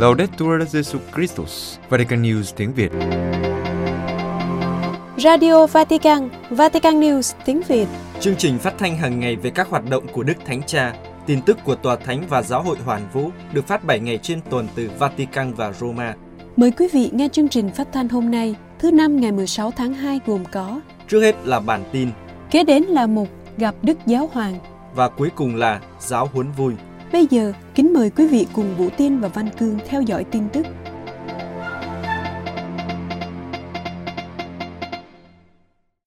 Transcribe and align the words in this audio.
Laudetur 0.00 0.62
Jesu 0.72 0.98
Christus, 1.14 1.78
Vatican 1.88 2.22
News 2.22 2.52
tiếng 2.56 2.72
Việt. 2.74 2.92
Radio 5.18 5.66
Vatican, 5.66 6.28
Vatican 6.50 7.00
News 7.00 7.34
tiếng 7.44 7.62
Việt. 7.68 7.86
Chương 8.20 8.36
trình 8.36 8.58
phát 8.58 8.74
thanh 8.78 8.96
hàng 8.96 9.20
ngày 9.20 9.36
về 9.36 9.50
các 9.50 9.68
hoạt 9.68 9.90
động 9.90 10.06
của 10.12 10.22
Đức 10.22 10.34
Thánh 10.44 10.62
Cha, 10.66 10.94
tin 11.26 11.42
tức 11.42 11.58
của 11.64 11.74
Tòa 11.74 11.96
Thánh 11.96 12.24
và 12.28 12.42
Giáo 12.42 12.62
hội 12.62 12.76
Hoàn 12.84 13.08
Vũ 13.12 13.30
được 13.52 13.66
phát 13.66 13.84
7 13.84 14.00
ngày 14.00 14.18
trên 14.22 14.40
tuần 14.50 14.68
từ 14.74 14.90
Vatican 14.98 15.54
và 15.54 15.72
Roma. 15.72 16.14
Mời 16.56 16.70
quý 16.70 16.88
vị 16.92 17.10
nghe 17.12 17.28
chương 17.28 17.48
trình 17.48 17.70
phát 17.70 17.88
thanh 17.92 18.08
hôm 18.08 18.30
nay, 18.30 18.54
thứ 18.78 18.90
năm 18.90 19.20
ngày 19.20 19.32
16 19.32 19.70
tháng 19.70 19.94
2 19.94 20.20
gồm 20.26 20.44
có 20.52 20.80
Trước 21.08 21.20
hết 21.20 21.34
là 21.44 21.60
bản 21.60 21.84
tin 21.92 22.08
Kế 22.50 22.64
đến 22.64 22.82
là 22.82 23.06
mục 23.06 23.28
gặp 23.56 23.74
Đức 23.82 23.98
Giáo 24.06 24.30
Hoàng 24.32 24.58
và 24.94 25.08
cuối 25.08 25.30
cùng 25.34 25.56
là 25.56 25.80
giáo 25.98 26.30
huấn 26.32 26.52
vui. 26.52 26.74
Bây 27.12 27.26
giờ, 27.30 27.52
kính 27.74 27.92
mời 27.92 28.10
quý 28.10 28.26
vị 28.28 28.46
cùng 28.52 28.74
Vũ 28.78 28.88
Tiên 28.96 29.20
và 29.20 29.28
Văn 29.28 29.48
Cương 29.58 29.78
theo 29.86 30.02
dõi 30.02 30.24
tin 30.24 30.42
tức. 30.52 30.66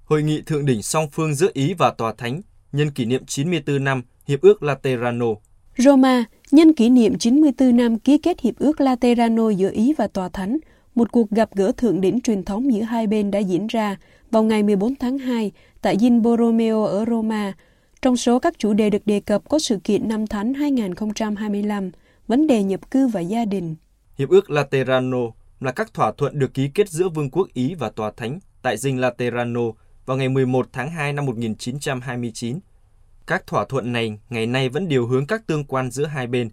Hội 0.06 0.24
nghị 0.24 0.42
thượng 0.42 0.66
đỉnh 0.66 0.82
song 0.82 1.08
phương 1.12 1.36
giữa 1.36 1.50
Ý 1.54 1.74
và 1.74 1.92
Tòa 1.92 2.14
Thánh 2.18 2.42
nhân 2.72 2.92
kỷ 2.92 3.06
niệm 3.06 3.26
94 3.26 3.84
năm 3.84 4.02
Hiệp 4.28 4.42
ước 4.42 4.64
Laterano. 4.64 5.26
Roma, 5.78 6.26
nhân 6.52 6.74
kỷ 6.74 6.90
niệm 6.90 7.18
94 7.18 7.78
năm 7.78 8.00
ký 8.00 8.18
kết 8.18 8.42
Hiệp 8.42 8.60
ước 8.60 8.82
Laterano 8.82 9.50
giữa 9.50 9.72
Ý 9.74 9.94
và 9.98 10.08
Tòa 10.08 10.30
Thánh, 10.30 10.58
một 10.96 11.12
cuộc 11.12 11.30
gặp 11.30 11.50
gỡ 11.56 11.72
thượng 11.78 12.02
đỉnh 12.02 12.22
truyền 12.22 12.44
thống 12.44 12.74
giữa 12.74 12.82
hai 12.82 13.08
bên 13.08 13.32
đã 13.32 13.40
diễn 13.40 13.68
ra 13.68 13.96
vào 14.32 14.44
ngày 14.44 14.64
14 14.64 14.96
tháng 14.96 15.18
2 15.18 15.52
tại 15.82 15.98
Dinh 16.00 16.22
Borromeo 16.22 16.86
ở 16.86 17.06
Roma. 17.06 17.54
Trong 18.04 18.18
số 18.18 18.40
các 18.40 18.54
chủ 18.58 18.74
đề 18.74 18.90
được 18.90 19.06
đề 19.06 19.20
cập 19.20 19.50
có 19.50 19.60
sự 19.60 19.80
kiện 19.84 20.08
năm 20.10 20.28
Thánh 20.28 20.54
2025, 20.54 21.92
vấn 22.28 22.48
đề 22.48 22.64
nhập 22.64 22.92
cư 22.92 23.08
và 23.08 23.22
gia 23.22 23.46
đình. 23.46 23.76
Hiệp 24.18 24.30
ước 24.30 24.50
Laterano 24.50 25.18
là 25.60 25.72
các 25.72 25.94
thỏa 25.94 26.12
thuận 26.12 26.40
được 26.40 26.54
ký 26.54 26.70
kết 26.74 26.90
giữa 26.90 27.10
Vương 27.10 27.30
quốc 27.30 27.48
Ý 27.54 27.76
và 27.76 27.90
Tòa 27.90 28.12
Thánh 28.18 28.40
tại 28.62 28.78
Dinh 28.78 29.00
Laterano 29.00 29.62
vào 30.06 30.18
ngày 30.18 30.30
11 30.30 30.68
tháng 30.72 30.92
2 30.92 31.14
năm 31.14 31.26
1929. 31.26 32.60
Các 33.28 33.48
thỏa 33.48 33.66
thuận 33.66 33.92
này 33.92 34.20
ngày 34.30 34.46
nay 34.46 34.70
vẫn 34.70 34.88
điều 34.88 35.08
hướng 35.08 35.28
các 35.28 35.48
tương 35.48 35.64
quan 35.64 35.92
giữa 35.92 36.06
hai 36.06 36.28
bên. 36.28 36.50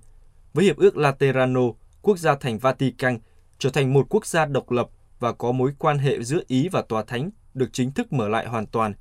Với 0.55 0.65
Hiệp 0.65 0.77
ước 0.77 0.97
Laterano, 0.97 1.63
quốc 2.03 2.19
gia 2.19 2.35
thành 2.35 2.59
Vatican 2.59 3.19
trở 3.59 3.71
thành 3.71 3.93
một 3.93 4.07
quốc 4.11 4.27
gia 4.27 4.47
độc 4.47 4.71
lập 4.71 4.89
và 5.21 5.33
có 5.33 5.53
mối 5.53 5.73
quan 5.79 5.99
hệ 5.99 6.23
giữa 6.23 6.41
Ý 6.47 6.69
và 6.69 6.83
Tòa 6.83 7.03
Thánh 7.03 7.31
được 7.55 7.69
chính 7.73 7.93
thức 7.93 8.13
mở 8.13 8.29
lại 8.29 8.47
hoàn 8.47 8.67
toàn. 8.67 8.95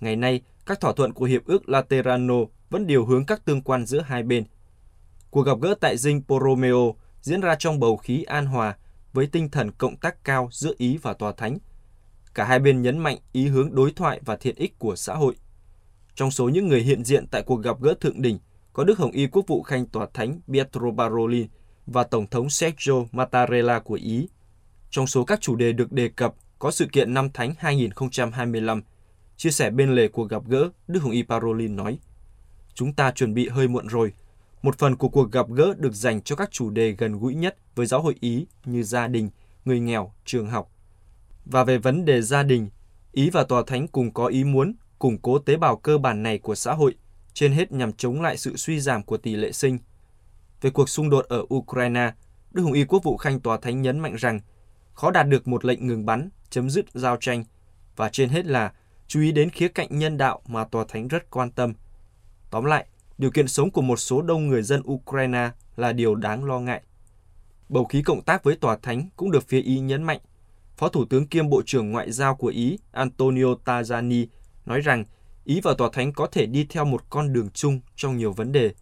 Ngày 0.00 0.16
nay, 0.16 0.40
các 0.66 0.80
thỏa 0.80 0.92
thuận 0.92 1.12
của 1.12 1.24
Hiệp 1.24 1.44
ước 1.44 1.68
Laterano 1.68 2.34
vẫn 2.70 2.86
điều 2.86 3.06
hướng 3.06 3.26
các 3.26 3.44
tương 3.44 3.62
quan 3.62 3.86
giữa 3.86 4.00
hai 4.00 4.22
bên. 4.22 4.44
Cuộc 5.30 5.42
gặp 5.42 5.60
gỡ 5.62 5.74
tại 5.80 5.96
dinh 5.96 6.22
Borromeo 6.28 6.94
diễn 7.20 7.40
ra 7.40 7.54
trong 7.58 7.80
bầu 7.80 7.96
khí 7.96 8.22
an 8.22 8.46
hòa 8.46 8.76
với 9.12 9.26
tinh 9.26 9.50
thần 9.50 9.70
cộng 9.72 9.96
tác 9.96 10.24
cao 10.24 10.48
giữa 10.52 10.74
Ý 10.78 10.98
và 11.02 11.12
Tòa 11.12 11.32
Thánh. 11.32 11.58
Cả 12.34 12.44
hai 12.44 12.58
bên 12.58 12.82
nhấn 12.82 12.98
mạnh 12.98 13.18
ý 13.32 13.46
hướng 13.46 13.74
đối 13.74 13.92
thoại 13.92 14.20
và 14.24 14.36
thiện 14.36 14.56
ích 14.56 14.78
của 14.78 14.96
xã 14.96 15.14
hội. 15.14 15.36
Trong 16.14 16.30
số 16.30 16.48
những 16.48 16.68
người 16.68 16.82
hiện 16.82 17.04
diện 17.04 17.26
tại 17.26 17.42
cuộc 17.42 17.56
gặp 17.56 17.80
gỡ 17.80 17.94
thượng 18.00 18.22
đỉnh 18.22 18.38
có 18.72 18.84
Đức 18.84 18.98
Hồng 18.98 19.10
Y 19.10 19.26
Quốc 19.26 19.44
vụ 19.46 19.62
Khanh 19.62 19.86
Tòa 19.86 20.06
Thánh 20.14 20.40
Pietro 20.48 20.90
Parolin 20.98 21.46
và 21.86 22.04
Tổng 22.04 22.26
thống 22.26 22.50
Sergio 22.50 22.94
Mattarella 23.12 23.78
của 23.78 23.94
Ý. 23.94 24.28
Trong 24.90 25.06
số 25.06 25.24
các 25.24 25.40
chủ 25.40 25.56
đề 25.56 25.72
được 25.72 25.92
đề 25.92 26.08
cập 26.08 26.34
có 26.58 26.70
sự 26.70 26.86
kiện 26.92 27.14
Năm 27.14 27.30
Thánh 27.34 27.54
2025. 27.58 28.82
Chia 29.36 29.50
sẻ 29.50 29.70
bên 29.70 29.94
lề 29.94 30.08
cuộc 30.08 30.30
gặp 30.30 30.42
gỡ, 30.46 30.70
Đức 30.88 31.02
Hồng 31.02 31.12
Y 31.12 31.22
Parolin 31.22 31.76
nói, 31.76 31.98
Chúng 32.74 32.92
ta 32.92 33.10
chuẩn 33.10 33.34
bị 33.34 33.48
hơi 33.48 33.68
muộn 33.68 33.86
rồi. 33.86 34.12
Một 34.62 34.78
phần 34.78 34.96
của 34.96 35.08
cuộc 35.08 35.32
gặp 35.32 35.46
gỡ 35.50 35.74
được 35.78 35.94
dành 35.94 36.20
cho 36.22 36.36
các 36.36 36.50
chủ 36.50 36.70
đề 36.70 36.92
gần 36.92 37.18
gũi 37.18 37.34
nhất 37.34 37.56
với 37.74 37.86
giáo 37.86 38.02
hội 38.02 38.14
Ý 38.20 38.46
như 38.64 38.82
gia 38.82 39.08
đình, 39.08 39.30
người 39.64 39.80
nghèo, 39.80 40.12
trường 40.24 40.46
học. 40.46 40.70
Và 41.44 41.64
về 41.64 41.78
vấn 41.78 42.04
đề 42.04 42.22
gia 42.22 42.42
đình, 42.42 42.68
Ý 43.12 43.30
và 43.30 43.44
Tòa 43.44 43.62
Thánh 43.66 43.88
cùng 43.88 44.12
có 44.12 44.26
ý 44.26 44.44
muốn 44.44 44.74
củng 44.98 45.18
cố 45.18 45.38
tế 45.38 45.56
bào 45.56 45.76
cơ 45.76 45.98
bản 45.98 46.22
này 46.22 46.38
của 46.38 46.54
xã 46.54 46.72
hội, 46.72 46.94
trên 47.34 47.52
hết 47.52 47.72
nhằm 47.72 47.92
chống 47.92 48.22
lại 48.22 48.36
sự 48.36 48.56
suy 48.56 48.80
giảm 48.80 49.02
của 49.02 49.16
tỷ 49.16 49.36
lệ 49.36 49.52
sinh. 49.52 49.78
Về 50.60 50.70
cuộc 50.70 50.88
xung 50.88 51.10
đột 51.10 51.24
ở 51.28 51.44
Ukraine, 51.54 52.12
Đức 52.52 52.62
Hồng 52.62 52.72
Y 52.72 52.84
Quốc 52.84 53.02
vụ 53.04 53.16
Khanh 53.16 53.40
Tòa 53.40 53.56
Thánh 53.56 53.82
nhấn 53.82 53.98
mạnh 53.98 54.14
rằng 54.14 54.40
khó 54.94 55.10
đạt 55.10 55.28
được 55.28 55.48
một 55.48 55.64
lệnh 55.64 55.86
ngừng 55.86 56.06
bắn, 56.06 56.30
chấm 56.50 56.70
dứt 56.70 56.86
giao 56.94 57.16
tranh, 57.20 57.44
và 57.96 58.08
trên 58.08 58.28
hết 58.28 58.46
là 58.46 58.72
chú 59.08 59.20
ý 59.20 59.32
đến 59.32 59.50
khía 59.50 59.68
cạnh 59.68 59.98
nhân 59.98 60.16
đạo 60.16 60.40
mà 60.46 60.64
Tòa 60.64 60.84
Thánh 60.88 61.08
rất 61.08 61.30
quan 61.30 61.50
tâm. 61.50 61.74
Tóm 62.50 62.64
lại, 62.64 62.86
điều 63.18 63.30
kiện 63.30 63.48
sống 63.48 63.70
của 63.70 63.82
một 63.82 63.96
số 63.96 64.22
đông 64.22 64.46
người 64.46 64.62
dân 64.62 64.82
Ukraine 64.92 65.50
là 65.76 65.92
điều 65.92 66.14
đáng 66.14 66.44
lo 66.44 66.60
ngại. 66.60 66.82
Bầu 67.68 67.84
khí 67.84 68.02
cộng 68.02 68.22
tác 68.22 68.44
với 68.44 68.56
Tòa 68.56 68.76
Thánh 68.76 69.08
cũng 69.16 69.30
được 69.30 69.48
phía 69.48 69.60
Ý 69.60 69.80
nhấn 69.80 70.02
mạnh. 70.02 70.20
Phó 70.76 70.88
Thủ 70.88 71.04
tướng 71.04 71.26
kiêm 71.26 71.48
Bộ 71.48 71.62
trưởng 71.66 71.90
Ngoại 71.90 72.12
giao 72.12 72.36
của 72.36 72.48
Ý 72.48 72.78
Antonio 72.92 73.54
Tajani 73.64 74.26
nói 74.66 74.80
rằng 74.80 75.04
Ý 75.44 75.60
và 75.60 75.74
Tòa 75.78 75.88
Thánh 75.92 76.12
có 76.12 76.26
thể 76.26 76.46
đi 76.46 76.66
theo 76.68 76.84
một 76.84 77.10
con 77.10 77.32
đường 77.32 77.50
chung 77.50 77.80
trong 77.96 78.16
nhiều 78.16 78.32
vấn 78.32 78.52
đề. 78.52 78.74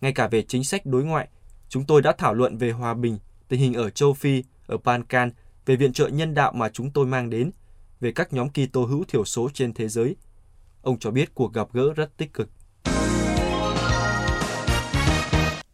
Ngay 0.00 0.12
cả 0.12 0.28
về 0.28 0.42
chính 0.42 0.64
sách 0.64 0.86
đối 0.86 1.04
ngoại, 1.04 1.28
chúng 1.68 1.84
tôi 1.84 2.02
đã 2.02 2.12
thảo 2.18 2.34
luận 2.34 2.58
về 2.58 2.70
hòa 2.70 2.94
bình, 2.94 3.18
tình 3.48 3.60
hình 3.60 3.74
ở 3.74 3.90
châu 3.90 4.14
Phi, 4.14 4.44
ở 4.66 4.76
Balkan, 4.84 5.30
về 5.66 5.76
viện 5.76 5.92
trợ 5.92 6.08
nhân 6.08 6.34
đạo 6.34 6.52
mà 6.52 6.68
chúng 6.68 6.90
tôi 6.90 7.06
mang 7.06 7.30
đến, 7.30 7.50
về 8.00 8.12
các 8.12 8.32
nhóm 8.32 8.48
Kitô 8.48 8.84
hữu 8.84 9.04
thiểu 9.04 9.24
số 9.24 9.48
trên 9.54 9.72
thế 9.72 9.88
giới. 9.88 10.16
Ông 10.82 10.98
cho 10.98 11.10
biết 11.10 11.34
cuộc 11.34 11.52
gặp 11.52 11.68
gỡ 11.72 11.92
rất 11.96 12.16
tích 12.16 12.32
cực. 12.32 12.48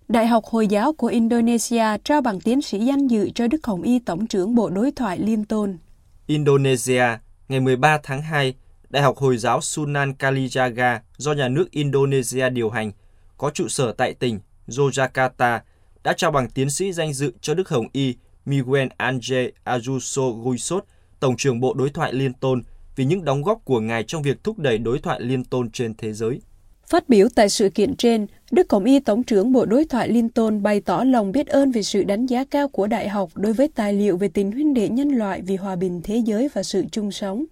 Đại 0.09 0.27
học 0.27 0.45
Hồi 0.45 0.67
giáo 0.67 0.93
của 0.93 1.07
Indonesia 1.07 1.85
trao 2.05 2.21
bằng 2.21 2.41
tiến 2.41 2.63
sĩ 2.63 2.87
danh 2.87 3.11
dự 3.11 3.31
cho 3.35 3.47
Đức 3.47 3.67
Hồng 3.67 3.83
Y 3.83 3.99
Tổng 3.99 4.27
trưởng 4.27 4.55
Bộ 4.55 4.71
Đối 4.71 4.91
thoại 4.93 5.19
Liên 5.19 5.45
Tôn. 5.45 5.79
Indonesia, 6.27 7.05
ngày 7.49 7.61
13 7.61 7.99
tháng 8.03 8.23
2, 8.23 8.55
Đại 8.91 9.03
học 9.03 9.17
Hồi 9.17 9.37
giáo 9.37 9.61
Sunan 9.61 10.13
Kalijaga 10.19 10.99
do 11.17 11.33
nhà 11.33 11.49
nước 11.49 11.71
Indonesia 11.71 12.51
điều 12.51 12.71
hành, 12.71 12.93
có 13.37 13.51
trụ 13.51 13.69
sở 13.69 13.93
tại 13.93 14.15
tỉnh 14.15 14.41
Yogyakarta, 14.79 15.63
đã 16.05 16.13
trao 16.13 16.31
bằng 16.31 16.51
tiến 16.51 16.71
sĩ 16.71 16.93
danh 16.93 17.13
dự 17.13 17.33
cho 17.41 17.55
Đức 17.55 17.69
Hồng 17.69 17.87
Y 17.93 18.15
Miguel 18.45 18.89
Angel 18.97 19.49
Ayuso 19.65 20.23
Guisot, 20.31 20.85
Tổng 21.25 21.37
trưởng 21.37 21.61
Bộ 21.61 21.75
Đối 21.75 21.91
thoại 21.91 22.13
Liên 22.13 22.33
Tôn, 22.33 22.63
vì 22.97 23.05
những 23.05 23.25
đóng 23.25 23.43
góp 23.43 23.65
của 23.65 23.81
Ngài 23.81 24.05
trong 24.05 24.23
việc 24.23 24.45
thúc 24.45 24.59
đẩy 24.59 24.79
đối 24.79 24.99
thoại 24.99 25.21
liên 25.21 25.45
tôn 25.45 25.71
trên 25.71 25.95
thế 25.99 26.13
giới. 26.13 26.41
Phát 26.87 27.09
biểu 27.09 27.29
tại 27.35 27.49
sự 27.49 27.71
kiện 27.71 27.97
trên, 27.97 28.27
Đức 28.51 28.69
Cộng 28.69 28.85
y 28.85 29.01
Tổng 29.01 29.23
trưởng 29.23 29.53
Bộ 29.53 29.65
Đối 29.67 29.85
thoại 29.85 30.09
Liên 30.09 30.29
Tôn 30.29 30.63
bày 30.63 30.81
tỏ 30.81 31.05
lòng 31.05 31.33
biết 31.33 31.47
ơn 31.47 31.71
về 31.71 31.83
sự 31.83 32.05
đánh 32.05 32.27
giá 32.27 32.45
cao 32.45 32.69
của 32.69 32.87
Đại 32.87 33.09
học 33.09 33.31
đối 33.35 33.53
với 33.53 33.69
tài 33.69 33.93
liệu 33.93 34.17
về 34.17 34.29
tình 34.29 34.53
huynh 34.53 34.75
đệ 34.75 34.89
nhân 34.89 35.09
loại 35.09 35.43
vì 35.43 35.57
hòa 35.57 35.77
bình 35.77 36.01
thế 36.05 36.17
giới 36.17 36.49
và 36.55 36.63
sự 36.63 36.85
chung 36.93 37.11
sống. 37.11 37.45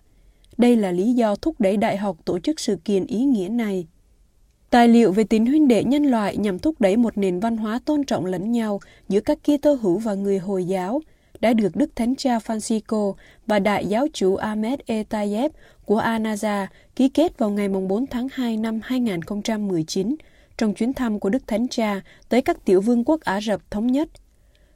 Đây 0.58 0.76
là 0.76 0.92
lý 0.92 1.12
do 1.12 1.36
thúc 1.36 1.54
đẩy 1.58 1.76
Đại 1.76 1.96
học 1.96 2.16
tổ 2.24 2.38
chức 2.38 2.60
sự 2.60 2.76
kiện 2.84 3.06
ý 3.06 3.24
nghĩa 3.24 3.48
này. 3.48 3.86
Tài 4.70 4.88
liệu 4.88 5.12
về 5.12 5.24
tình 5.24 5.46
huynh 5.46 5.68
đệ 5.68 5.84
nhân 5.84 6.04
loại 6.04 6.36
nhằm 6.36 6.58
thúc 6.58 6.80
đẩy 6.80 6.96
một 6.96 7.18
nền 7.18 7.40
văn 7.40 7.56
hóa 7.56 7.80
tôn 7.84 8.04
trọng 8.04 8.26
lẫn 8.26 8.52
nhau 8.52 8.80
giữa 9.08 9.20
các 9.20 9.38
Kitô 9.44 9.74
hữu 9.74 9.98
và 9.98 10.14
người 10.14 10.38
Hồi 10.38 10.64
giáo 10.64 11.00
đã 11.42 11.52
được 11.52 11.76
Đức 11.76 11.96
Thánh 11.96 12.16
Cha 12.16 12.38
Francisco 12.38 13.14
và 13.46 13.58
Đại 13.58 13.86
giáo 13.86 14.06
chủ 14.12 14.36
Ahmed 14.36 14.80
Etayeb 14.86 15.52
của 15.84 16.00
Anaza 16.00 16.66
ký 16.96 17.08
kết 17.08 17.38
vào 17.38 17.50
ngày 17.50 17.68
4 17.68 18.06
tháng 18.06 18.28
2 18.32 18.56
năm 18.56 18.80
2019 18.82 20.16
trong 20.58 20.74
chuyến 20.74 20.92
thăm 20.92 21.20
của 21.20 21.28
Đức 21.28 21.46
Thánh 21.46 21.68
Cha 21.68 22.00
tới 22.28 22.42
các 22.42 22.64
tiểu 22.64 22.80
vương 22.80 23.04
quốc 23.04 23.20
Ả 23.20 23.40
Rập 23.40 23.70
Thống 23.70 23.86
Nhất. 23.86 24.08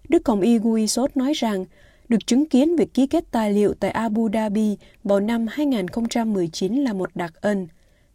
Đức 0.09 0.25
Cộng 0.25 0.41
y 0.41 0.59
Guisot 0.59 1.17
nói 1.17 1.33
rằng, 1.33 1.65
được 2.09 2.27
chứng 2.27 2.49
kiến 2.49 2.77
việc 2.77 2.95
ký 2.95 3.07
kết 3.07 3.25
tài 3.31 3.53
liệu 3.53 3.75
tại 3.75 3.91
Abu 3.91 4.29
Dhabi 4.33 4.77
vào 5.05 5.21
năm 5.21 5.47
2019 5.51 6.75
là 6.77 6.93
một 6.93 7.11
đặc 7.15 7.33
ân. 7.41 7.69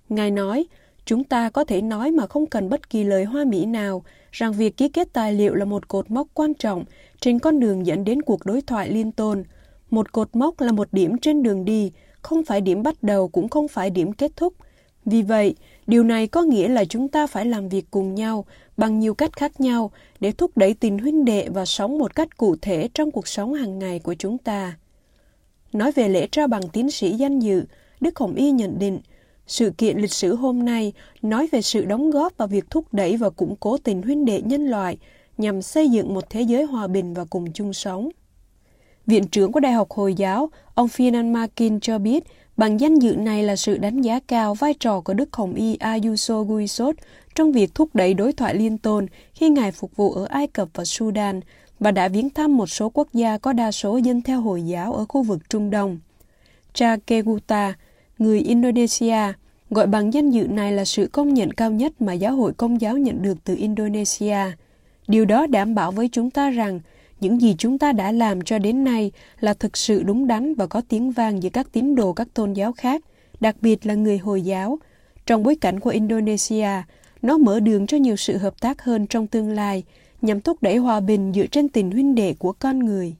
Ngài 0.10 0.32
nói, 0.32 0.66
chúng 1.06 1.24
ta 1.24 1.50
có 1.50 1.64
thể 1.64 1.82
nói 1.82 2.12
mà 2.12 2.28
không 2.28 2.46
cần 2.46 2.70
bất 2.70 2.90
kỳ 2.90 3.04
lời 3.04 3.24
hoa 3.24 3.46
mỹ 3.46 3.66
nào 3.66 4.04
rằng 4.32 4.54
việc 4.54 4.78
ký 4.78 4.90
kết 4.90 5.14
tài 5.14 5.34
liệu 5.34 5.56
là 5.56 5.66
một 5.66 5.88
cột 5.88 6.12
mốc 6.12 6.28
quan 6.34 6.54
trọng 6.54 6.86
trên 7.20 7.40
con 7.40 7.60
đường 7.60 7.86
dẫn 7.86 8.04
đến 8.04 8.22
cuộc 8.22 8.46
đối 8.46 8.62
thoại 8.62 8.90
liên 8.90 9.12
tôn. 9.12 9.44
Một 9.90 10.12
cột 10.12 10.36
mốc 10.36 10.62
là 10.62 10.72
một 10.72 10.88
điểm 10.92 11.18
trên 11.18 11.44
đường 11.44 11.66
đi, 11.66 11.92
không 12.22 12.46
phải 12.46 12.62
điểm 12.62 12.84
bắt 12.84 13.04
đầu 13.04 13.28
cũng 13.28 13.50
không 13.50 13.68
phải 13.68 13.90
điểm 13.90 14.14
kết 14.14 14.32
thúc. 14.36 14.54
Vì 15.06 15.22
vậy, 15.22 15.56
điều 15.88 16.04
này 16.04 16.28
có 16.28 16.44
nghĩa 16.44 16.68
là 16.68 16.86
chúng 16.86 17.08
ta 17.08 17.28
phải 17.28 17.46
làm 17.46 17.70
việc 17.70 17.86
cùng 17.92 18.16
nhau 18.16 18.46
bằng 18.78 19.00
nhiều 19.00 19.14
cách 19.14 19.34
khác 19.34 19.62
nhau 19.62 19.92
để 20.20 20.32
thúc 20.32 20.58
đẩy 20.58 20.74
tình 20.74 21.00
huynh 21.00 21.26
đệ 21.26 21.50
và 21.50 21.66
sống 21.66 21.98
một 21.98 22.16
cách 22.16 22.38
cụ 22.38 22.56
thể 22.62 22.90
trong 22.94 23.12
cuộc 23.12 23.28
sống 23.28 23.54
hàng 23.54 23.80
ngày 23.80 24.00
của 24.00 24.14
chúng 24.14 24.38
ta. 24.38 24.78
Nói 25.74 25.92
về 25.92 26.10
lễ 26.10 26.28
trao 26.32 26.48
bằng 26.48 26.70
tiến 26.70 26.92
sĩ 26.92 27.12
danh 27.12 27.40
dự, 27.40 27.64
Đức 28.02 28.20
Hồng 28.20 28.36
Y 28.36 28.52
nhận 28.52 28.80
định, 28.80 29.00
sự 29.52 29.72
kiện 29.78 29.98
lịch 29.98 30.14
sử 30.14 30.36
hôm 30.36 30.66
nay 30.66 30.94
nói 31.22 31.48
về 31.52 31.62
sự 31.62 31.86
đóng 31.86 32.12
góp 32.12 32.38
vào 32.38 32.48
việc 32.48 32.70
thúc 32.70 32.86
đẩy 32.92 33.18
và 33.18 33.30
củng 33.30 33.56
cố 33.60 33.78
tình 33.78 34.02
huynh 34.02 34.26
đệ 34.26 34.42
nhân 34.42 34.66
loại 34.68 34.98
nhằm 35.38 35.62
xây 35.62 35.90
dựng 35.90 36.14
một 36.14 36.30
thế 36.30 36.42
giới 36.42 36.64
hòa 36.64 36.88
bình 36.88 37.14
và 37.14 37.26
cùng 37.30 37.52
chung 37.54 37.74
sống. 37.74 38.10
Viện 39.06 39.28
trưởng 39.28 39.52
của 39.52 39.60
Đại 39.60 39.74
học 39.74 39.92
Hồi 39.92 40.14
giáo, 40.14 40.50
ông 40.74 40.88
Finan 40.88 41.32
Makin 41.32 41.80
cho 41.80 42.00
biết 42.00 42.24
bằng 42.58 42.80
danh 42.80 42.96
dự 42.96 43.16
này 43.16 43.44
là 43.44 43.56
sự 43.56 43.78
đánh 43.78 44.02
giá 44.02 44.20
cao 44.20 44.54
vai 44.54 44.74
trò 44.74 45.02
của 45.02 45.14
Đức 45.14 45.34
Hồng 45.34 45.54
Y 45.54 45.76
Ayuso 45.76 46.44
Guisot 46.44 46.96
trong 47.36 47.52
việc 47.52 47.76
thúc 47.76 47.90
đẩy 47.94 48.14
đối 48.14 48.34
thoại 48.34 48.56
liên 48.56 48.78
tôn 48.78 49.06
khi 49.34 49.50
Ngài 49.50 49.72
phục 49.72 49.96
vụ 49.96 50.14
ở 50.14 50.26
Ai 50.26 50.48
Cập 50.48 50.70
và 50.74 50.86
Sudan 50.86 51.40
và 51.80 51.92
đã 51.92 52.08
viếng 52.08 52.30
thăm 52.30 52.58
một 52.58 52.68
số 52.68 52.90
quốc 52.90 53.08
gia 53.14 53.38
có 53.38 53.54
đa 53.54 53.72
số 53.72 53.98
dân 53.98 54.22
theo 54.22 54.42
Hồi 54.42 54.64
giáo 54.64 54.94
ở 54.94 55.06
khu 55.10 55.24
vực 55.24 55.50
Trung 55.50 55.70
Đông. 55.70 56.00
Cha 56.74 56.98
Keguta, 57.08 57.74
người 58.18 58.40
Indonesia, 58.40 59.34
gọi 59.72 59.88
bằng 59.88 60.14
danh 60.14 60.30
dự 60.30 60.48
này 60.48 60.72
là 60.72 60.86
sự 60.86 61.08
công 61.12 61.34
nhận 61.34 61.54
cao 61.54 61.72
nhất 61.72 62.02
mà 62.02 62.14
giáo 62.14 62.36
hội 62.36 62.54
công 62.54 62.82
giáo 62.82 62.98
nhận 62.98 63.22
được 63.22 63.38
từ 63.44 63.56
Indonesia. 63.56 64.38
Điều 65.08 65.26
đó 65.26 65.48
đảm 65.48 65.76
bảo 65.76 65.92
với 65.92 66.10
chúng 66.12 66.32
ta 66.32 66.50
rằng 66.50 66.80
những 67.20 67.42
gì 67.42 67.56
chúng 67.58 67.78
ta 67.78 67.92
đã 67.92 68.12
làm 68.12 68.42
cho 68.42 68.60
đến 68.60 68.84
nay 68.84 69.12
là 69.40 69.54
thực 69.54 69.78
sự 69.78 70.04
đúng 70.04 70.28
đắn 70.28 70.56
và 70.56 70.68
có 70.68 70.82
tiếng 70.90 71.12
vang 71.12 71.44
giữa 71.44 71.50
các 71.50 71.68
tín 71.72 71.96
đồ 71.96 72.14
các 72.14 72.28
tôn 72.34 72.54
giáo 72.54 72.72
khác, 72.72 73.04
đặc 73.40 73.56
biệt 73.62 73.86
là 73.86 73.94
người 73.94 74.18
Hồi 74.18 74.42
giáo. 74.42 74.80
Trong 75.26 75.44
bối 75.44 75.56
cảnh 75.56 75.80
của 75.80 75.90
Indonesia, 75.90 76.70
nó 77.22 77.38
mở 77.38 77.60
đường 77.60 77.88
cho 77.88 77.98
nhiều 77.98 78.16
sự 78.16 78.38
hợp 78.38 78.62
tác 78.62 78.82
hơn 78.82 79.08
trong 79.08 79.28
tương 79.28 79.50
lai, 79.50 79.84
nhằm 80.22 80.42
thúc 80.42 80.58
đẩy 80.62 80.78
hòa 80.78 81.00
bình 81.00 81.34
dựa 81.34 81.46
trên 81.46 81.70
tình 81.70 81.92
huynh 81.92 82.16
đệ 82.16 82.34
của 82.40 82.54
con 82.54 82.80
người. 82.80 83.16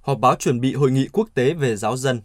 Họp 0.00 0.20
báo 0.20 0.34
chuẩn 0.34 0.60
bị 0.60 0.74
hội 0.74 0.90
nghị 0.90 1.08
quốc 1.12 1.28
tế 1.34 1.54
về 1.54 1.76
giáo 1.76 1.96
dân 1.96 2.20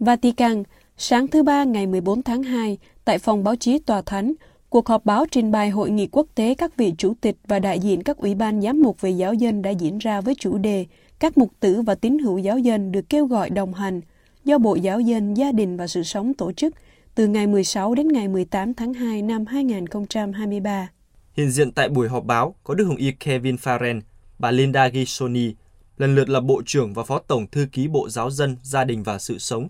Vatican, 0.00 0.62
sáng 0.96 1.28
thứ 1.28 1.42
Ba 1.42 1.64
ngày 1.64 1.86
14 1.86 2.22
tháng 2.22 2.42
2, 2.42 2.78
tại 3.04 3.18
phòng 3.18 3.44
báo 3.44 3.56
chí 3.56 3.78
Tòa 3.78 4.02
Thánh, 4.02 4.32
cuộc 4.68 4.88
họp 4.88 5.04
báo 5.04 5.24
trình 5.30 5.50
bày 5.50 5.70
hội 5.70 5.90
nghị 5.90 6.06
quốc 6.06 6.26
tế 6.34 6.54
các 6.54 6.76
vị 6.76 6.94
chủ 6.98 7.14
tịch 7.20 7.36
và 7.48 7.58
đại 7.58 7.78
diện 7.78 8.02
các 8.02 8.16
ủy 8.16 8.34
ban 8.34 8.62
giám 8.62 8.82
mục 8.82 9.00
về 9.00 9.10
giáo 9.10 9.34
dân 9.34 9.62
đã 9.62 9.70
diễn 9.70 9.98
ra 9.98 10.20
với 10.20 10.34
chủ 10.34 10.58
đề 10.58 10.86
Các 11.18 11.38
mục 11.38 11.50
tử 11.60 11.82
và 11.82 11.94
tín 11.94 12.18
hữu 12.18 12.38
giáo 12.38 12.58
dân 12.58 12.92
được 12.92 13.08
kêu 13.08 13.26
gọi 13.26 13.50
đồng 13.50 13.74
hành 13.74 14.00
do 14.44 14.58
Bộ 14.58 14.74
Giáo 14.74 15.00
dân, 15.00 15.34
Gia 15.34 15.52
đình 15.52 15.76
và 15.76 15.86
Sự 15.86 16.02
sống 16.02 16.34
tổ 16.34 16.52
chức 16.52 16.74
từ 17.14 17.26
ngày 17.26 17.46
16 17.46 17.94
đến 17.94 18.08
ngày 18.08 18.28
18 18.28 18.74
tháng 18.74 18.94
2 18.94 19.22
năm 19.22 19.46
2023. 19.46 20.88
Hiện 21.36 21.50
diện 21.50 21.72
tại 21.72 21.88
buổi 21.88 22.08
họp 22.08 22.24
báo 22.24 22.54
có 22.64 22.74
Đức 22.74 22.84
Hồng 22.84 22.96
Y 22.96 23.12
Kevin 23.12 23.56
Farren, 23.56 24.00
bà 24.38 24.50
Linda 24.50 24.90
Gisoni, 24.90 25.54
lần 25.98 26.14
lượt 26.14 26.28
là 26.28 26.40
Bộ 26.40 26.62
trưởng 26.66 26.94
và 26.94 27.02
Phó 27.02 27.18
Tổng 27.18 27.46
Thư 27.46 27.66
ký 27.72 27.88
Bộ 27.88 28.08
Giáo 28.08 28.30
dân, 28.30 28.56
Gia 28.62 28.84
đình 28.84 29.02
và 29.02 29.18
Sự 29.18 29.38
sống, 29.38 29.68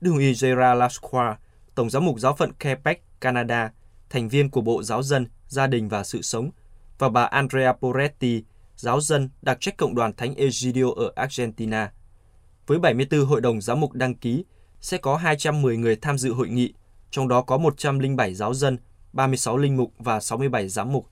Đức 0.00 0.10
Hồng 0.10 0.20
Y 0.20 0.34
Gerard 0.42 0.98
Tổng 1.74 1.90
giám 1.90 2.04
mục 2.04 2.20
giáo 2.20 2.34
phận 2.34 2.52
Quebec, 2.52 3.20
Canada, 3.20 3.72
thành 4.10 4.28
viên 4.28 4.50
của 4.50 4.60
Bộ 4.60 4.82
Giáo 4.82 5.02
dân, 5.02 5.26
Gia 5.48 5.66
đình 5.66 5.88
và 5.88 6.04
Sự 6.04 6.22
sống, 6.22 6.50
và 6.98 7.08
bà 7.08 7.24
Andrea 7.24 7.72
Poretti, 7.72 8.44
giáo 8.76 9.00
dân 9.00 9.30
đặc 9.42 9.56
trách 9.60 9.76
Cộng 9.76 9.94
đoàn 9.94 10.12
Thánh 10.16 10.34
Egidio 10.34 10.84
ở 10.96 11.12
Argentina. 11.16 11.92
Với 12.66 12.78
74 12.78 13.24
hội 13.26 13.40
đồng 13.40 13.60
giám 13.60 13.80
mục 13.80 13.92
đăng 13.92 14.14
ký, 14.14 14.44
sẽ 14.80 14.98
có 14.98 15.16
210 15.16 15.76
người 15.76 15.96
tham 15.96 16.18
dự 16.18 16.32
hội 16.32 16.48
nghị, 16.48 16.74
trong 17.10 17.28
đó 17.28 17.42
có 17.42 17.58
107 17.58 18.34
giáo 18.34 18.54
dân, 18.54 18.78
36 19.12 19.56
linh 19.56 19.76
mục 19.76 19.92
và 19.98 20.20
67 20.20 20.68
giám 20.68 20.92
mục. 20.92 21.08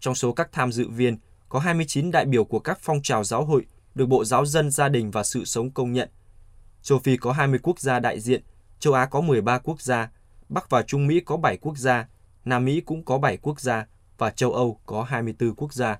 Trong 0.00 0.14
số 0.14 0.32
các 0.32 0.52
tham 0.52 0.72
dự 0.72 0.88
viên, 0.88 1.18
có 1.48 1.58
29 1.58 2.10
đại 2.10 2.24
biểu 2.24 2.44
của 2.44 2.58
các 2.58 2.78
phong 2.82 3.02
trào 3.02 3.24
giáo 3.24 3.44
hội 3.44 3.66
được 3.94 4.06
Bộ 4.06 4.24
Giáo 4.24 4.46
dân 4.46 4.70
Gia 4.70 4.88
đình 4.88 5.10
và 5.10 5.24
Sự 5.24 5.44
sống 5.44 5.70
công 5.70 5.92
nhận. 5.92 6.08
Châu 6.88 6.98
Phi 6.98 7.16
có 7.16 7.32
20 7.32 7.60
quốc 7.62 7.80
gia 7.80 8.00
đại 8.00 8.20
diện, 8.20 8.42
châu 8.78 8.92
Á 8.92 9.06
có 9.06 9.20
13 9.20 9.58
quốc 9.58 9.82
gia, 9.82 10.10
Bắc 10.48 10.70
và 10.70 10.82
Trung 10.82 11.06
Mỹ 11.06 11.20
có 11.20 11.36
7 11.36 11.56
quốc 11.56 11.78
gia, 11.78 12.08
Nam 12.44 12.64
Mỹ 12.64 12.80
cũng 12.80 13.04
có 13.04 13.18
7 13.18 13.36
quốc 13.36 13.60
gia 13.60 13.86
và 14.18 14.30
châu 14.30 14.52
Âu 14.52 14.80
có 14.86 15.02
24 15.02 15.54
quốc 15.54 15.72
gia. 15.74 15.98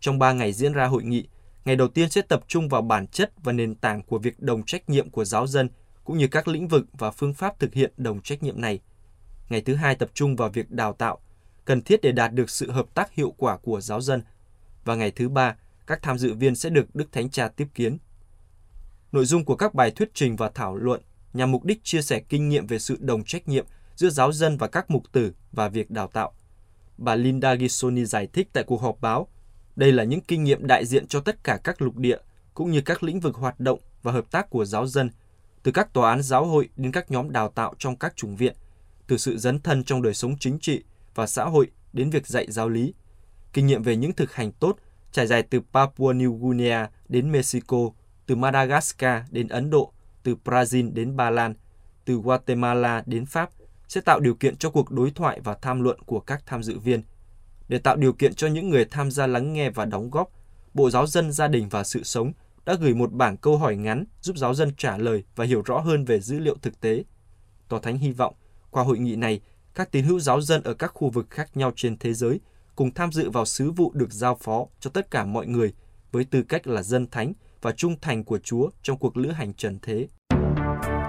Trong 0.00 0.18
3 0.18 0.32
ngày 0.32 0.52
diễn 0.52 0.72
ra 0.72 0.86
hội 0.86 1.02
nghị, 1.02 1.28
ngày 1.64 1.76
đầu 1.76 1.88
tiên 1.88 2.10
sẽ 2.10 2.22
tập 2.22 2.44
trung 2.46 2.68
vào 2.68 2.82
bản 2.82 3.06
chất 3.06 3.32
và 3.36 3.52
nền 3.52 3.74
tảng 3.74 4.02
của 4.02 4.18
việc 4.18 4.40
đồng 4.40 4.62
trách 4.62 4.90
nhiệm 4.90 5.10
của 5.10 5.24
giáo 5.24 5.46
dân 5.46 5.68
cũng 6.04 6.18
như 6.18 6.28
các 6.28 6.48
lĩnh 6.48 6.68
vực 6.68 6.86
và 6.92 7.10
phương 7.10 7.34
pháp 7.34 7.58
thực 7.58 7.74
hiện 7.74 7.92
đồng 7.96 8.22
trách 8.22 8.42
nhiệm 8.42 8.60
này. 8.60 8.80
Ngày 9.48 9.60
thứ 9.60 9.74
hai 9.74 9.94
tập 9.94 10.10
trung 10.14 10.36
vào 10.36 10.48
việc 10.48 10.70
đào 10.70 10.92
tạo, 10.92 11.18
cần 11.64 11.82
thiết 11.82 12.00
để 12.02 12.12
đạt 12.12 12.32
được 12.32 12.50
sự 12.50 12.70
hợp 12.70 12.86
tác 12.94 13.12
hiệu 13.12 13.34
quả 13.36 13.56
của 13.56 13.80
giáo 13.80 14.00
dân. 14.00 14.22
Và 14.84 14.94
ngày 14.94 15.10
thứ 15.10 15.28
ba, 15.28 15.56
các 15.86 16.02
tham 16.02 16.18
dự 16.18 16.34
viên 16.34 16.54
sẽ 16.54 16.70
được 16.70 16.94
Đức 16.94 17.12
Thánh 17.12 17.30
Cha 17.30 17.48
tiếp 17.48 17.66
kiến. 17.74 17.98
Nội 19.12 19.24
dung 19.24 19.44
của 19.44 19.56
các 19.56 19.74
bài 19.74 19.90
thuyết 19.90 20.10
trình 20.14 20.36
và 20.36 20.50
thảo 20.54 20.76
luận 20.76 21.00
nhằm 21.32 21.52
mục 21.52 21.64
đích 21.64 21.84
chia 21.84 22.02
sẻ 22.02 22.20
kinh 22.28 22.48
nghiệm 22.48 22.66
về 22.66 22.78
sự 22.78 22.96
đồng 23.00 23.24
trách 23.24 23.48
nhiệm 23.48 23.66
giữa 23.96 24.10
giáo 24.10 24.32
dân 24.32 24.56
và 24.56 24.66
các 24.66 24.90
mục 24.90 25.12
tử 25.12 25.32
và 25.52 25.68
việc 25.68 25.90
đào 25.90 26.08
tạo. 26.08 26.32
Bà 26.98 27.14
Linda 27.14 27.56
Gisoni 27.56 28.04
giải 28.04 28.26
thích 28.26 28.48
tại 28.52 28.64
cuộc 28.64 28.82
họp 28.82 29.00
báo, 29.00 29.28
đây 29.76 29.92
là 29.92 30.04
những 30.04 30.20
kinh 30.20 30.44
nghiệm 30.44 30.66
đại 30.66 30.86
diện 30.86 31.06
cho 31.06 31.20
tất 31.20 31.44
cả 31.44 31.58
các 31.64 31.82
lục 31.82 31.96
địa, 31.96 32.18
cũng 32.54 32.70
như 32.70 32.80
các 32.80 33.02
lĩnh 33.02 33.20
vực 33.20 33.36
hoạt 33.36 33.60
động 33.60 33.78
và 34.02 34.12
hợp 34.12 34.30
tác 34.30 34.50
của 34.50 34.64
giáo 34.64 34.86
dân, 34.86 35.10
từ 35.62 35.72
các 35.72 35.92
tòa 35.92 36.10
án 36.10 36.22
giáo 36.22 36.44
hội 36.44 36.68
đến 36.76 36.92
các 36.92 37.10
nhóm 37.10 37.32
đào 37.32 37.48
tạo 37.48 37.74
trong 37.78 37.96
các 37.96 38.16
chủng 38.16 38.36
viện, 38.36 38.54
từ 39.06 39.16
sự 39.16 39.38
dấn 39.38 39.60
thân 39.60 39.84
trong 39.84 40.02
đời 40.02 40.14
sống 40.14 40.38
chính 40.38 40.58
trị 40.58 40.82
và 41.14 41.26
xã 41.26 41.44
hội 41.44 41.70
đến 41.92 42.10
việc 42.10 42.26
dạy 42.26 42.46
giáo 42.50 42.68
lý. 42.68 42.94
Kinh 43.52 43.66
nghiệm 43.66 43.82
về 43.82 43.96
những 43.96 44.12
thực 44.12 44.32
hành 44.32 44.52
tốt 44.52 44.76
trải 45.12 45.26
dài 45.26 45.42
từ 45.42 45.60
Papua 45.72 46.12
New 46.12 46.38
Guinea 46.38 46.90
đến 47.08 47.32
Mexico, 47.32 47.90
từ 48.30 48.36
Madagascar 48.36 49.22
đến 49.30 49.48
Ấn 49.48 49.70
Độ, 49.70 49.92
từ 50.22 50.36
Brazil 50.44 50.94
đến 50.94 51.16
Ba 51.16 51.30
Lan, 51.30 51.54
từ 52.04 52.14
Guatemala 52.14 53.02
đến 53.06 53.26
Pháp 53.26 53.50
sẽ 53.88 54.00
tạo 54.00 54.20
điều 54.20 54.34
kiện 54.34 54.56
cho 54.56 54.70
cuộc 54.70 54.90
đối 54.90 55.10
thoại 55.10 55.40
và 55.44 55.54
tham 55.54 55.80
luận 55.80 55.98
của 56.06 56.20
các 56.20 56.42
tham 56.46 56.62
dự 56.62 56.78
viên. 56.78 57.02
Để 57.68 57.78
tạo 57.78 57.96
điều 57.96 58.12
kiện 58.12 58.34
cho 58.34 58.46
những 58.46 58.70
người 58.70 58.84
tham 58.84 59.10
gia 59.10 59.26
lắng 59.26 59.52
nghe 59.52 59.70
và 59.70 59.84
đóng 59.84 60.10
góp, 60.10 60.30
Bộ 60.74 60.90
Giáo 60.90 61.06
dân 61.06 61.32
Gia 61.32 61.48
đình 61.48 61.68
và 61.68 61.84
Sự 61.84 62.02
sống 62.02 62.32
đã 62.64 62.74
gửi 62.74 62.94
một 62.94 63.12
bảng 63.12 63.36
câu 63.36 63.58
hỏi 63.58 63.76
ngắn 63.76 64.04
giúp 64.20 64.36
giáo 64.36 64.54
dân 64.54 64.74
trả 64.76 64.98
lời 64.98 65.24
và 65.36 65.44
hiểu 65.44 65.62
rõ 65.62 65.78
hơn 65.78 66.04
về 66.04 66.20
dữ 66.20 66.38
liệu 66.38 66.56
thực 66.62 66.80
tế. 66.80 67.04
Tòa 67.68 67.80
Thánh 67.80 67.98
hy 67.98 68.10
vọng, 68.10 68.34
qua 68.70 68.84
hội 68.84 68.98
nghị 68.98 69.16
này, 69.16 69.40
các 69.74 69.92
tín 69.92 70.04
hữu 70.04 70.20
giáo 70.20 70.40
dân 70.40 70.62
ở 70.62 70.74
các 70.74 70.90
khu 70.94 71.10
vực 71.10 71.30
khác 71.30 71.56
nhau 71.56 71.72
trên 71.76 71.98
thế 71.98 72.14
giới 72.14 72.40
cùng 72.76 72.94
tham 72.94 73.12
dự 73.12 73.30
vào 73.30 73.44
sứ 73.44 73.70
vụ 73.70 73.92
được 73.94 74.12
giao 74.12 74.34
phó 74.34 74.66
cho 74.80 74.90
tất 74.90 75.10
cả 75.10 75.24
mọi 75.24 75.46
người 75.46 75.72
với 76.12 76.24
tư 76.24 76.42
cách 76.42 76.66
là 76.66 76.82
dân 76.82 77.06
thánh 77.10 77.32
và 77.62 77.72
trung 77.72 77.94
thành 78.00 78.24
của 78.24 78.38
Chúa 78.38 78.70
trong 78.82 78.98
cuộc 78.98 79.16
lữ 79.16 79.30
hành 79.30 79.54
trần 79.54 79.78
thế. 79.82 80.08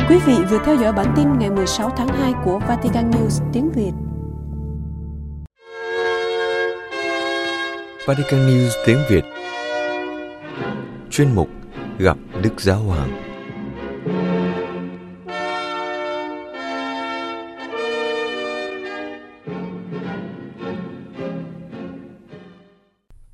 Quý 0.10 0.18
vị 0.26 0.34
vừa 0.50 0.60
theo 0.66 0.76
dõi 0.76 0.94
bản 0.94 1.14
tin 1.16 1.28
ngày 1.40 1.50
16 1.50 1.90
tháng 1.98 2.08
2 2.08 2.34
của 2.46 2.60
Vatican 2.68 3.12
News 3.12 3.52
tiếng 3.54 3.72
Việt. 3.72 3.92
Vatican 8.06 8.48
News 8.48 8.70
tiếng 8.86 8.98
Việt 9.10 9.24
Chuyên 11.12 11.36
mục 11.36 11.50
Gặp 12.00 12.18
Đức 12.44 12.62
Giáo 12.62 12.80
Hoàng 12.80 13.32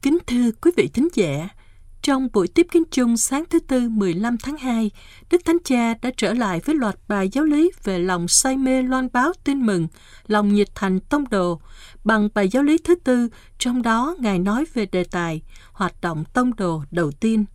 Kính 0.01 0.17
thưa 0.27 0.51
quý 0.61 0.71
vị 0.77 0.89
thính 0.93 1.07
giả, 1.13 1.47
trong 2.07 2.29
buổi 2.33 2.47
tiếp 2.47 2.67
kiến 2.71 2.83
chung 2.91 3.17
sáng 3.17 3.43
thứ 3.49 3.59
Tư 3.59 3.89
15 3.89 4.37
tháng 4.37 4.57
2, 4.57 4.91
Đức 5.29 5.41
Thánh 5.45 5.57
Cha 5.63 5.93
đã 6.01 6.11
trở 6.17 6.33
lại 6.33 6.61
với 6.65 6.75
loạt 6.75 6.95
bài 7.07 7.29
giáo 7.29 7.43
lý 7.43 7.71
về 7.83 7.99
lòng 7.99 8.27
say 8.27 8.57
mê 8.57 8.81
loan 8.81 9.07
báo 9.13 9.33
tin 9.43 9.65
mừng, 9.65 9.87
lòng 10.27 10.53
nhiệt 10.53 10.67
thành 10.75 10.99
tông 10.99 11.29
đồ, 11.29 11.61
bằng 12.03 12.29
bài 12.33 12.49
giáo 12.49 12.63
lý 12.63 12.77
thứ 12.77 12.95
tư, 12.95 13.29
trong 13.59 13.81
đó 13.81 14.15
Ngài 14.19 14.39
nói 14.39 14.65
về 14.73 14.85
đề 14.85 15.03
tài 15.03 15.41
hoạt 15.71 16.01
động 16.01 16.23
tông 16.33 16.55
đồ 16.55 16.83
đầu 16.91 17.11
tiên. 17.11 17.45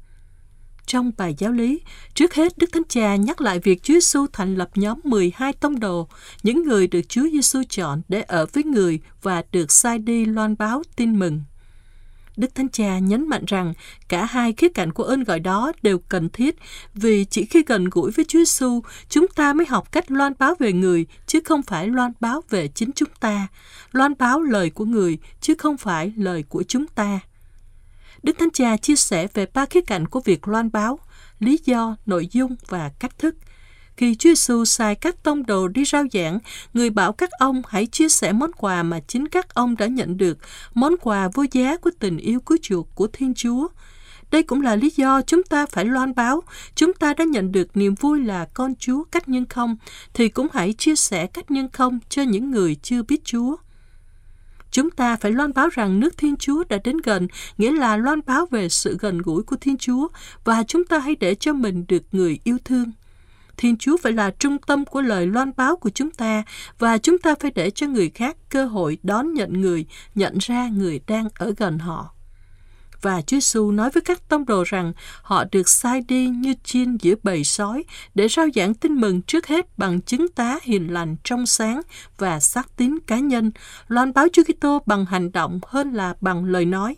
Trong 0.86 1.10
bài 1.16 1.34
giáo 1.38 1.52
lý, 1.52 1.80
trước 2.14 2.34
hết 2.34 2.58
Đức 2.58 2.72
Thánh 2.72 2.88
Cha 2.88 3.16
nhắc 3.16 3.40
lại 3.40 3.58
việc 3.58 3.82
Chúa 3.82 3.94
Giêsu 3.94 4.26
thành 4.32 4.54
lập 4.54 4.70
nhóm 4.74 5.00
12 5.04 5.52
tông 5.52 5.80
đồ, 5.80 6.08
những 6.42 6.62
người 6.62 6.86
được 6.86 7.08
Chúa 7.08 7.28
Giêsu 7.32 7.62
chọn 7.68 8.02
để 8.08 8.22
ở 8.22 8.46
với 8.52 8.64
người 8.64 9.00
và 9.22 9.42
được 9.52 9.72
sai 9.72 9.98
đi 9.98 10.24
loan 10.24 10.56
báo 10.58 10.82
tin 10.96 11.18
mừng. 11.18 11.40
Đức 12.36 12.54
Thánh 12.54 12.68
Cha 12.68 12.98
nhấn 12.98 13.28
mạnh 13.28 13.44
rằng 13.46 13.74
cả 14.08 14.24
hai 14.24 14.52
khía 14.52 14.68
cạnh 14.68 14.92
của 14.92 15.04
ơn 15.04 15.24
gọi 15.24 15.40
đó 15.40 15.72
đều 15.82 15.98
cần 15.98 16.28
thiết 16.28 16.56
vì 16.94 17.24
chỉ 17.24 17.44
khi 17.44 17.62
gần 17.66 17.84
gũi 17.90 18.10
với 18.10 18.24
Chúa 18.24 18.38
Giêsu, 18.38 18.82
chúng 19.08 19.26
ta 19.28 19.52
mới 19.52 19.66
học 19.66 19.92
cách 19.92 20.10
loan 20.10 20.32
báo 20.38 20.54
về 20.58 20.72
người 20.72 21.06
chứ 21.26 21.40
không 21.44 21.62
phải 21.62 21.88
loan 21.88 22.12
báo 22.20 22.42
về 22.50 22.68
chính 22.68 22.90
chúng 22.94 23.08
ta, 23.20 23.48
loan 23.92 24.12
báo 24.18 24.40
lời 24.40 24.70
của 24.70 24.84
người 24.84 25.18
chứ 25.40 25.54
không 25.58 25.76
phải 25.76 26.12
lời 26.16 26.44
của 26.48 26.62
chúng 26.62 26.86
ta. 26.86 27.20
Đức 28.22 28.36
Thánh 28.38 28.50
Cha 28.50 28.76
chia 28.76 28.96
sẻ 28.96 29.26
về 29.34 29.46
ba 29.54 29.66
khía 29.66 29.80
cạnh 29.80 30.06
của 30.06 30.20
việc 30.20 30.48
loan 30.48 30.72
báo, 30.72 30.98
lý 31.38 31.58
do, 31.64 31.96
nội 32.06 32.28
dung 32.32 32.56
và 32.68 32.90
cách 32.98 33.18
thức– 33.18 33.34
khi 33.96 34.14
Chúa 34.14 34.28
Giêsu 34.28 34.64
sai 34.64 34.94
các 34.94 35.22
tông 35.22 35.46
đồ 35.46 35.68
đi 35.68 35.84
rao 35.84 36.04
giảng, 36.12 36.38
người 36.74 36.90
bảo 36.90 37.12
các 37.12 37.30
ông 37.30 37.62
hãy 37.68 37.86
chia 37.86 38.08
sẻ 38.08 38.32
món 38.32 38.52
quà 38.52 38.82
mà 38.82 39.00
chính 39.00 39.28
các 39.28 39.54
ông 39.54 39.76
đã 39.76 39.86
nhận 39.86 40.16
được, 40.16 40.38
món 40.74 40.96
quà 40.96 41.28
vô 41.34 41.44
giá 41.52 41.76
của 41.76 41.90
tình 41.98 42.18
yêu 42.18 42.40
cứu 42.40 42.58
chuộc 42.62 42.94
của 42.94 43.06
Thiên 43.12 43.34
Chúa. 43.34 43.68
Đây 44.30 44.42
cũng 44.42 44.62
là 44.62 44.76
lý 44.76 44.92
do 44.96 45.22
chúng 45.22 45.42
ta 45.42 45.66
phải 45.66 45.84
loan 45.84 46.14
báo, 46.14 46.42
chúng 46.74 46.92
ta 46.92 47.14
đã 47.14 47.24
nhận 47.24 47.52
được 47.52 47.76
niềm 47.76 47.94
vui 47.94 48.24
là 48.24 48.48
con 48.54 48.74
Chúa 48.78 49.04
cách 49.04 49.28
nhân 49.28 49.46
không, 49.46 49.76
thì 50.14 50.28
cũng 50.28 50.48
hãy 50.52 50.72
chia 50.72 50.96
sẻ 50.96 51.26
cách 51.26 51.50
nhân 51.50 51.68
không 51.72 51.98
cho 52.08 52.22
những 52.22 52.50
người 52.50 52.76
chưa 52.82 53.02
biết 53.02 53.24
Chúa. 53.24 53.56
Chúng 54.70 54.90
ta 54.90 55.16
phải 55.16 55.32
loan 55.32 55.52
báo 55.54 55.68
rằng 55.68 56.00
nước 56.00 56.16
Thiên 56.16 56.36
Chúa 56.36 56.64
đã 56.68 56.78
đến 56.84 56.96
gần, 57.04 57.28
nghĩa 57.58 57.72
là 57.72 57.96
loan 57.96 58.20
báo 58.26 58.46
về 58.46 58.68
sự 58.68 58.96
gần 59.00 59.18
gũi 59.18 59.42
của 59.42 59.56
Thiên 59.60 59.76
Chúa 59.76 60.08
và 60.44 60.62
chúng 60.62 60.84
ta 60.84 60.98
hãy 60.98 61.16
để 61.16 61.34
cho 61.34 61.52
mình 61.52 61.84
được 61.88 62.02
người 62.12 62.38
yêu 62.44 62.58
thương. 62.64 62.92
Thiên 63.56 63.76
Chúa 63.76 63.96
phải 63.96 64.12
là 64.12 64.30
trung 64.30 64.58
tâm 64.58 64.84
của 64.84 65.02
lời 65.02 65.26
loan 65.26 65.50
báo 65.56 65.76
của 65.76 65.90
chúng 65.90 66.10
ta 66.10 66.42
và 66.78 66.98
chúng 66.98 67.18
ta 67.18 67.34
phải 67.40 67.50
để 67.54 67.70
cho 67.70 67.86
người 67.86 68.10
khác 68.10 68.36
cơ 68.48 68.64
hội 68.64 68.98
đón 69.02 69.34
nhận 69.34 69.60
người, 69.60 69.86
nhận 70.14 70.38
ra 70.38 70.68
người 70.68 71.00
đang 71.06 71.28
ở 71.34 71.54
gần 71.56 71.78
họ. 71.78 72.14
Và 73.02 73.22
Chúa 73.22 73.36
Giêsu 73.36 73.70
nói 73.70 73.90
với 73.90 74.00
các 74.00 74.28
tông 74.28 74.46
đồ 74.46 74.64
rằng 74.66 74.92
họ 75.22 75.44
được 75.52 75.68
sai 75.68 76.00
đi 76.08 76.26
như 76.26 76.54
chiên 76.64 76.96
giữa 76.96 77.14
bầy 77.22 77.44
sói 77.44 77.84
để 78.14 78.28
rao 78.28 78.46
giảng 78.54 78.74
tin 78.74 78.94
mừng 78.94 79.22
trước 79.22 79.46
hết 79.46 79.78
bằng 79.78 80.00
chứng 80.00 80.28
tá 80.28 80.58
hiền 80.62 80.92
lành 80.92 81.16
trong 81.24 81.46
sáng 81.46 81.80
và 82.18 82.40
xác 82.40 82.76
tín 82.76 82.98
cá 83.06 83.18
nhân, 83.18 83.50
loan 83.88 84.12
báo 84.12 84.26
Chúa 84.32 84.42
Kitô 84.42 84.82
bằng 84.86 85.04
hành 85.04 85.32
động 85.32 85.60
hơn 85.66 85.94
là 85.94 86.14
bằng 86.20 86.44
lời 86.44 86.64
nói. 86.64 86.96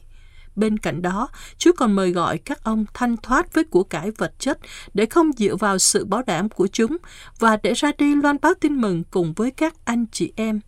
Bên 0.56 0.78
cạnh 0.78 1.02
đó, 1.02 1.28
Chúa 1.58 1.72
còn 1.76 1.92
mời 1.92 2.10
gọi 2.10 2.38
các 2.38 2.64
ông 2.64 2.84
thanh 2.94 3.16
thoát 3.16 3.54
với 3.54 3.64
của 3.64 3.84
cải 3.84 4.10
vật 4.10 4.34
chất 4.38 4.58
để 4.94 5.06
không 5.06 5.32
dựa 5.32 5.56
vào 5.56 5.78
sự 5.78 6.04
bảo 6.04 6.22
đảm 6.22 6.48
của 6.48 6.66
chúng 6.66 6.96
và 7.38 7.56
để 7.62 7.72
ra 7.74 7.92
đi 7.98 8.14
loan 8.14 8.36
báo 8.42 8.54
tin 8.60 8.80
mừng 8.80 9.04
cùng 9.04 9.32
với 9.32 9.50
các 9.50 9.74
anh 9.84 10.06
chị 10.12 10.32
em. 10.36 10.60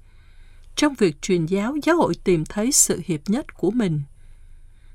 Trong 0.76 0.94
việc 0.94 1.22
truyền 1.22 1.46
giáo, 1.46 1.76
giáo 1.82 1.96
hội 1.96 2.14
tìm 2.24 2.44
thấy 2.44 2.72
sự 2.72 3.00
hiệp 3.04 3.20
nhất 3.26 3.54
của 3.54 3.70
mình. 3.70 4.02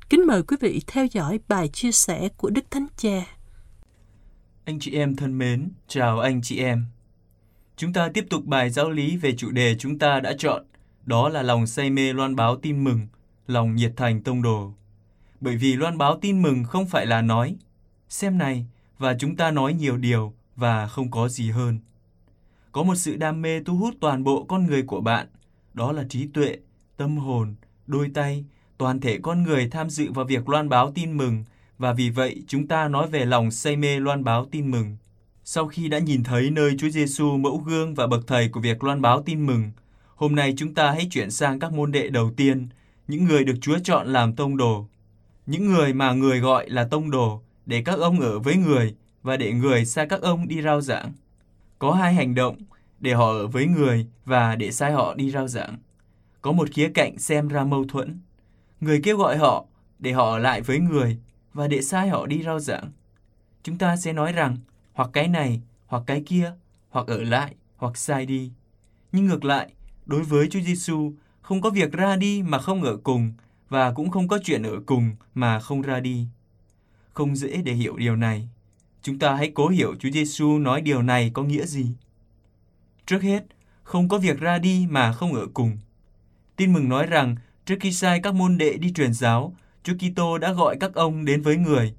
Kính 0.10 0.28
mời 0.28 0.44
quý 0.44 0.58
vị 0.60 0.82
theo 0.88 1.06
dõi 1.06 1.40
bài 1.48 1.68
chia 1.68 1.92
sẻ 1.92 2.30
của 2.38 2.50
Đức 2.50 2.72
Thánh 2.72 2.88
Cha. 2.98 3.26
Anh 4.66 4.80
chị 4.80 4.92
em 4.96 5.16
thân 5.16 5.38
mến, 5.38 5.72
chào 5.88 6.20
anh 6.20 6.42
chị 6.44 6.58
em. 6.58 6.86
Chúng 7.78 7.94
ta 7.94 8.10
tiếp 8.14 8.26
tục 8.30 8.46
bài 8.46 8.70
giáo 8.70 8.90
lý 8.90 9.18
về 9.18 9.36
chủ 9.38 9.52
đề 9.52 9.76
chúng 9.80 10.00
ta 10.00 10.20
đã 10.20 10.34
chọn, 10.38 10.66
đó 11.06 11.30
là 11.30 11.42
lòng 11.42 11.68
say 11.68 11.90
mê 11.90 12.14
loan 12.14 12.36
báo 12.36 12.56
tin 12.56 12.84
mừng, 12.84 13.08
lòng 13.48 13.76
nhiệt 13.76 13.94
thành 13.98 14.24
tông 14.24 14.42
đồ. 14.42 14.74
Bởi 15.42 15.58
vì 15.58 15.76
loan 15.76 15.98
báo 15.98 16.18
tin 16.22 16.42
mừng 16.42 16.64
không 16.64 16.86
phải 16.86 17.06
là 17.06 17.22
nói, 17.22 17.56
xem 18.10 18.38
này, 18.38 18.66
và 18.98 19.16
chúng 19.20 19.36
ta 19.36 19.52
nói 19.52 19.74
nhiều 19.74 19.98
điều 19.98 20.34
và 20.56 20.88
không 20.88 21.12
có 21.12 21.30
gì 21.30 21.52
hơn. 21.52 21.80
Có 22.72 22.84
một 22.84 22.96
sự 22.96 23.16
đam 23.16 23.42
mê 23.42 23.64
thu 23.64 23.78
hút 23.78 23.94
toàn 24.00 24.24
bộ 24.24 24.44
con 24.44 24.66
người 24.66 24.84
của 24.84 25.02
bạn, 25.02 25.28
đó 25.74 25.92
là 25.92 26.04
trí 26.10 26.28
tuệ, 26.28 26.58
tâm 26.98 27.18
hồn, 27.18 27.56
đôi 27.88 28.10
tay, 28.14 28.46
toàn 28.78 29.00
thể 29.00 29.20
con 29.22 29.44
người 29.44 29.70
tham 29.70 29.90
dự 29.90 30.12
vào 30.12 30.26
việc 30.26 30.50
loan 30.50 30.70
báo 30.70 30.92
tin 30.92 31.18
mừng 31.18 31.44
và 31.78 31.94
vì 31.94 32.10
vậy 32.10 32.44
chúng 32.48 32.68
ta 32.68 32.88
nói 32.88 33.08
về 33.08 33.26
lòng 33.26 33.52
say 33.52 33.76
mê 33.76 34.00
loan 34.00 34.24
báo 34.24 34.46
tin 34.46 34.72
mừng. 34.72 34.98
Sau 35.44 35.68
khi 35.68 35.88
đã 35.88 36.00
nhìn 36.00 36.24
thấy 36.24 36.52
nơi 36.52 36.76
Chúa 36.80 36.90
Giêsu 36.90 37.38
mẫu 37.38 37.58
gương 37.58 37.94
và 37.94 38.08
bậc 38.08 38.28
thầy 38.28 38.50
của 38.50 38.60
việc 38.60 38.84
loan 38.84 39.02
báo 39.02 39.22
tin 39.22 39.46
mừng, 39.46 39.72
hôm 40.16 40.36
nay 40.36 40.54
chúng 40.58 40.74
ta 40.74 40.92
hãy 40.92 41.08
chuyển 41.12 41.32
sang 41.32 41.60
các 41.60 41.74
môn 41.74 41.92
đệ 41.92 42.10
đầu 42.10 42.32
tiên, 42.38 42.68
những 43.08 43.24
người 43.24 43.44
được 43.44 43.56
Chúa 43.62 43.80
chọn 43.84 44.08
làm 44.08 44.36
tông 44.36 44.58
đồ. 44.58 44.88
Những 45.46 45.68
người 45.68 45.94
mà 45.94 46.14
người 46.14 46.40
gọi 46.40 46.70
là 46.70 46.84
tông 46.84 47.12
đồ 47.12 47.42
để 47.66 47.82
các 47.86 48.00
ông 48.00 48.20
ở 48.20 48.40
với 48.40 48.56
người 48.56 48.96
và 49.24 49.38
để 49.38 49.54
người 49.54 49.86
sai 49.86 50.08
các 50.08 50.22
ông 50.22 50.48
đi 50.48 50.62
rao 50.62 50.82
giảng. 50.82 51.12
Có 51.80 51.92
hai 51.92 52.14
hành 52.14 52.36
động 52.36 52.58
để 53.00 53.14
họ 53.14 53.32
ở 53.32 53.48
với 53.48 53.66
người 53.66 54.08
và 54.26 54.56
để 54.56 54.72
sai 54.72 54.92
họ 54.92 55.14
đi 55.14 55.32
rao 55.32 55.48
giảng. 55.48 55.78
Có 56.42 56.52
một 56.52 56.70
khía 56.72 56.90
cạnh 56.94 57.20
xem 57.20 57.48
ra 57.48 57.64
mâu 57.64 57.86
thuẫn. 57.86 58.20
Người 58.82 59.00
kêu 59.04 59.18
gọi 59.18 59.38
họ 59.38 59.66
để 60.00 60.12
họ 60.12 60.32
ở 60.32 60.38
lại 60.40 60.62
với 60.62 60.80
người 60.80 61.18
và 61.54 61.68
để 61.68 61.82
sai 61.82 62.10
họ 62.10 62.26
đi 62.26 62.44
rao 62.44 62.60
giảng. 62.60 62.92
Chúng 63.64 63.78
ta 63.78 63.98
sẽ 63.98 64.14
nói 64.14 64.32
rằng 64.32 64.58
hoặc 64.94 65.10
cái 65.14 65.28
này, 65.28 65.62
hoặc 65.88 66.04
cái 66.08 66.24
kia, 66.26 66.54
hoặc 66.90 67.08
ở 67.08 67.24
lại, 67.24 67.56
hoặc 67.78 67.98
sai 67.98 68.26
đi. 68.26 68.52
Nhưng 69.12 69.26
ngược 69.26 69.46
lại, 69.46 69.74
đối 70.06 70.24
với 70.24 70.48
Chúa 70.50 70.60
Giêsu 70.60 71.14
không 71.42 71.62
có 71.62 71.70
việc 71.70 71.92
ra 71.92 72.16
đi 72.16 72.42
mà 72.42 72.58
không 72.58 72.84
ở 72.84 72.98
cùng 72.98 73.34
và 73.72 73.92
cũng 73.92 74.10
không 74.10 74.28
có 74.28 74.40
chuyện 74.44 74.64
ở 74.64 74.80
cùng 74.86 75.12
mà 75.34 75.60
không 75.60 75.82
ra 75.82 76.00
đi. 76.00 76.28
Không 77.14 77.36
dễ 77.36 77.62
để 77.66 77.74
hiểu 77.74 77.98
điều 77.98 78.16
này. 78.16 78.50
Chúng 79.02 79.20
ta 79.20 79.36
hãy 79.36 79.52
cố 79.56 79.68
hiểu 79.68 79.96
Chúa 80.00 80.10
Giêsu 80.10 80.60
nói 80.60 80.82
điều 80.82 81.02
này 81.02 81.32
có 81.34 81.44
nghĩa 81.44 81.66
gì. 81.66 81.86
Trước 83.06 83.22
hết, 83.22 83.44
không 83.84 84.10
có 84.10 84.18
việc 84.18 84.40
ra 84.40 84.58
đi 84.58 84.88
mà 84.90 85.14
không 85.14 85.34
ở 85.34 85.48
cùng. 85.54 85.78
Tin 86.56 86.74
mừng 86.74 86.90
nói 86.90 87.06
rằng 87.06 87.36
Trước 87.66 87.76
khi 87.80 87.92
sai 87.92 88.20
các 88.20 88.36
môn 88.36 88.58
đệ 88.58 88.78
đi 88.78 88.94
truyền 88.94 89.14
giáo, 89.14 89.56
Chúa 89.84 89.94
Kitô 89.94 90.38
đã 90.38 90.54
gọi 90.54 90.78
các 90.80 90.94
ông 90.94 91.26
đến 91.26 91.42
với 91.42 91.58
người. 91.58 91.94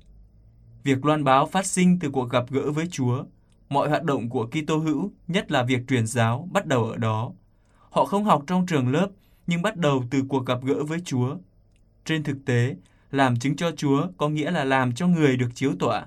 Việc 0.84 1.04
loan 1.04 1.24
báo 1.24 1.46
phát 1.46 1.66
sinh 1.66 1.98
từ 1.98 2.10
cuộc 2.10 2.30
gặp 2.30 2.44
gỡ 2.50 2.70
với 2.70 2.86
Chúa. 2.90 3.24
Mọi 3.68 3.88
hoạt 3.88 4.02
động 4.02 4.28
của 4.28 4.46
Kitô 4.46 4.78
hữu, 4.78 5.12
nhất 5.28 5.52
là 5.52 5.62
việc 5.62 5.88
truyền 5.88 6.06
giáo, 6.06 6.48
bắt 6.52 6.66
đầu 6.66 6.84
ở 6.84 6.96
đó. 6.96 7.32
Họ 7.90 8.04
không 8.04 8.24
học 8.24 8.44
trong 8.46 8.66
trường 8.66 8.88
lớp, 8.88 9.08
nhưng 9.46 9.62
bắt 9.62 9.76
đầu 9.76 10.04
từ 10.10 10.22
cuộc 10.28 10.46
gặp 10.46 10.58
gỡ 10.64 10.84
với 10.84 11.00
Chúa. 11.04 11.36
Trên 12.04 12.22
thực 12.22 12.36
tế, 12.44 12.76
làm 13.10 13.36
chứng 13.36 13.56
cho 13.56 13.72
Chúa 13.76 14.06
có 14.16 14.28
nghĩa 14.28 14.50
là 14.50 14.64
làm 14.64 14.92
cho 14.92 15.06
người 15.06 15.36
được 15.36 15.48
chiếu 15.54 15.72
tỏa. 15.78 16.06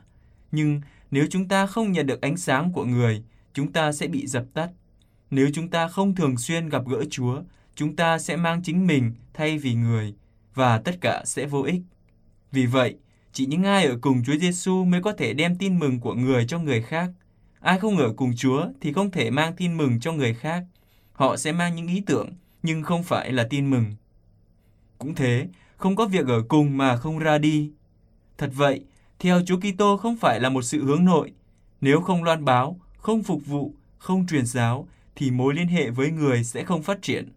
Nhưng 0.51 0.81
nếu 1.11 1.25
chúng 1.29 1.47
ta 1.47 1.65
không 1.67 1.91
nhận 1.91 2.07
được 2.07 2.21
ánh 2.21 2.37
sáng 2.37 2.71
của 2.73 2.85
người, 2.85 3.23
chúng 3.53 3.71
ta 3.71 3.91
sẽ 3.91 4.07
bị 4.07 4.27
dập 4.27 4.45
tắt. 4.53 4.69
Nếu 5.31 5.49
chúng 5.53 5.69
ta 5.69 5.87
không 5.87 6.15
thường 6.15 6.37
xuyên 6.37 6.69
gặp 6.69 6.81
gỡ 6.87 7.03
Chúa, 7.09 7.41
chúng 7.75 7.95
ta 7.95 8.19
sẽ 8.19 8.35
mang 8.35 8.63
chính 8.63 8.87
mình 8.87 9.13
thay 9.33 9.57
vì 9.57 9.73
người 9.75 10.13
và 10.53 10.77
tất 10.77 10.97
cả 11.01 11.23
sẽ 11.25 11.45
vô 11.45 11.61
ích. 11.61 11.81
Vì 12.51 12.65
vậy, 12.65 12.95
chỉ 13.31 13.45
những 13.45 13.63
ai 13.63 13.85
ở 13.85 13.97
cùng 14.01 14.23
Chúa 14.25 14.37
Giêsu 14.37 14.85
mới 14.85 15.01
có 15.01 15.13
thể 15.13 15.33
đem 15.33 15.55
tin 15.57 15.79
mừng 15.79 15.99
của 15.99 16.13
người 16.13 16.45
cho 16.47 16.59
người 16.59 16.81
khác. 16.81 17.09
Ai 17.59 17.79
không 17.79 17.97
ở 17.97 18.13
cùng 18.13 18.35
Chúa 18.35 18.67
thì 18.81 18.93
không 18.93 19.11
thể 19.11 19.29
mang 19.29 19.53
tin 19.55 19.77
mừng 19.77 19.99
cho 19.99 20.11
người 20.11 20.33
khác. 20.33 20.63
Họ 21.11 21.37
sẽ 21.37 21.51
mang 21.51 21.75
những 21.75 21.87
ý 21.87 22.03
tưởng 22.05 22.29
nhưng 22.63 22.83
không 22.83 23.03
phải 23.03 23.31
là 23.31 23.47
tin 23.49 23.69
mừng. 23.69 23.85
Cũng 24.97 25.15
thế, 25.15 25.47
không 25.77 25.95
có 25.95 26.05
việc 26.05 26.27
ở 26.27 26.41
cùng 26.47 26.77
mà 26.77 26.97
không 26.97 27.19
ra 27.19 27.37
đi. 27.37 27.71
Thật 28.37 28.49
vậy, 28.53 28.85
theo 29.19 29.41
Chúa 29.45 29.59
Kitô 29.59 29.97
không 29.97 30.15
phải 30.15 30.39
là 30.39 30.49
một 30.49 30.61
sự 30.61 30.85
hướng 30.85 31.05
nội. 31.05 31.31
Nếu 31.81 32.01
không 32.01 32.23
loan 32.23 32.45
báo, 32.45 32.79
không 32.97 33.23
phục 33.23 33.45
vụ, 33.45 33.73
không 33.97 34.27
truyền 34.27 34.45
giáo 34.45 34.87
thì 35.15 35.31
mối 35.31 35.53
liên 35.53 35.67
hệ 35.67 35.89
với 35.89 36.11
người 36.11 36.43
sẽ 36.43 36.63
không 36.63 36.83
phát 36.83 37.01
triển. 37.01 37.29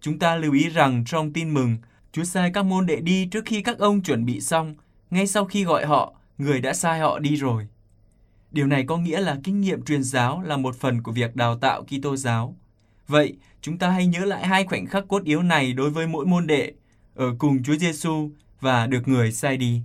Chúng 0.00 0.18
ta 0.18 0.36
lưu 0.36 0.52
ý 0.52 0.68
rằng 0.68 1.04
trong 1.06 1.32
tin 1.32 1.54
mừng, 1.54 1.76
Chúa 2.12 2.24
sai 2.24 2.50
các 2.54 2.62
môn 2.62 2.86
đệ 2.86 2.96
đi 2.96 3.26
trước 3.26 3.44
khi 3.46 3.62
các 3.62 3.78
ông 3.78 4.02
chuẩn 4.02 4.26
bị 4.26 4.40
xong, 4.40 4.74
ngay 5.10 5.26
sau 5.26 5.44
khi 5.44 5.64
gọi 5.64 5.86
họ, 5.86 6.14
người 6.38 6.60
đã 6.60 6.72
sai 6.72 7.00
họ 7.00 7.18
đi 7.18 7.36
rồi. 7.36 7.68
Điều 8.50 8.66
này 8.66 8.84
có 8.86 8.96
nghĩa 8.96 9.20
là 9.20 9.38
kinh 9.44 9.60
nghiệm 9.60 9.82
truyền 9.82 10.02
giáo 10.02 10.42
là 10.42 10.56
một 10.56 10.76
phần 10.76 11.02
của 11.02 11.12
việc 11.12 11.36
đào 11.36 11.58
tạo 11.58 11.82
Kitô 11.84 12.16
giáo. 12.16 12.56
Vậy, 13.08 13.36
chúng 13.60 13.78
ta 13.78 13.90
hãy 13.90 14.06
nhớ 14.06 14.24
lại 14.24 14.46
hai 14.46 14.64
khoảnh 14.64 14.86
khắc 14.86 15.08
cốt 15.08 15.24
yếu 15.24 15.42
này 15.42 15.72
đối 15.72 15.90
với 15.90 16.06
mỗi 16.06 16.26
môn 16.26 16.46
đệ, 16.46 16.72
ở 17.14 17.34
cùng 17.38 17.62
Chúa 17.62 17.76
Giêsu 17.76 18.30
và 18.60 18.86
được 18.86 19.08
người 19.08 19.32
sai 19.32 19.56
đi. 19.56 19.82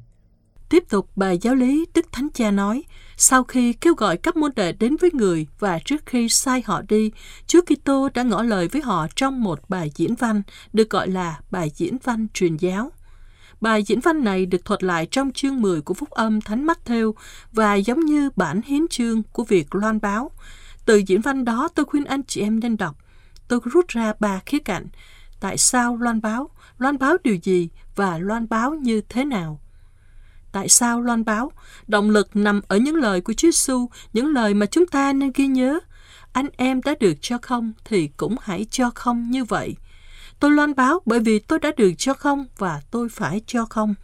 Tiếp 0.70 0.84
tục 0.90 1.10
bài 1.16 1.38
giáo 1.42 1.56
lý, 1.56 1.86
Đức 1.94 2.06
Thánh 2.12 2.28
Cha 2.34 2.52
nói, 2.52 2.84
sau 3.18 3.44
khi 3.44 3.74
kêu 3.74 3.94
gọi 3.94 4.18
các 4.18 4.36
môn 4.36 4.52
đệ 4.56 4.72
đến 4.72 4.96
với 5.02 5.10
người 5.14 5.48
và 5.60 5.80
trước 5.86 6.06
khi 6.06 6.30
sai 6.30 6.64
họ 6.66 6.82
đi, 6.90 7.12
Chúa 7.48 7.62
Kitô 7.62 8.10
đã 8.14 8.24
ngỏ 8.24 8.44
lời 8.44 8.68
với 8.68 8.82
họ 8.82 9.08
trong 9.16 9.44
một 9.44 9.70
bài 9.70 9.92
diễn 9.96 10.16
văn 10.16 10.42
được 10.74 10.90
gọi 10.90 11.08
là 11.08 11.40
bài 11.52 11.72
diễn 11.76 11.98
văn 12.04 12.28
truyền 12.34 12.58
giáo. 12.58 12.92
Bài 13.62 13.84
diễn 13.84 14.00
văn 14.00 14.24
này 14.24 14.46
được 14.46 14.66
thuật 14.66 14.84
lại 14.84 15.08
trong 15.12 15.32
chương 15.32 15.62
10 15.62 15.82
của 15.82 15.94
Phúc 15.94 16.10
âm 16.10 16.42
Thánh 16.42 16.68
Matthew 16.68 17.14
và 17.52 17.76
giống 17.76 18.00
như 18.00 18.30
bản 18.36 18.62
hiến 18.66 18.88
chương 18.90 19.24
của 19.24 19.44
việc 19.44 19.76
loan 19.76 20.02
báo. 20.02 20.32
Từ 20.86 20.98
diễn 20.98 21.22
văn 21.22 21.46
đó 21.46 21.70
tôi 21.76 21.86
khuyên 21.86 22.06
anh 22.06 22.24
chị 22.24 22.42
em 22.42 22.60
nên 22.60 22.78
đọc. 22.78 22.98
Tôi 23.48 23.60
rút 23.64 23.88
ra 23.88 24.14
ba 24.20 24.42
khía 24.46 24.60
cạnh. 24.60 24.88
Tại 25.40 25.58
sao 25.58 25.98
loan 25.98 26.22
báo? 26.22 26.50
Loan 26.78 26.98
báo 26.98 27.18
điều 27.24 27.36
gì? 27.36 27.70
Và 27.96 28.18
loan 28.18 28.50
báo 28.50 28.74
như 28.74 29.02
thế 29.10 29.26
nào? 29.26 29.60
Tại 30.52 30.70
sao 30.70 31.02
loan 31.02 31.26
báo? 31.26 31.52
Động 31.88 32.10
lực 32.10 32.36
nằm 32.36 32.62
ở 32.68 32.78
những 32.78 32.96
lời 32.96 33.22
của 33.22 33.34
Chúa 33.34 33.48
Giêsu, 33.48 33.90
những 34.14 34.28
lời 34.28 34.54
mà 34.54 34.66
chúng 34.66 34.88
ta 34.88 35.14
nên 35.14 35.32
ghi 35.36 35.48
nhớ. 35.48 35.80
Anh 36.34 36.48
em 36.58 36.82
đã 36.82 36.96
được 37.00 37.14
cho 37.22 37.38
không 37.42 37.74
thì 37.86 38.10
cũng 38.18 38.36
hãy 38.42 38.66
cho 38.72 38.92
không 38.96 39.32
như 39.32 39.44
vậy. 39.44 39.76
Tôi 40.40 40.52
loan 40.52 40.76
báo 40.76 41.02
bởi 41.06 41.20
vì 41.20 41.40
tôi 41.40 41.60
đã 41.60 41.72
được 41.78 41.92
cho 41.98 42.14
không 42.14 42.46
và 42.58 42.82
tôi 42.92 43.10
phải 43.10 43.42
cho 43.48 43.66
không. 43.66 43.96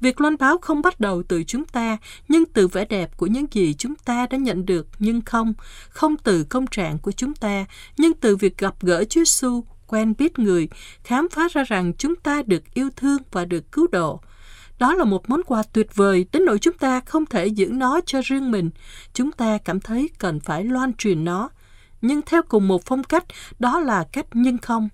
Việc 0.00 0.20
loan 0.20 0.36
báo 0.36 0.58
không 0.58 0.82
bắt 0.82 1.00
đầu 1.00 1.22
từ 1.22 1.44
chúng 1.44 1.64
ta, 1.64 1.98
nhưng 2.28 2.44
từ 2.46 2.68
vẻ 2.68 2.84
đẹp 2.84 3.16
của 3.16 3.26
những 3.26 3.46
gì 3.52 3.74
chúng 3.74 3.94
ta 3.94 4.26
đã 4.26 4.38
nhận 4.38 4.66
được, 4.66 4.86
nhưng 4.98 5.20
không, 5.20 5.54
không 5.88 6.16
từ 6.16 6.44
công 6.44 6.66
trạng 6.66 6.98
của 6.98 7.12
chúng 7.12 7.34
ta, 7.34 7.64
nhưng 7.96 8.14
từ 8.14 8.36
việc 8.36 8.58
gặp 8.58 8.74
gỡ 8.80 9.04
Chúa 9.04 9.20
Giêsu, 9.20 9.64
quen 9.92 10.14
biết 10.18 10.38
người, 10.38 10.68
khám 11.04 11.28
phá 11.28 11.48
ra 11.52 11.64
rằng 11.64 11.92
chúng 11.98 12.16
ta 12.16 12.42
được 12.46 12.62
yêu 12.74 12.90
thương 12.96 13.18
và 13.32 13.44
được 13.44 13.72
cứu 13.72 13.86
độ. 13.92 14.20
Đó 14.78 14.94
là 14.94 15.04
một 15.04 15.30
món 15.30 15.42
quà 15.42 15.62
tuyệt 15.72 15.96
vời 15.96 16.26
đến 16.32 16.44
nỗi 16.44 16.58
chúng 16.58 16.78
ta 16.78 17.00
không 17.00 17.26
thể 17.26 17.46
giữ 17.46 17.68
nó 17.72 18.00
cho 18.06 18.20
riêng 18.24 18.50
mình. 18.50 18.70
Chúng 19.14 19.32
ta 19.32 19.58
cảm 19.58 19.80
thấy 19.80 20.10
cần 20.18 20.40
phải 20.40 20.64
loan 20.64 20.92
truyền 20.92 21.24
nó. 21.24 21.50
Nhưng 22.02 22.22
theo 22.22 22.42
cùng 22.42 22.68
một 22.68 22.82
phong 22.84 23.04
cách, 23.04 23.24
đó 23.58 23.80
là 23.80 24.04
cách 24.12 24.26
nhân 24.32 24.58
không. 24.58 24.88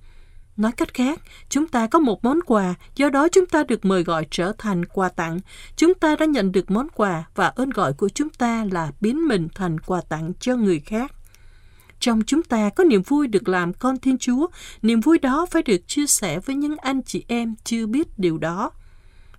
Nói 0.57 0.73
cách 0.73 0.95
khác, 0.95 1.21
chúng 1.49 1.69
ta 1.69 1.87
có 1.87 1.99
một 1.99 2.25
món 2.25 2.41
quà, 2.47 2.75
do 2.97 3.11
đó 3.11 3.29
chúng 3.29 3.47
ta 3.47 3.63
được 3.63 3.85
mời 3.85 4.05
gọi 4.05 4.27
trở 4.31 4.53
thành 4.59 4.85
quà 4.85 5.09
tặng. 5.09 5.39
Chúng 5.77 5.95
ta 5.95 6.17
đã 6.17 6.27
nhận 6.27 6.53
được 6.53 6.71
món 6.71 6.89
quà 6.89 7.25
và 7.35 7.47
ơn 7.47 7.71
gọi 7.71 7.93
của 7.93 8.09
chúng 8.09 8.29
ta 8.29 8.67
là 8.73 8.93
biến 9.01 9.29
mình 9.29 9.49
thành 9.55 9.81
quà 9.81 10.01
tặng 10.09 10.33
cho 10.41 10.57
người 10.57 10.81
khác. 10.81 11.13
Trong 12.01 12.23
chúng 12.27 12.43
ta 12.43 12.71
có 12.71 12.85
niềm 12.85 13.03
vui 13.03 13.27
được 13.27 13.49
làm 13.49 13.73
con 13.73 13.99
Thiên 13.99 14.19
Chúa, 14.19 14.47
niềm 14.83 15.01
vui 15.01 15.19
đó 15.19 15.47
phải 15.51 15.63
được 15.63 15.89
chia 15.89 16.07
sẻ 16.07 16.41
với 16.41 16.57
những 16.57 16.77
anh 16.77 17.03
chị 17.03 17.25
em 17.29 17.55
chưa 17.65 17.87
biết 17.87 18.19
điều 18.19 18.39
đó. 18.39 18.71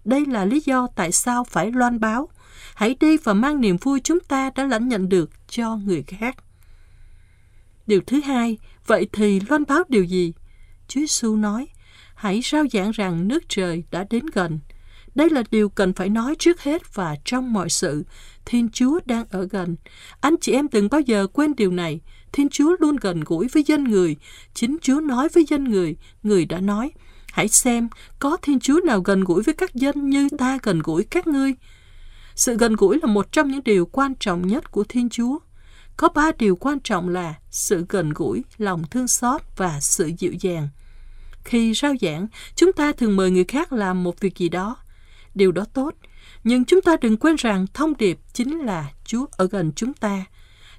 Đây 0.05 0.25
là 0.25 0.45
lý 0.45 0.61
do 0.65 0.87
tại 0.95 1.11
sao 1.11 1.43
phải 1.43 1.71
loan 1.71 1.99
báo. 1.99 2.29
hãy 2.75 2.95
đi 2.99 3.17
và 3.17 3.33
mang 3.33 3.61
niềm 3.61 3.77
vui 3.77 3.99
chúng 4.03 4.19
ta 4.19 4.51
đã 4.55 4.65
lãnh 4.65 4.87
nhận 4.87 5.09
được 5.09 5.29
cho 5.47 5.75
người 5.75 6.03
khác. 6.03 6.35
Điều 7.87 8.01
thứ 8.07 8.21
hai, 8.21 8.57
vậy 8.87 9.07
thì 9.11 9.39
loan 9.49 9.63
báo 9.67 9.83
điều 9.89 10.03
gì? 10.03 10.33
Chúa 10.87 10.99
Giêsu 10.99 11.35
nói, 11.35 11.67
hãy 12.15 12.41
rao 12.43 12.63
giảng 12.73 12.91
rằng 12.91 13.27
nước 13.27 13.43
trời 13.49 13.83
đã 13.91 14.05
đến 14.09 14.25
gần. 14.33 14.59
Đây 15.15 15.29
là 15.29 15.43
điều 15.51 15.69
cần 15.69 15.93
phải 15.93 16.09
nói 16.09 16.35
trước 16.39 16.61
hết 16.61 16.95
và 16.95 17.15
trong 17.25 17.53
mọi 17.53 17.69
sự. 17.69 18.05
Thiên 18.45 18.69
Chúa 18.69 18.99
đang 19.05 19.25
ở 19.29 19.47
gần. 19.51 19.75
Anh 20.21 20.35
chị 20.41 20.51
em 20.51 20.67
đừng 20.71 20.89
bao 20.89 21.01
giờ 21.01 21.27
quên 21.27 21.55
điều 21.55 21.71
này. 21.71 21.99
Thiên 22.31 22.49
Chúa 22.49 22.75
luôn 22.79 22.95
gần 22.95 23.23
gũi 23.25 23.47
với 23.47 23.63
dân 23.63 23.83
người. 23.83 24.15
Chính 24.53 24.77
Chúa 24.81 24.99
nói 24.99 25.29
với 25.33 25.45
dân 25.47 25.63
người. 25.63 25.95
Người 26.23 26.45
đã 26.45 26.59
nói, 26.59 26.91
hãy 27.31 27.47
xem 27.47 27.89
có 28.19 28.37
Thiên 28.41 28.59
Chúa 28.59 28.79
nào 28.85 29.01
gần 29.01 29.23
gũi 29.23 29.43
với 29.43 29.53
các 29.53 29.75
dân 29.75 30.09
như 30.09 30.29
ta 30.37 30.59
gần 30.63 30.79
gũi 30.83 31.03
các 31.03 31.27
ngươi. 31.27 31.53
Sự 32.35 32.57
gần 32.57 32.75
gũi 32.75 32.99
là 33.01 33.07
một 33.07 33.31
trong 33.31 33.51
những 33.51 33.63
điều 33.63 33.85
quan 33.85 34.15
trọng 34.15 34.47
nhất 34.47 34.71
của 34.71 34.83
Thiên 34.83 35.09
Chúa. 35.09 35.39
Có 35.97 36.09
ba 36.09 36.31
điều 36.39 36.55
quan 36.55 36.79
trọng 36.79 37.09
là 37.09 37.33
sự 37.49 37.85
gần 37.89 38.13
gũi, 38.15 38.43
lòng 38.57 38.83
thương 38.91 39.07
xót 39.07 39.41
và 39.57 39.79
sự 39.79 40.11
dịu 40.17 40.33
dàng. 40.39 40.67
Khi 41.43 41.73
rao 41.73 41.93
giảng, 42.01 42.27
chúng 42.55 42.73
ta 42.73 42.91
thường 42.91 43.15
mời 43.15 43.31
người 43.31 43.43
khác 43.43 43.73
làm 43.73 44.03
một 44.03 44.19
việc 44.19 44.37
gì 44.37 44.49
đó. 44.49 44.75
Điều 45.35 45.51
đó 45.51 45.65
tốt, 45.73 45.91
nhưng 46.43 46.65
chúng 46.65 46.81
ta 46.81 46.95
đừng 47.01 47.17
quên 47.17 47.35
rằng 47.35 47.65
thông 47.73 47.97
điệp 47.97 48.19
chính 48.33 48.59
là 48.59 48.91
Chúa 49.05 49.25
ở 49.31 49.47
gần 49.47 49.71
chúng 49.75 49.93
ta. 49.93 50.25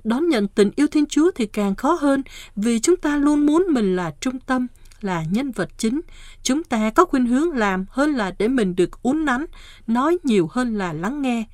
Đón 0.04 0.28
nhận 0.28 0.48
tình 0.48 0.70
yêu 0.76 0.86
Thiên 0.86 1.06
Chúa 1.06 1.30
thì 1.34 1.46
càng 1.46 1.74
khó 1.74 1.92
hơn 1.92 2.22
vì 2.56 2.78
chúng 2.78 2.96
ta 2.96 3.16
luôn 3.16 3.46
muốn 3.46 3.66
mình 3.70 3.96
là 3.96 4.14
trung 4.20 4.40
tâm, 4.40 4.66
là 5.00 5.24
nhân 5.30 5.52
vật 5.52 5.70
chính. 5.78 6.00
Chúng 6.42 6.64
ta 6.64 6.90
có 6.90 7.04
khuynh 7.04 7.26
hướng 7.26 7.50
làm 7.50 7.84
hơn 7.90 8.14
là 8.14 8.34
để 8.38 8.48
mình 8.48 8.76
được 8.76 9.02
uốn 9.02 9.24
nắn, 9.24 9.44
nói 9.86 10.18
nhiều 10.22 10.48
hơn 10.52 10.74
là 10.74 10.92
lắng 10.92 11.22
nghe. 11.22 11.44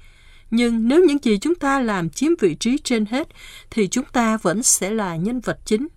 Nhưng 0.50 0.88
nếu 0.88 1.04
những 1.04 1.18
gì 1.22 1.38
chúng 1.38 1.54
ta 1.54 1.80
làm 1.80 2.10
chiếm 2.10 2.30
vị 2.40 2.54
trí 2.54 2.78
trên 2.78 3.06
hết, 3.06 3.28
thì 3.70 3.88
chúng 3.88 4.04
ta 4.12 4.36
vẫn 4.36 4.62
sẽ 4.62 4.90
là 4.90 5.16
nhân 5.16 5.40
vật 5.40 5.58
chính. 5.64 5.88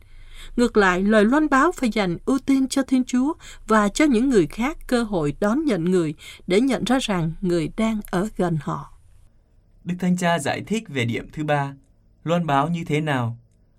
Ngược 0.55 0.77
lại, 0.77 1.03
lời 1.03 1.25
loan 1.25 1.49
báo 1.49 1.71
phải 1.71 1.89
dành 1.89 2.17
ưu 2.25 2.39
tiên 2.39 2.67
cho 2.67 2.83
Thiên 2.83 3.03
Chúa 3.03 3.33
và 3.67 3.89
cho 3.89 4.05
những 4.05 4.29
người 4.29 4.47
khác 4.47 4.77
cơ 4.87 5.03
hội 5.03 5.33
đón 5.39 5.65
nhận 5.65 5.85
người 5.85 6.13
để 6.47 6.61
nhận 6.61 6.83
ra 6.83 6.99
rằng 7.01 7.31
người 7.41 7.69
đang 7.77 7.99
ở 8.11 8.27
gần 8.37 8.57
họ. 8.61 8.93
Đức 9.83 9.95
Thánh 9.99 10.17
Cha 10.17 10.39
giải 10.39 10.63
thích 10.67 10.83
về 10.87 11.05
điểm 11.05 11.27
thứ 11.33 11.43
ba, 11.43 11.73
loan 12.23 12.45
báo 12.45 12.69
như 12.69 12.83
thế 12.83 13.01
nào? 13.01 13.37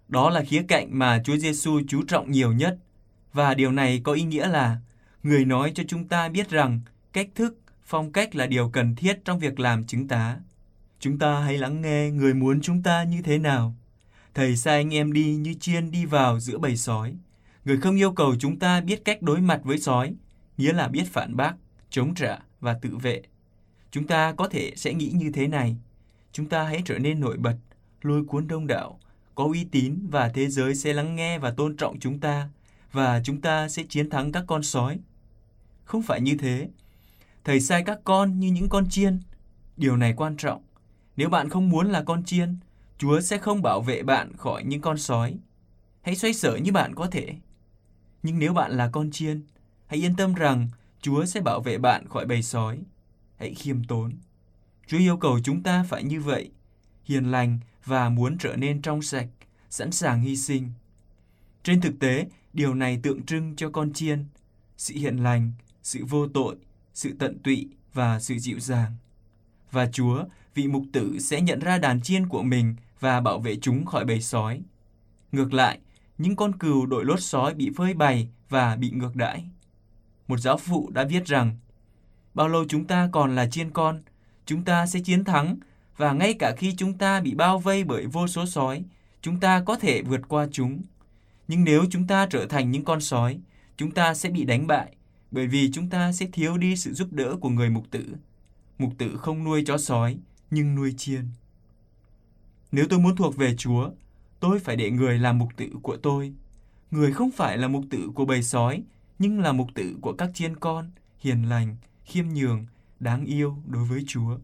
Đó 0.08 0.30
là 0.30 0.42
khía 0.42 0.62
cạnh 0.68 0.98
mà 0.98 1.22
Chúa 1.24 1.36
Giêsu 1.36 1.80
chú 1.88 2.02
trọng 2.08 2.30
nhiều 2.30 2.52
nhất. 2.52 2.78
Và 3.32 3.54
điều 3.54 3.72
này 3.72 4.00
có 4.04 4.12
ý 4.12 4.22
nghĩa 4.22 4.48
là 4.48 4.76
người 5.22 5.44
nói 5.44 5.72
cho 5.74 5.82
chúng 5.88 6.08
ta 6.08 6.28
biết 6.28 6.50
rằng 6.50 6.80
cách 7.12 7.28
thức, 7.34 7.58
phong 7.84 8.12
cách 8.12 8.34
là 8.34 8.46
điều 8.46 8.70
cần 8.70 8.94
thiết 8.94 9.24
trong 9.24 9.38
việc 9.38 9.60
làm 9.60 9.86
chứng 9.86 10.08
tá. 10.08 10.36
Chúng 11.00 11.18
ta 11.18 11.40
hãy 11.40 11.58
lắng 11.58 11.80
nghe 11.80 12.10
người 12.10 12.34
muốn 12.34 12.60
chúng 12.60 12.82
ta 12.82 13.02
như 13.02 13.22
thế 13.22 13.38
nào. 13.38 13.74
Thầy 14.34 14.56
sai 14.56 14.76
anh 14.76 14.94
em 14.94 15.12
đi 15.12 15.36
như 15.36 15.54
chiên 15.54 15.90
đi 15.90 16.04
vào 16.04 16.40
giữa 16.40 16.58
bầy 16.58 16.76
sói. 16.76 17.14
Người 17.64 17.80
không 17.80 17.96
yêu 17.96 18.12
cầu 18.12 18.34
chúng 18.38 18.58
ta 18.58 18.80
biết 18.80 19.04
cách 19.04 19.22
đối 19.22 19.40
mặt 19.40 19.60
với 19.64 19.78
sói, 19.78 20.14
nghĩa 20.56 20.72
là 20.72 20.88
biết 20.88 21.04
phản 21.06 21.36
bác, 21.36 21.54
chống 21.90 22.14
trả 22.14 22.38
và 22.60 22.74
tự 22.82 22.96
vệ. 22.96 23.22
Chúng 23.90 24.06
ta 24.06 24.32
có 24.32 24.48
thể 24.48 24.72
sẽ 24.76 24.94
nghĩ 24.94 25.12
như 25.14 25.30
thế 25.34 25.48
này. 25.48 25.76
Chúng 26.32 26.46
ta 26.46 26.62
hãy 26.62 26.82
trở 26.84 26.98
nên 26.98 27.20
nổi 27.20 27.36
bật, 27.36 27.56
lôi 28.02 28.24
cuốn 28.24 28.48
đông 28.48 28.66
đảo, 28.66 29.00
có 29.34 29.44
uy 29.44 29.64
tín 29.64 29.98
và 30.10 30.28
thế 30.28 30.48
giới 30.48 30.74
sẽ 30.74 30.92
lắng 30.92 31.16
nghe 31.16 31.38
và 31.38 31.50
tôn 31.50 31.76
trọng 31.76 31.98
chúng 31.98 32.20
ta 32.20 32.48
và 32.92 33.20
chúng 33.24 33.40
ta 33.40 33.68
sẽ 33.68 33.82
chiến 33.88 34.10
thắng 34.10 34.32
các 34.32 34.44
con 34.46 34.62
sói. 34.62 34.98
Không 35.84 36.02
phải 36.02 36.20
như 36.20 36.36
thế. 36.38 36.68
Thầy 37.44 37.60
sai 37.60 37.82
các 37.86 37.98
con 38.04 38.40
như 38.40 38.48
những 38.48 38.68
con 38.68 38.88
chiên. 38.88 39.20
Điều 39.76 39.96
này 39.96 40.14
quan 40.16 40.36
trọng. 40.36 40.62
Nếu 41.16 41.28
bạn 41.28 41.48
không 41.48 41.68
muốn 41.68 41.90
là 41.90 42.02
con 42.02 42.24
chiên, 42.24 42.56
Chúa 42.98 43.20
sẽ 43.20 43.38
không 43.38 43.62
bảo 43.62 43.80
vệ 43.80 44.02
bạn 44.02 44.36
khỏi 44.36 44.64
những 44.64 44.80
con 44.80 44.98
sói. 44.98 45.36
Hãy 46.02 46.16
xoay 46.16 46.34
sở 46.34 46.56
như 46.56 46.72
bạn 46.72 46.94
có 46.94 47.06
thể. 47.06 47.34
Nhưng 48.22 48.38
nếu 48.38 48.52
bạn 48.52 48.72
là 48.72 48.88
con 48.92 49.10
chiên, 49.10 49.42
hãy 49.86 50.04
yên 50.04 50.16
tâm 50.16 50.34
rằng 50.34 50.68
Chúa 51.00 51.24
sẽ 51.24 51.40
bảo 51.40 51.60
vệ 51.60 51.78
bạn 51.78 52.08
khỏi 52.08 52.26
bầy 52.26 52.42
sói. 52.42 52.78
Hãy 53.36 53.54
khiêm 53.54 53.84
tốn. 53.84 54.12
Chúa 54.86 54.98
yêu 54.98 55.16
cầu 55.16 55.38
chúng 55.44 55.62
ta 55.62 55.84
phải 55.88 56.04
như 56.04 56.20
vậy, 56.20 56.50
hiền 57.04 57.30
lành 57.30 57.58
và 57.84 58.08
muốn 58.08 58.38
trở 58.38 58.56
nên 58.56 58.82
trong 58.82 59.02
sạch, 59.02 59.28
sẵn 59.70 59.90
sàng 59.92 60.20
hy 60.20 60.36
sinh. 60.36 60.70
Trên 61.62 61.80
thực 61.80 61.98
tế, 62.00 62.26
điều 62.52 62.74
này 62.74 63.00
tượng 63.02 63.22
trưng 63.22 63.56
cho 63.56 63.70
con 63.70 63.92
chiên, 63.92 64.24
sự 64.76 64.94
hiền 64.94 65.16
lành, 65.16 65.52
sự 65.82 66.04
vô 66.04 66.28
tội, 66.28 66.56
sự 66.94 67.16
tận 67.18 67.38
tụy 67.38 67.68
và 67.92 68.20
sự 68.20 68.38
dịu 68.38 68.60
dàng. 68.60 68.92
Và 69.70 69.90
Chúa, 69.92 70.24
vị 70.54 70.68
mục 70.68 70.84
tử 70.92 71.18
sẽ 71.18 71.40
nhận 71.40 71.58
ra 71.58 71.78
đàn 71.78 72.00
chiên 72.00 72.28
của 72.28 72.42
mình 72.42 72.76
và 73.00 73.20
bảo 73.20 73.38
vệ 73.38 73.56
chúng 73.56 73.84
khỏi 73.84 74.04
bầy 74.04 74.20
sói. 74.20 74.62
Ngược 75.32 75.54
lại, 75.54 75.78
những 76.18 76.36
con 76.36 76.58
cừu 76.58 76.86
đội 76.86 77.04
lốt 77.04 77.20
sói 77.20 77.54
bị 77.54 77.70
phơi 77.76 77.94
bày 77.94 78.28
và 78.48 78.76
bị 78.76 78.90
ngược 78.90 79.16
đãi. 79.16 79.44
Một 80.28 80.40
giáo 80.40 80.56
phụ 80.56 80.90
đã 80.90 81.04
viết 81.04 81.26
rằng, 81.26 81.56
bao 82.34 82.48
lâu 82.48 82.64
chúng 82.68 82.84
ta 82.84 83.08
còn 83.12 83.34
là 83.34 83.48
chiên 83.50 83.70
con, 83.70 84.02
chúng 84.46 84.64
ta 84.64 84.86
sẽ 84.86 85.00
chiến 85.00 85.24
thắng 85.24 85.56
và 86.00 86.12
ngay 86.12 86.34
cả 86.34 86.54
khi 86.56 86.74
chúng 86.76 86.98
ta 86.98 87.20
bị 87.20 87.34
bao 87.34 87.58
vây 87.58 87.84
bởi 87.84 88.06
vô 88.06 88.26
số 88.26 88.46
sói, 88.46 88.84
chúng 89.22 89.40
ta 89.40 89.62
có 89.66 89.76
thể 89.76 90.02
vượt 90.02 90.20
qua 90.28 90.46
chúng. 90.52 90.82
Nhưng 91.48 91.64
nếu 91.64 91.84
chúng 91.90 92.06
ta 92.06 92.26
trở 92.30 92.46
thành 92.46 92.70
những 92.70 92.84
con 92.84 93.00
sói, 93.00 93.40
chúng 93.76 93.90
ta 93.90 94.14
sẽ 94.14 94.28
bị 94.28 94.44
đánh 94.44 94.66
bại 94.66 94.96
bởi 95.30 95.46
vì 95.46 95.70
chúng 95.72 95.88
ta 95.88 96.12
sẽ 96.12 96.26
thiếu 96.32 96.58
đi 96.58 96.76
sự 96.76 96.92
giúp 96.92 97.12
đỡ 97.12 97.36
của 97.40 97.48
người 97.48 97.70
mục 97.70 97.84
tử. 97.90 98.04
Mục 98.78 98.92
tử 98.98 99.16
không 99.16 99.44
nuôi 99.44 99.64
chó 99.66 99.78
sói, 99.78 100.18
nhưng 100.50 100.74
nuôi 100.74 100.94
chiên. 100.96 101.24
Nếu 102.72 102.86
tôi 102.88 102.98
muốn 102.98 103.16
thuộc 103.16 103.36
về 103.36 103.54
Chúa, 103.56 103.90
tôi 104.40 104.58
phải 104.58 104.76
để 104.76 104.90
người 104.90 105.18
làm 105.18 105.38
mục 105.38 105.48
tử 105.56 105.68
của 105.82 105.96
tôi. 105.96 106.34
Người 106.90 107.12
không 107.12 107.30
phải 107.30 107.58
là 107.58 107.68
mục 107.68 107.84
tử 107.90 108.10
của 108.14 108.24
bầy 108.24 108.42
sói, 108.42 108.82
nhưng 109.18 109.40
là 109.40 109.52
mục 109.52 109.68
tử 109.74 109.96
của 110.00 110.12
các 110.12 110.30
chiên 110.34 110.56
con, 110.56 110.90
hiền 111.18 111.48
lành, 111.48 111.76
khiêm 112.04 112.28
nhường, 112.28 112.66
đáng 113.00 113.24
yêu 113.24 113.56
đối 113.66 113.84
với 113.84 114.04
Chúa. 114.06 114.38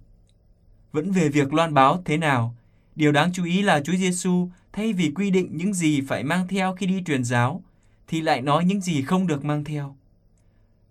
Vẫn 0.97 1.13
về 1.13 1.29
việc 1.29 1.55
loan 1.55 1.75
báo 1.75 2.03
thế 2.05 2.17
nào, 2.17 2.55
điều 2.95 3.13
đáng 3.13 3.33
chú 3.33 3.45
ý 3.45 3.63
là 3.63 3.81
Chúa 3.81 3.93
Giêsu 3.93 4.49
thay 4.73 4.93
vì 4.93 5.13
quy 5.15 5.31
định 5.31 5.49
những 5.53 5.75
gì 5.75 6.01
phải 6.01 6.25
mang 6.25 6.49
theo 6.49 6.75
khi 6.75 6.87
đi 6.87 7.03
truyền 7.07 7.25
giáo, 7.25 7.63
thì 8.09 8.21
lại 8.21 8.43
nói 8.43 8.65
những 8.65 8.81
gì 8.81 9.03
không 9.03 9.27
được 9.27 9.45
mang 9.45 9.65
theo. 9.65 9.97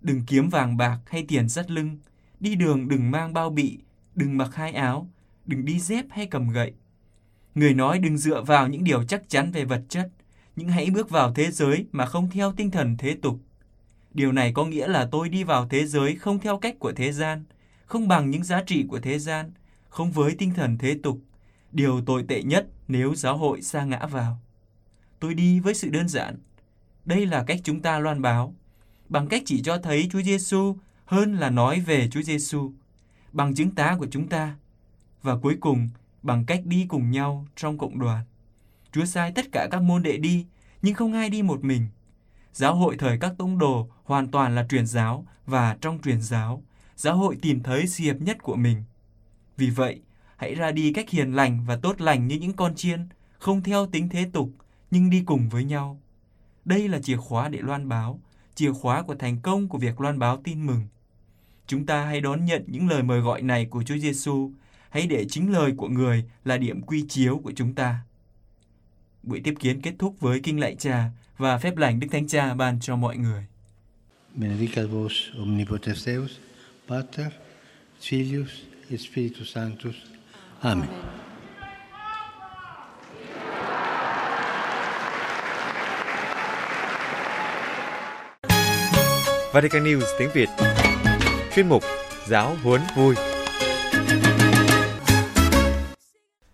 Đừng 0.02 0.24
kiếm 0.28 0.50
vàng 0.50 0.78
bạc 0.78 1.00
hay 1.06 1.26
tiền 1.28 1.50
dắt 1.50 1.72
lưng, 1.72 1.98
đi 2.40 2.56
đường 2.56 2.88
đừng 2.88 3.12
mang 3.12 3.34
bao 3.34 3.50
bị, 3.50 3.80
đừng 4.16 4.38
mặc 4.38 4.56
hai 4.56 4.72
áo, 4.74 5.08
đừng 5.46 5.66
đi 5.66 5.80
dép 5.80 6.06
hay 6.10 6.26
cầm 6.26 6.50
gậy. 6.50 6.74
Người 7.56 7.74
nói 7.74 8.00
đừng 8.00 8.18
dựa 8.18 8.42
vào 8.44 8.68
những 8.68 8.84
điều 8.84 9.04
chắc 9.04 9.30
chắn 9.30 9.52
về 9.52 9.66
vật 9.66 9.82
chất, 9.90 10.10
nhưng 10.56 10.70
hãy 10.70 10.90
bước 10.90 11.10
vào 11.10 11.34
thế 11.34 11.52
giới 11.52 11.86
mà 11.92 12.06
không 12.06 12.30
theo 12.30 12.52
tinh 12.52 12.72
thần 12.72 12.98
thế 12.98 13.16
tục. 13.22 13.40
Điều 14.14 14.32
này 14.32 14.52
có 14.54 14.66
nghĩa 14.66 14.88
là 14.88 15.08
tôi 15.12 15.30
đi 15.30 15.44
vào 15.44 15.68
thế 15.68 15.86
giới 15.86 16.16
không 16.16 16.40
theo 16.40 16.58
cách 16.58 16.76
của 16.80 16.92
thế 16.92 17.12
gian, 17.12 17.44
không 17.86 18.08
bằng 18.08 18.32
những 18.32 18.44
giá 18.44 18.64
trị 18.64 18.86
của 18.90 19.00
thế 19.00 19.20
gian, 19.20 19.52
không 19.96 20.12
với 20.12 20.36
tinh 20.36 20.54
thần 20.54 20.78
thế 20.78 20.98
tục. 21.04 21.20
Điều 21.72 22.02
tồi 22.06 22.26
tệ 22.28 22.44
nhất 22.44 22.68
nếu 22.88 23.16
giáo 23.16 23.38
hội 23.38 23.62
sa 23.62 23.84
ngã 23.86 24.06
vào. 24.06 24.40
Tôi 25.20 25.34
đi 25.34 25.60
với 25.60 25.74
sự 25.74 25.90
đơn 25.90 26.08
giản. 26.08 26.38
Đây 27.06 27.26
là 27.26 27.44
cách 27.44 27.60
chúng 27.64 27.82
ta 27.82 28.00
loan 28.00 28.22
báo, 28.22 28.56
bằng 29.10 29.28
cách 29.28 29.44
chỉ 29.46 29.62
cho 29.62 29.78
thấy 29.78 30.10
Chúa 30.12 30.22
Giêsu 30.22 30.78
hơn 31.06 31.36
là 31.36 31.50
nói 31.50 31.80
về 31.80 32.10
Chúa 32.10 32.22
Giêsu, 32.22 32.74
bằng 33.32 33.56
chứng 33.56 33.72
tá 33.72 33.96
của 34.00 34.08
chúng 34.12 34.28
ta. 34.28 34.56
Và 35.22 35.38
cuối 35.38 35.58
cùng, 35.60 35.90
bằng 36.22 36.46
cách 36.46 36.62
đi 36.66 36.86
cùng 36.90 37.12
nhau 37.12 37.48
trong 37.56 37.78
cộng 37.78 38.00
đoàn. 38.00 38.26
Chúa 38.92 39.06
sai 39.06 39.32
tất 39.32 39.46
cả 39.52 39.68
các 39.72 39.82
môn 39.82 40.04
đệ 40.04 40.18
đi, 40.18 40.46
nhưng 40.82 40.94
không 40.94 41.14
ai 41.14 41.30
đi 41.30 41.42
một 41.42 41.64
mình. 41.64 41.88
Giáo 42.54 42.76
hội 42.76 42.96
thời 43.00 43.18
các 43.20 43.34
tông 43.38 43.58
đồ 43.58 43.90
hoàn 44.04 44.32
toàn 44.32 44.56
là 44.56 44.66
truyền 44.70 44.88
giáo 44.88 45.26
và 45.46 45.78
trong 45.82 46.00
truyền 46.04 46.22
giáo, 46.22 46.64
giáo 46.96 47.18
hội 47.18 47.38
tìm 47.42 47.64
thấy 47.64 47.88
sự 47.88 48.04
hiệp 48.04 48.22
nhất 48.22 48.38
của 48.44 48.56
mình. 48.56 48.84
Vì 49.58 49.70
vậy, 49.70 50.02
hãy 50.38 50.56
ra 50.56 50.72
đi 50.72 50.94
cách 50.94 51.10
hiền 51.10 51.32
lành 51.32 51.66
và 51.66 51.76
tốt 51.76 52.02
lành 52.02 52.28
như 52.28 52.36
những 52.36 52.54
con 52.54 52.76
chiên, 52.76 53.08
không 53.38 53.64
theo 53.64 53.86
tính 53.86 54.10
thế 54.10 54.30
tục, 54.34 54.50
nhưng 54.92 55.10
đi 55.10 55.24
cùng 55.26 55.50
với 55.50 55.64
nhau. 55.64 56.02
Đây 56.66 56.88
là 56.88 57.00
chìa 57.00 57.18
khóa 57.18 57.50
để 57.50 57.60
loan 57.62 57.90
báo, 57.90 58.20
chìa 58.56 58.72
khóa 58.72 59.02
của 59.02 59.16
thành 59.16 59.40
công 59.42 59.68
của 59.68 59.78
việc 59.78 60.02
loan 60.02 60.20
báo 60.20 60.42
tin 60.44 60.66
mừng. 60.66 60.82
Chúng 61.68 61.86
ta 61.86 62.06
hãy 62.06 62.22
đón 62.22 62.46
nhận 62.46 62.64
những 62.68 62.90
lời 62.90 63.04
mời 63.04 63.20
gọi 63.20 63.42
này 63.42 63.66
của 63.66 63.84
Chúa 63.84 63.98
Giêsu 63.98 64.52
hãy 64.90 65.08
để 65.08 65.26
chính 65.30 65.52
lời 65.52 65.74
của 65.78 65.88
người 65.90 66.24
là 66.46 66.58
điểm 66.58 66.82
quy 66.82 67.06
chiếu 67.10 67.42
của 67.44 67.52
chúng 67.56 67.74
ta. 67.74 68.00
Buổi 69.24 69.42
tiếp 69.44 69.54
kiến 69.60 69.82
kết 69.82 69.94
thúc 70.00 70.16
với 70.20 70.40
kinh 70.40 70.60
lạy 70.60 70.76
cha 70.80 71.10
và 71.38 71.58
phép 71.58 71.78
lành 71.78 72.00
Đức 72.00 72.08
Thánh 72.12 72.28
Cha 72.28 72.54
ban 72.54 72.80
cho 72.80 72.96
mọi 72.96 73.18
người. 73.18 73.46
Benedicat 74.34 74.86
vos 74.90 75.14
omnipotens 75.38 76.06
Deus, 76.06 76.32
Pater, 76.88 77.28
Filius 78.02 78.48
et 78.92 78.98
Spiritus 78.98 79.52
Sanctus. 79.52 79.96
Amen. 80.62 80.90
Vatican 89.54 89.84
News 89.84 90.06
tiếng 90.20 90.30
Việt 90.34 90.50
Chuyên 91.56 91.70
mục 91.70 91.84
Giáo 92.28 92.56
huấn 92.64 92.82
vui 92.96 93.16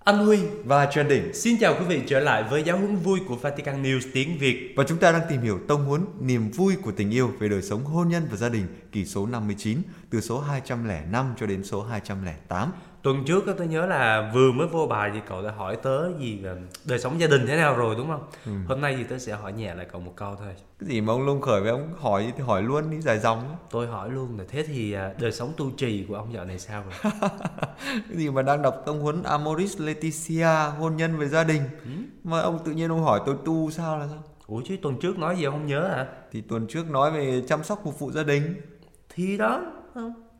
Anh 0.03 0.25
Huy 0.25 0.39
và 0.65 0.85
Trần 0.85 1.07
Đỉnh. 1.07 1.33
Xin 1.33 1.57
chào 1.59 1.75
quý 1.79 1.85
vị 1.85 2.01
trở 2.07 2.19
lại 2.19 2.43
với 2.43 2.63
giáo 2.63 2.77
huấn 2.77 2.95
vui 2.95 3.19
của 3.27 3.35
Vatican 3.35 3.83
News 3.83 3.99
tiếng 4.13 4.37
Việt. 4.37 4.73
Và 4.75 4.83
chúng 4.87 4.97
ta 4.97 5.11
đang 5.11 5.21
tìm 5.29 5.41
hiểu 5.41 5.59
tông 5.67 5.85
huấn 5.85 6.05
niềm 6.19 6.51
vui 6.51 6.75
của 6.75 6.91
tình 6.91 7.11
yêu 7.11 7.31
về 7.39 7.49
đời 7.49 7.61
sống 7.61 7.83
hôn 7.83 8.09
nhân 8.09 8.27
và 8.31 8.37
gia 8.37 8.49
đình 8.49 8.67
kỳ 8.91 9.05
số 9.05 9.25
59 9.25 9.77
từ 10.09 10.21
số 10.21 10.39
205 10.39 11.33
cho 11.39 11.45
đến 11.45 11.63
số 11.63 11.83
208. 11.83 12.71
Tuần 13.03 13.23
trước 13.25 13.43
tôi 13.57 13.67
nhớ 13.67 13.85
là 13.85 14.31
vừa 14.33 14.51
mới 14.51 14.67
vô 14.67 14.87
bài 14.87 15.11
thì 15.13 15.19
cậu 15.27 15.41
đã 15.41 15.51
hỏi 15.51 15.75
tớ 15.75 16.17
gì 16.19 16.39
là 16.39 16.55
đời 16.85 16.99
sống 16.99 17.19
gia 17.19 17.27
đình 17.27 17.47
thế 17.47 17.55
nào 17.55 17.75
rồi 17.75 17.95
đúng 17.95 18.07
không? 18.07 18.23
Ừ. 18.45 18.51
Hôm 18.67 18.81
nay 18.81 18.95
thì 18.97 19.03
tớ 19.03 19.17
sẽ 19.17 19.33
hỏi 19.33 19.53
nhẹ 19.53 19.75
lại 19.75 19.87
cậu 19.91 20.01
một 20.01 20.13
câu 20.15 20.35
thôi. 20.35 20.55
Cái 20.79 20.89
gì 20.89 21.01
mà 21.01 21.13
ông 21.13 21.25
Lung 21.25 21.41
khởi 21.41 21.61
với 21.61 21.71
ông 21.71 21.93
hỏi 21.99 22.33
thì 22.37 22.43
hỏi 22.43 22.63
luôn 22.63 22.91
đi 22.91 23.01
dài 23.01 23.19
dòng. 23.19 23.55
Tôi 23.71 23.87
hỏi 23.87 24.09
luôn 24.09 24.39
là 24.39 24.45
thế 24.49 24.63
thì 24.63 24.93
à, 24.93 25.13
đời 25.19 25.31
sống 25.31 25.53
tu 25.57 25.71
trì 25.71 26.05
của 26.07 26.15
ông 26.15 26.33
dạo 26.33 26.45
này 26.45 26.59
sao 26.59 26.83
rồi? 26.83 27.11
cái 27.85 28.17
gì 28.17 28.29
mà 28.29 28.41
đang 28.41 28.61
đọc 28.61 28.83
tông 28.85 29.01
huấn 29.01 29.23
Amoris 29.23 29.79
Laetitia 29.79 30.69
hôn 30.79 30.95
nhân 30.95 31.17
về 31.17 31.27
gia 31.27 31.43
đình 31.43 31.61
ừ? 31.83 31.91
mà 32.23 32.39
ông 32.39 32.59
tự 32.65 32.71
nhiên 32.71 32.91
ông 32.91 33.03
hỏi 33.03 33.21
tôi 33.25 33.35
tu 33.45 33.71
sao 33.71 33.97
là 33.99 34.07
sao? 34.07 34.23
Ủa 34.47 34.61
chứ 34.65 34.77
tuần 34.81 34.99
trước 34.99 35.19
nói 35.19 35.35
gì 35.37 35.43
ông 35.43 35.53
không 35.53 35.67
nhớ 35.67 35.87
hả? 35.87 36.07
Thì 36.31 36.41
tuần 36.41 36.67
trước 36.67 36.89
nói 36.89 37.11
về 37.11 37.43
chăm 37.47 37.63
sóc 37.63 37.81
phục 37.83 37.99
vụ 37.99 38.11
gia 38.11 38.23
đình. 38.23 38.61
Thì 39.09 39.37
đó, 39.37 39.61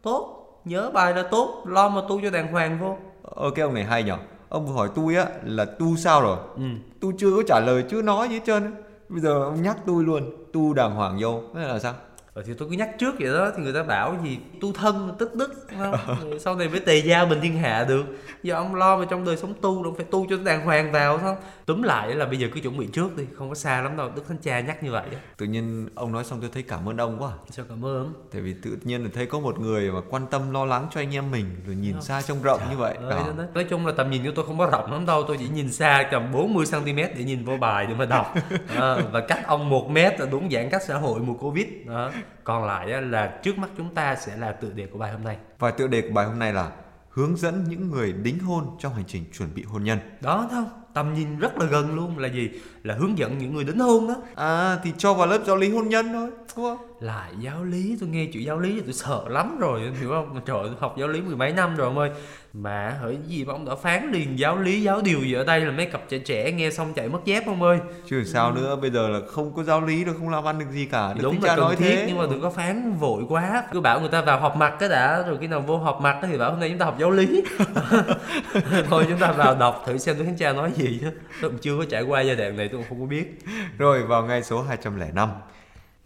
tốt 0.02 0.41
nhớ 0.66 0.92
bài 0.94 1.14
là 1.14 1.24
tốt 1.24 1.64
lo 1.66 1.90
mà 1.90 2.02
tu 2.10 2.22
cho 2.22 2.30
đàng 2.30 2.52
hoàng 2.52 2.80
vô. 2.82 2.98
Ờ 3.24 3.52
cái 3.56 3.64
ông 3.64 3.74
này 3.74 3.84
hay 3.84 4.04
nhở. 4.04 4.18
Ông 4.50 4.68
vừa 4.68 4.74
hỏi 4.74 4.90
tôi 4.96 5.16
á 5.16 5.26
là 5.44 5.66
tu 5.66 5.96
sao 5.96 6.22
rồi? 6.22 6.38
Ừ. 6.56 6.64
tôi 7.02 7.14
chưa 7.18 7.32
có 7.36 7.44
trả 7.48 7.60
lời 7.60 7.84
chưa 7.90 8.02
nói 8.02 8.28
gì 8.30 8.34
hết 8.36 8.42
trơn 8.46 8.76
bây 9.10 9.22
giờ 9.22 9.44
ông 9.44 9.62
nhắc 9.62 9.78
tôi 9.86 10.04
luôn 10.04 10.32
tu 10.54 10.74
đàng 10.74 10.96
hoàng 10.96 11.18
vô. 11.22 11.42
Thế 11.54 11.62
là 11.62 11.80
sao 11.80 11.94
ờ 12.34 12.44
thì 12.46 12.54
tôi 12.58 12.70
cứ 12.70 12.76
nhắc 12.76 12.90
trước 13.00 13.16
vậy 13.20 13.34
đó 13.34 13.52
thì 13.58 13.64
người 13.64 13.74
ta 13.74 13.84
bảo 13.84 14.16
gì 14.24 14.40
tu 14.62 14.74
thân 14.74 15.16
tức 15.20 15.36
đức 15.36 15.68
không? 15.80 15.96
Sau 16.40 16.56
này 16.56 16.70
mới 16.70 16.80
tề 16.80 16.98
gia 16.98 17.26
bình 17.26 17.40
thiên 17.42 17.58
hạ 17.58 17.86
được. 17.90 18.04
Giờ 18.44 18.56
ông 18.56 18.76
lo 18.76 18.98
mà 18.98 19.06
trong 19.10 19.26
đời 19.26 19.38
sống 19.38 19.54
tu 19.62 19.84
đâu 19.84 19.94
phải 19.98 20.06
tu 20.12 20.26
cho 20.30 20.38
đàng 20.46 20.66
hoàng 20.66 20.92
vào 20.92 21.18
không 21.18 21.36
túm 21.66 21.82
lại 21.82 22.16
là 22.16 22.26
bây 22.26 22.38
giờ 22.38 22.48
cứ 22.54 22.60
chuẩn 22.60 22.78
bị 22.78 22.88
trước 22.94 23.18
đi 23.18 23.24
không 23.36 23.50
có 23.50 23.56
xa 23.56 23.82
lắm 23.82 23.98
đâu. 23.98 24.10
Đức 24.16 24.28
thánh 24.28 24.38
cha 24.38 24.60
nhắc 24.60 24.84
như 24.84 24.92
vậy 24.92 25.04
tự 25.38 25.46
nhiên 25.46 25.90
ông 25.96 26.12
nói 26.12 26.24
xong 26.24 26.42
tôi 26.42 26.50
thấy 26.54 26.64
cảm 26.64 26.90
ơn 26.90 26.98
ông 26.98 27.18
quá. 27.24 27.32
Sao 27.50 27.66
cảm 27.70 27.86
ơn? 27.86 28.14
Tại 28.32 28.42
vì 28.42 28.54
tự 28.64 28.78
nhiên 28.84 29.04
là 29.04 29.10
thấy 29.14 29.26
có 29.26 29.40
một 29.40 29.60
người 29.60 29.92
mà 29.92 30.00
quan 30.10 30.28
tâm 30.28 30.52
lo 30.52 30.66
lắng 30.66 30.88
cho 30.92 31.02
anh 31.02 31.16
em 31.16 31.32
mình 31.32 31.46
rồi 31.66 31.76
nhìn 31.76 31.94
không. 31.94 32.02
xa 32.02 32.22
trông 32.22 32.42
rộng 32.42 32.60
Trời 32.60 32.70
như 32.70 32.78
vậy. 32.78 32.98
ơi, 33.10 33.24
nói 33.54 33.64
chung 33.64 33.86
là 33.88 33.94
tầm 33.98 34.10
nhìn 34.10 34.24
của 34.26 34.32
tôi 34.36 34.46
không 34.46 34.58
có 34.60 34.66
rộng 34.66 34.92
lắm 34.92 35.06
đâu 35.06 35.24
tôi 35.28 35.38
chỉ 35.40 35.48
nhìn 35.50 35.72
xa 35.72 36.08
tầm 36.12 36.32
40 36.32 36.66
cm 36.72 36.96
để 36.96 37.24
nhìn 37.26 37.46
vô 37.46 37.58
bài 37.58 37.86
để 37.86 37.94
mà 37.94 38.06
đọc. 38.06 38.34
À, 38.76 38.96
và 39.12 39.20
cách 39.28 39.40
ông 39.48 39.70
một 39.70 39.90
mét 39.90 40.20
là 40.20 40.26
đúng 40.26 40.52
giãn 40.52 40.70
cách 40.70 40.82
xã 40.88 40.98
hội 40.98 41.20
mùa 41.20 41.34
covid. 41.34 41.68
Đó. 41.86 42.12
Còn 42.44 42.66
lại 42.66 43.02
là 43.02 43.40
trước 43.44 43.58
mắt 43.58 43.70
chúng 43.78 43.96
ta 43.96 44.16
sẽ 44.16 44.38
là 44.38 44.52
tựa 44.52 44.70
đề 44.70 44.86
của 44.86 44.98
bài 44.98 45.12
hôm 45.12 45.24
nay 45.24 45.38
và 45.60 45.72
tựa 45.72 45.88
đề 45.88 46.02
của 46.02 46.14
bài 46.14 46.26
hôm 46.26 46.40
nay 46.40 46.54
là 46.54 46.72
hướng 47.10 47.38
dẫn 47.38 47.64
những 47.68 47.92
người 47.92 48.14
đính 48.14 48.40
hôn 48.40 48.78
trong 48.80 48.94
hành 48.94 49.06
trình 49.08 49.26
chuẩn 49.34 49.50
bị 49.56 49.64
hôn 49.64 49.84
nhân. 49.84 50.00
Đó 50.22 50.48
không? 50.52 50.70
Tầm 50.94 51.14
nhìn 51.14 51.40
rất 51.40 51.58
là 51.58 51.66
gần 51.66 51.96
luôn 51.96 52.18
là 52.18 52.28
gì? 52.28 52.50
Là 52.84 52.94
hướng 52.94 53.18
dẫn 53.18 53.38
những 53.38 53.56
người 53.56 53.64
đính 53.64 53.80
hôn 53.80 54.08
đó. 54.08 54.16
À 54.36 54.78
thì 54.84 54.92
cho 54.98 55.14
vào 55.14 55.28
lớp 55.28 55.40
giáo 55.46 55.56
lý 55.56 55.70
hôn 55.70 55.90
nhân 55.90 56.14
thôi, 56.14 56.30
đúng 56.58 56.66
không? 56.66 56.78
Lại 57.00 57.32
giáo 57.40 57.64
lý, 57.64 57.98
tôi 58.00 58.10
nghe 58.10 58.26
chữ 58.34 58.40
giáo 58.40 58.60
lý 58.60 58.82
tôi 58.82 58.94
sợ 58.94 59.22
lắm 59.28 59.58
rồi, 59.60 59.82
hiểu 60.00 60.10
không? 60.10 60.42
Trời 60.46 60.58
ơi, 60.58 60.70
học 60.80 60.96
giáo 60.98 61.08
lý 61.08 61.22
mười 61.22 61.36
mấy 61.36 61.54
năm 61.54 61.76
rồi 61.76 61.88
ông 61.88 61.98
ơi 61.98 62.12
mà 62.54 62.98
hỏi 63.02 63.18
gì 63.28 63.46
mà 63.46 63.54
ông 63.54 63.66
đã 63.66 63.76
phán 63.76 64.12
liền 64.12 64.40
giáo 64.40 64.58
lý 64.58 64.82
giáo 64.82 65.02
điều 65.02 65.20
gì 65.20 65.34
ở 65.34 65.44
đây 65.44 65.62
là 65.62 65.72
mấy 65.72 65.86
cặp 65.86 66.02
trẻ 66.10 66.20
trẻ 66.20 66.52
nghe 66.52 66.72
xong 66.72 66.94
chạy 66.94 67.10
mất 67.10 67.20
dép 67.26 67.48
ông 67.48 67.64
ơi 67.64 67.80
chứ 68.06 68.24
sao 68.24 68.52
nữa 68.52 68.76
bây 68.76 68.92
giờ 68.92 69.10
là 69.10 69.20
không 69.28 69.54
có 69.54 69.64
giáo 69.64 69.82
lý 69.82 70.04
đâu 70.04 70.16
không 70.18 70.30
làm 70.30 70.44
ăn 70.44 70.60
được 70.60 70.66
gì 70.72 70.86
cả 70.86 71.14
được 71.14 71.22
đúng 71.24 71.44
là 71.44 71.56
cần 71.56 71.76
thiết 71.78 71.96
thế. 71.96 72.06
nhưng 72.08 72.18
mà 72.18 72.26
đừng 72.32 72.42
có 72.42 72.50
phán 72.50 72.94
vội 73.00 73.24
quá 73.30 73.64
cứ 73.72 73.82
bảo 73.82 74.00
người 74.00 74.10
ta 74.10 74.22
vào 74.22 74.40
họp 74.40 74.56
mặt 74.56 74.74
cái 74.80 74.90
đã 74.90 75.24
rồi 75.28 75.38
khi 75.42 75.48
nào 75.48 75.62
vô 75.62 75.78
họp 75.78 76.02
mặt 76.02 76.18
thì 76.22 76.38
bảo 76.38 76.52
hôm 76.52 76.60
nay 76.60 76.70
chúng 76.70 76.78
ta 76.78 76.86
học 76.86 76.96
giáo 77.00 77.12
lý 77.12 77.44
thôi 78.90 79.06
chúng 79.10 79.20
ta 79.20 79.32
vào 79.32 79.56
đọc 79.56 79.84
thử 79.86 79.98
xem 79.98 80.16
tôi 80.18 80.28
cha 80.38 80.54
nói 80.54 80.72
gì 80.76 80.81
chứ 81.02 81.12
tôi 81.42 81.52
cũng 81.52 81.60
chưa 81.60 81.78
có 81.78 81.86
trải 81.90 82.04
qua 82.04 82.22
giai 82.22 82.36
đoạn 82.36 82.58
này 82.58 82.68
tôi 82.68 82.80
cũng 82.80 82.90
không 82.90 83.00
có 83.00 83.06
biết 83.06 83.40
rồi 83.78 84.04
vào 84.04 84.26
ngay 84.26 84.44
số 84.44 84.62
205 84.62 85.30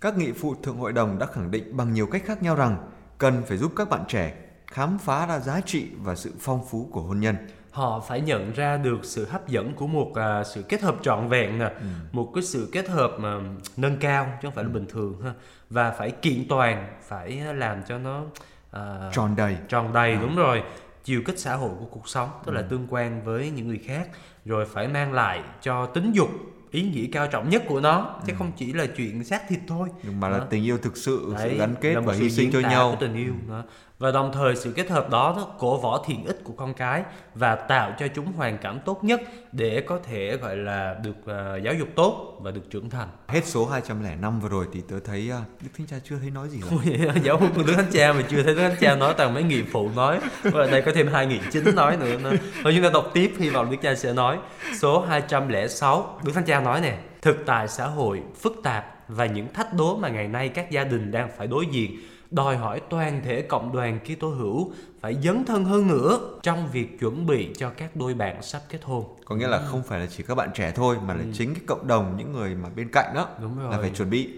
các 0.01 0.17
nghị 0.17 0.31
phụ 0.31 0.55
thượng 0.63 0.77
hội 0.77 0.93
đồng 0.93 1.19
đã 1.19 1.25
khẳng 1.25 1.51
định 1.51 1.77
bằng 1.77 1.93
nhiều 1.93 2.07
cách 2.07 2.21
khác 2.25 2.43
nhau 2.43 2.55
rằng 2.55 2.77
cần 3.17 3.43
phải 3.47 3.57
giúp 3.57 3.71
các 3.75 3.89
bạn 3.89 4.03
trẻ 4.07 4.33
khám 4.67 4.97
phá 4.97 5.25
ra 5.25 5.39
giá 5.39 5.61
trị 5.65 5.87
và 6.01 6.15
sự 6.15 6.33
phong 6.39 6.65
phú 6.69 6.89
của 6.91 7.01
hôn 7.01 7.19
nhân 7.19 7.35
họ 7.71 7.99
phải 8.07 8.21
nhận 8.21 8.53
ra 8.53 8.77
được 8.77 8.99
sự 9.03 9.25
hấp 9.25 9.47
dẫn 9.47 9.73
của 9.73 9.87
một 9.87 10.07
uh, 10.09 10.47
sự 10.47 10.63
kết 10.69 10.81
hợp 10.81 10.95
trọn 11.01 11.27
vẹn 11.27 11.59
nè 11.59 11.65
ừ. 11.65 11.85
một 12.11 12.31
cái 12.35 12.43
sự 12.43 12.69
kết 12.71 12.89
hợp 12.89 13.11
mà 13.19 13.39
nâng 13.77 13.97
cao 13.97 14.25
chứ 14.25 14.47
không 14.47 14.55
phải 14.55 14.63
là 14.63 14.69
bình 14.69 14.85
thường 14.89 15.21
ha 15.23 15.33
và 15.69 15.91
phải 15.91 16.11
kiện 16.11 16.45
toàn 16.49 16.87
phải 17.07 17.31
làm 17.55 17.81
cho 17.87 17.97
nó 17.97 18.21
uh, 18.21 19.13
tròn 19.13 19.35
đầy 19.35 19.57
tròn 19.67 19.93
đầy 19.93 20.11
à. 20.11 20.21
đúng 20.21 20.35
rồi 20.35 20.63
chiều 21.03 21.21
kích 21.25 21.39
xã 21.39 21.55
hội 21.55 21.69
của 21.79 21.85
cuộc 21.85 22.09
sống 22.09 22.29
tức 22.45 22.51
ừ. 22.51 22.55
là 22.55 22.61
tương 22.69 22.87
quan 22.89 23.23
với 23.23 23.49
những 23.49 23.67
người 23.67 23.81
khác 23.85 24.07
rồi 24.45 24.65
phải 24.65 24.87
mang 24.87 25.13
lại 25.13 25.41
cho 25.61 25.85
tính 25.85 26.11
dục 26.11 26.29
ý 26.71 26.81
nghĩa 26.81 27.05
cao 27.11 27.27
trọng 27.27 27.49
nhất 27.49 27.63
của 27.67 27.79
nó 27.79 28.15
chứ 28.25 28.33
ừ. 28.33 28.35
không 28.37 28.51
chỉ 28.57 28.73
là 28.73 28.85
chuyện 28.97 29.23
xác 29.23 29.41
thịt 29.49 29.59
thôi 29.67 29.89
nhưng 30.03 30.19
mà 30.19 30.29
đó. 30.29 30.37
là 30.37 30.45
tình 30.49 30.63
yêu 30.63 30.77
thực 30.77 30.97
sự 30.97 31.33
Đấy, 31.35 31.49
sự 31.49 31.57
gắn 31.57 31.75
kết 31.81 31.95
và 32.05 32.13
hy 32.13 32.29
sinh 32.29 32.51
cho 32.51 32.59
nhau 32.59 32.97
tình 32.99 33.15
yêu 33.15 33.33
đó 33.49 33.63
và 33.99 34.11
đồng 34.11 34.31
thời 34.33 34.55
sự 34.55 34.71
kết 34.75 34.89
hợp 34.89 35.09
đó 35.09 35.47
cổ 35.59 35.77
võ 35.77 36.03
thiện 36.05 36.25
ích 36.25 36.39
của 36.43 36.53
con 36.53 36.73
cái 36.73 37.03
và 37.35 37.55
tạo 37.55 37.93
cho 37.99 38.07
chúng 38.15 38.25
hoàn 38.25 38.57
cảnh 38.57 38.79
tốt 38.85 39.03
nhất 39.03 39.21
để 39.51 39.83
có 39.87 39.99
thể 40.03 40.37
gọi 40.37 40.57
là 40.57 40.95
được 41.03 41.15
uh, 41.19 41.63
giáo 41.63 41.73
dục 41.73 41.87
tốt 41.95 42.37
và 42.41 42.51
được 42.51 42.69
trưởng 42.69 42.89
thành. 42.89 43.07
Hết 43.27 43.45
số 43.45 43.65
205 43.65 44.39
vừa 44.39 44.49
rồi 44.49 44.65
thì 44.73 44.81
tớ 44.89 44.99
thấy 44.99 45.31
uh, 45.41 45.61
Đức 45.61 45.69
Thánh 45.77 45.87
Cha 45.87 45.99
chưa 46.03 46.15
thấy 46.21 46.29
nói 46.29 46.49
gì 46.49 46.59
cả. 46.69 47.13
giáo 47.23 47.37
của 47.37 47.63
Đức 47.67 47.73
Thánh 47.75 47.91
Cha 47.91 48.13
mà 48.13 48.21
chưa 48.29 48.43
thấy 48.43 48.55
Đức 48.55 48.61
Thánh 48.61 48.77
Cha 48.79 48.95
nói 48.95 49.13
toàn 49.17 49.33
mấy 49.33 49.43
nghị 49.43 49.63
phụ 49.71 49.89
nói. 49.95 50.19
Và 50.43 50.67
đây 50.67 50.81
có 50.81 50.91
thêm 50.95 51.07
hai 51.07 51.27
nghị 51.27 51.39
chính 51.51 51.75
nói 51.75 51.97
nữa. 51.97 52.17
nữa. 52.23 52.33
Thôi 52.63 52.73
chúng 52.75 52.83
ta 52.83 52.89
đọc 52.93 53.11
tiếp 53.13 53.33
hy 53.39 53.49
vọng 53.49 53.71
Đức 53.71 53.77
Cha 53.81 53.95
sẽ 53.95 54.13
nói. 54.13 54.37
Số 54.79 54.99
206 55.01 56.19
Đức 56.23 56.31
Thánh 56.35 56.45
Cha 56.45 56.59
nói 56.59 56.81
nè, 56.81 56.97
thực 57.21 57.37
tại 57.45 57.67
xã 57.67 57.87
hội 57.87 58.21
phức 58.41 58.53
tạp 58.63 58.95
và 59.07 59.25
những 59.25 59.53
thách 59.53 59.73
đố 59.73 59.97
mà 59.97 60.09
ngày 60.09 60.27
nay 60.27 60.49
các 60.49 60.71
gia 60.71 60.83
đình 60.83 61.11
đang 61.11 61.29
phải 61.37 61.47
đối 61.47 61.65
diện 61.65 61.97
đòi 62.35 62.57
hỏi 62.57 62.81
toàn 62.89 63.21
thể 63.25 63.41
cộng 63.41 63.71
đoàn 63.71 63.99
Kitô 63.99 64.29
hữu 64.29 64.71
phải 65.01 65.15
dấn 65.23 65.45
thân 65.45 65.65
hơn 65.65 65.87
nữa 65.87 66.19
trong 66.43 66.69
việc 66.71 66.99
chuẩn 66.99 67.25
bị 67.25 67.49
cho 67.57 67.69
các 67.69 67.95
đôi 67.95 68.13
bạn 68.13 68.41
sắp 68.41 68.61
kết 68.69 68.79
hôn. 68.83 69.05
Có 69.25 69.35
nghĩa 69.35 69.47
là 69.47 69.59
không 69.59 69.83
phải 69.83 69.99
là 69.99 70.05
chỉ 70.05 70.23
các 70.23 70.35
bạn 70.35 70.49
trẻ 70.53 70.71
thôi 70.75 70.97
mà 71.07 71.13
là 71.13 71.21
ừ. 71.21 71.29
chính 71.33 71.53
cái 71.53 71.63
cộng 71.65 71.87
đồng 71.87 72.17
những 72.17 72.33
người 72.33 72.55
mà 72.55 72.69
bên 72.75 72.89
cạnh 72.91 73.13
đó 73.15 73.27
Đúng 73.41 73.59
rồi. 73.59 73.71
là 73.71 73.77
phải 73.81 73.89
chuẩn 73.89 74.09
bị. 74.09 74.29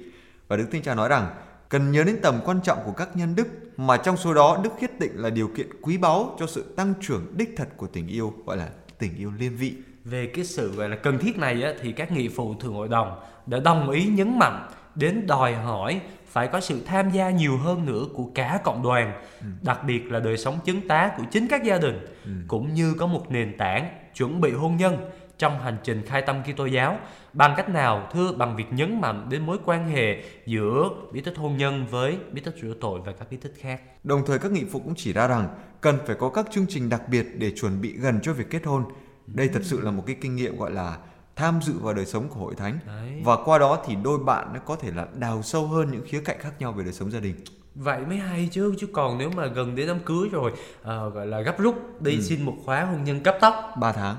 Và 0.48 0.58
Đức 0.58 0.66
Thánh 0.72 0.82
Cha 0.82 0.96
nói 0.96 1.10
rằng 1.10 1.30
cần 1.70 1.92
nhớ 1.92 2.04
đến 2.04 2.20
tầm 2.22 2.40
quan 2.46 2.60
trọng 2.64 2.80
của 2.86 2.92
các 2.92 3.16
nhân 3.16 3.36
đức 3.36 3.48
mà 3.78 3.98
trong 3.98 4.18
số 4.18 4.34
đó 4.34 4.60
đức 4.64 4.70
khiết 4.80 4.92
tịnh 5.00 5.22
là 5.22 5.30
điều 5.30 5.48
kiện 5.48 5.68
quý 5.82 5.98
báu 5.98 6.36
cho 6.40 6.48
sự 6.48 6.74
tăng 6.76 6.94
trưởng 7.02 7.26
đích 7.38 7.54
thật 7.58 7.68
của 7.78 7.88
tình 7.88 8.08
yêu 8.08 8.34
gọi 8.46 8.58
là 8.58 8.70
tình 9.00 9.18
yêu 9.18 9.32
liên 9.40 9.56
vị. 9.58 9.74
Về 10.06 10.32
cái 10.36 10.46
sự 10.46 10.76
gọi 10.76 10.90
là 10.90 10.96
cần 10.96 11.20
thiết 11.20 11.38
này 11.38 11.64
á, 11.64 11.74
thì 11.82 11.92
các 11.92 12.12
nghị 12.12 12.28
phụ 12.28 12.56
thường 12.60 12.74
hội 12.74 12.88
đồng 12.88 13.20
đã 13.46 13.60
đồng 13.60 13.90
ý 13.90 14.06
nhấn 14.06 14.40
mạnh 14.40 14.70
đến 14.96 15.28
đòi 15.28 15.56
hỏi 15.56 16.02
phải 16.38 16.48
có 16.48 16.60
sự 16.60 16.82
tham 16.86 17.12
gia 17.12 17.30
nhiều 17.30 17.58
hơn 17.58 17.86
nữa 17.86 18.06
của 18.14 18.26
cả 18.36 18.60
cộng 18.64 18.84
đoàn, 18.84 19.22
ừ. 19.42 19.48
đặc 19.62 19.84
biệt 19.88 20.12
là 20.12 20.20
đời 20.20 20.38
sống 20.38 20.60
chứng 20.66 20.88
tá 20.88 21.12
của 21.18 21.24
chính 21.32 21.48
các 21.48 21.64
gia 21.64 21.78
đình, 21.78 22.06
ừ. 22.26 22.32
cũng 22.48 22.74
như 22.74 22.94
có 22.94 23.08
một 23.08 23.32
nền 23.32 23.58
tảng 23.58 23.90
chuẩn 24.16 24.42
bị 24.42 24.52
hôn 24.52 24.78
nhân 24.78 25.10
trong 25.38 25.60
hành 25.60 25.78
trình 25.84 26.02
khai 26.06 26.22
tâm 26.22 26.44
Kitô 26.44 26.66
giáo 26.66 26.98
bằng 27.34 27.54
cách 27.58 27.70
nào 27.70 28.10
thưa 28.14 28.32
bằng 28.32 28.56
việc 28.56 28.66
nhấn 28.72 29.02
mạnh 29.02 29.28
đến 29.30 29.46
mối 29.46 29.58
quan 29.66 29.90
hệ 29.90 30.24
giữa 30.46 30.90
bí 31.14 31.22
tích 31.22 31.38
hôn 31.38 31.58
nhân 31.58 31.86
với 31.92 32.18
bí 32.32 32.42
tích 32.42 32.56
rửa 32.62 32.74
tội 32.82 33.00
và 33.06 33.12
các 33.12 33.28
bí 33.32 33.38
tích 33.38 33.54
khác. 33.60 33.82
Đồng 34.04 34.22
thời 34.26 34.40
các 34.40 34.52
nghị 34.52 34.64
phụ 34.72 34.80
cũng 34.80 34.96
chỉ 34.96 35.14
ra 35.14 35.28
rằng 35.28 35.48
cần 35.82 35.98
phải 36.06 36.16
có 36.20 36.30
các 36.30 36.46
chương 36.52 36.66
trình 36.70 36.90
đặc 36.90 37.02
biệt 37.10 37.28
để 37.38 37.52
chuẩn 37.52 37.82
bị 37.82 37.94
gần 37.98 38.20
cho 38.22 38.34
việc 38.34 38.50
kết 38.50 38.66
hôn. 38.66 38.84
Đây 39.28 39.50
thật 39.54 39.62
sự 39.64 39.82
là 39.82 39.92
một 39.92 40.04
cái 40.08 40.16
kinh 40.22 40.36
nghiệm 40.36 40.58
gọi 40.58 40.72
là 40.72 40.98
tham 41.38 41.60
dự 41.62 41.74
vào 41.80 41.94
đời 41.94 42.06
sống 42.06 42.30
của 42.30 42.40
hội 42.40 42.56
thánh 42.56 42.80
Đấy. 42.88 43.22
và 43.24 43.38
qua 43.46 43.58
đó 43.58 43.84
thì 43.86 43.96
đôi 44.04 44.20
bạn 44.20 44.54
nó 44.54 44.60
có 44.60 44.76
thể 44.76 44.92
là 44.92 45.08
đào 45.14 45.42
sâu 45.44 45.68
hơn 45.68 45.92
những 45.92 46.06
khía 46.08 46.22
cạnh 46.26 46.38
khác 46.40 46.54
nhau 46.60 46.72
về 46.72 46.84
đời 46.84 46.94
sống 46.94 47.12
gia 47.12 47.20
đình 47.20 47.36
vậy 47.76 48.02
mới 48.06 48.18
hay 48.18 48.50
chứ 48.52 48.76
chứ 48.80 48.88
còn 48.94 49.18
nếu 49.18 49.30
mà 49.30 49.46
gần 49.46 49.76
đến 49.76 49.88
đám 49.88 50.00
cưới 50.00 50.30
rồi 50.32 50.52
à, 50.84 51.06
gọi 51.14 51.28
là 51.28 51.42
gấp 51.42 51.60
rút 51.60 52.02
đi 52.02 52.16
ừ. 52.16 52.22
xin 52.22 52.46
một 52.46 52.54
khóa 52.66 52.86
hôn 52.86 53.04
nhân 53.04 53.24
cấp 53.24 53.38
tốc 53.42 53.74
3 53.80 53.92
tháng 53.92 54.16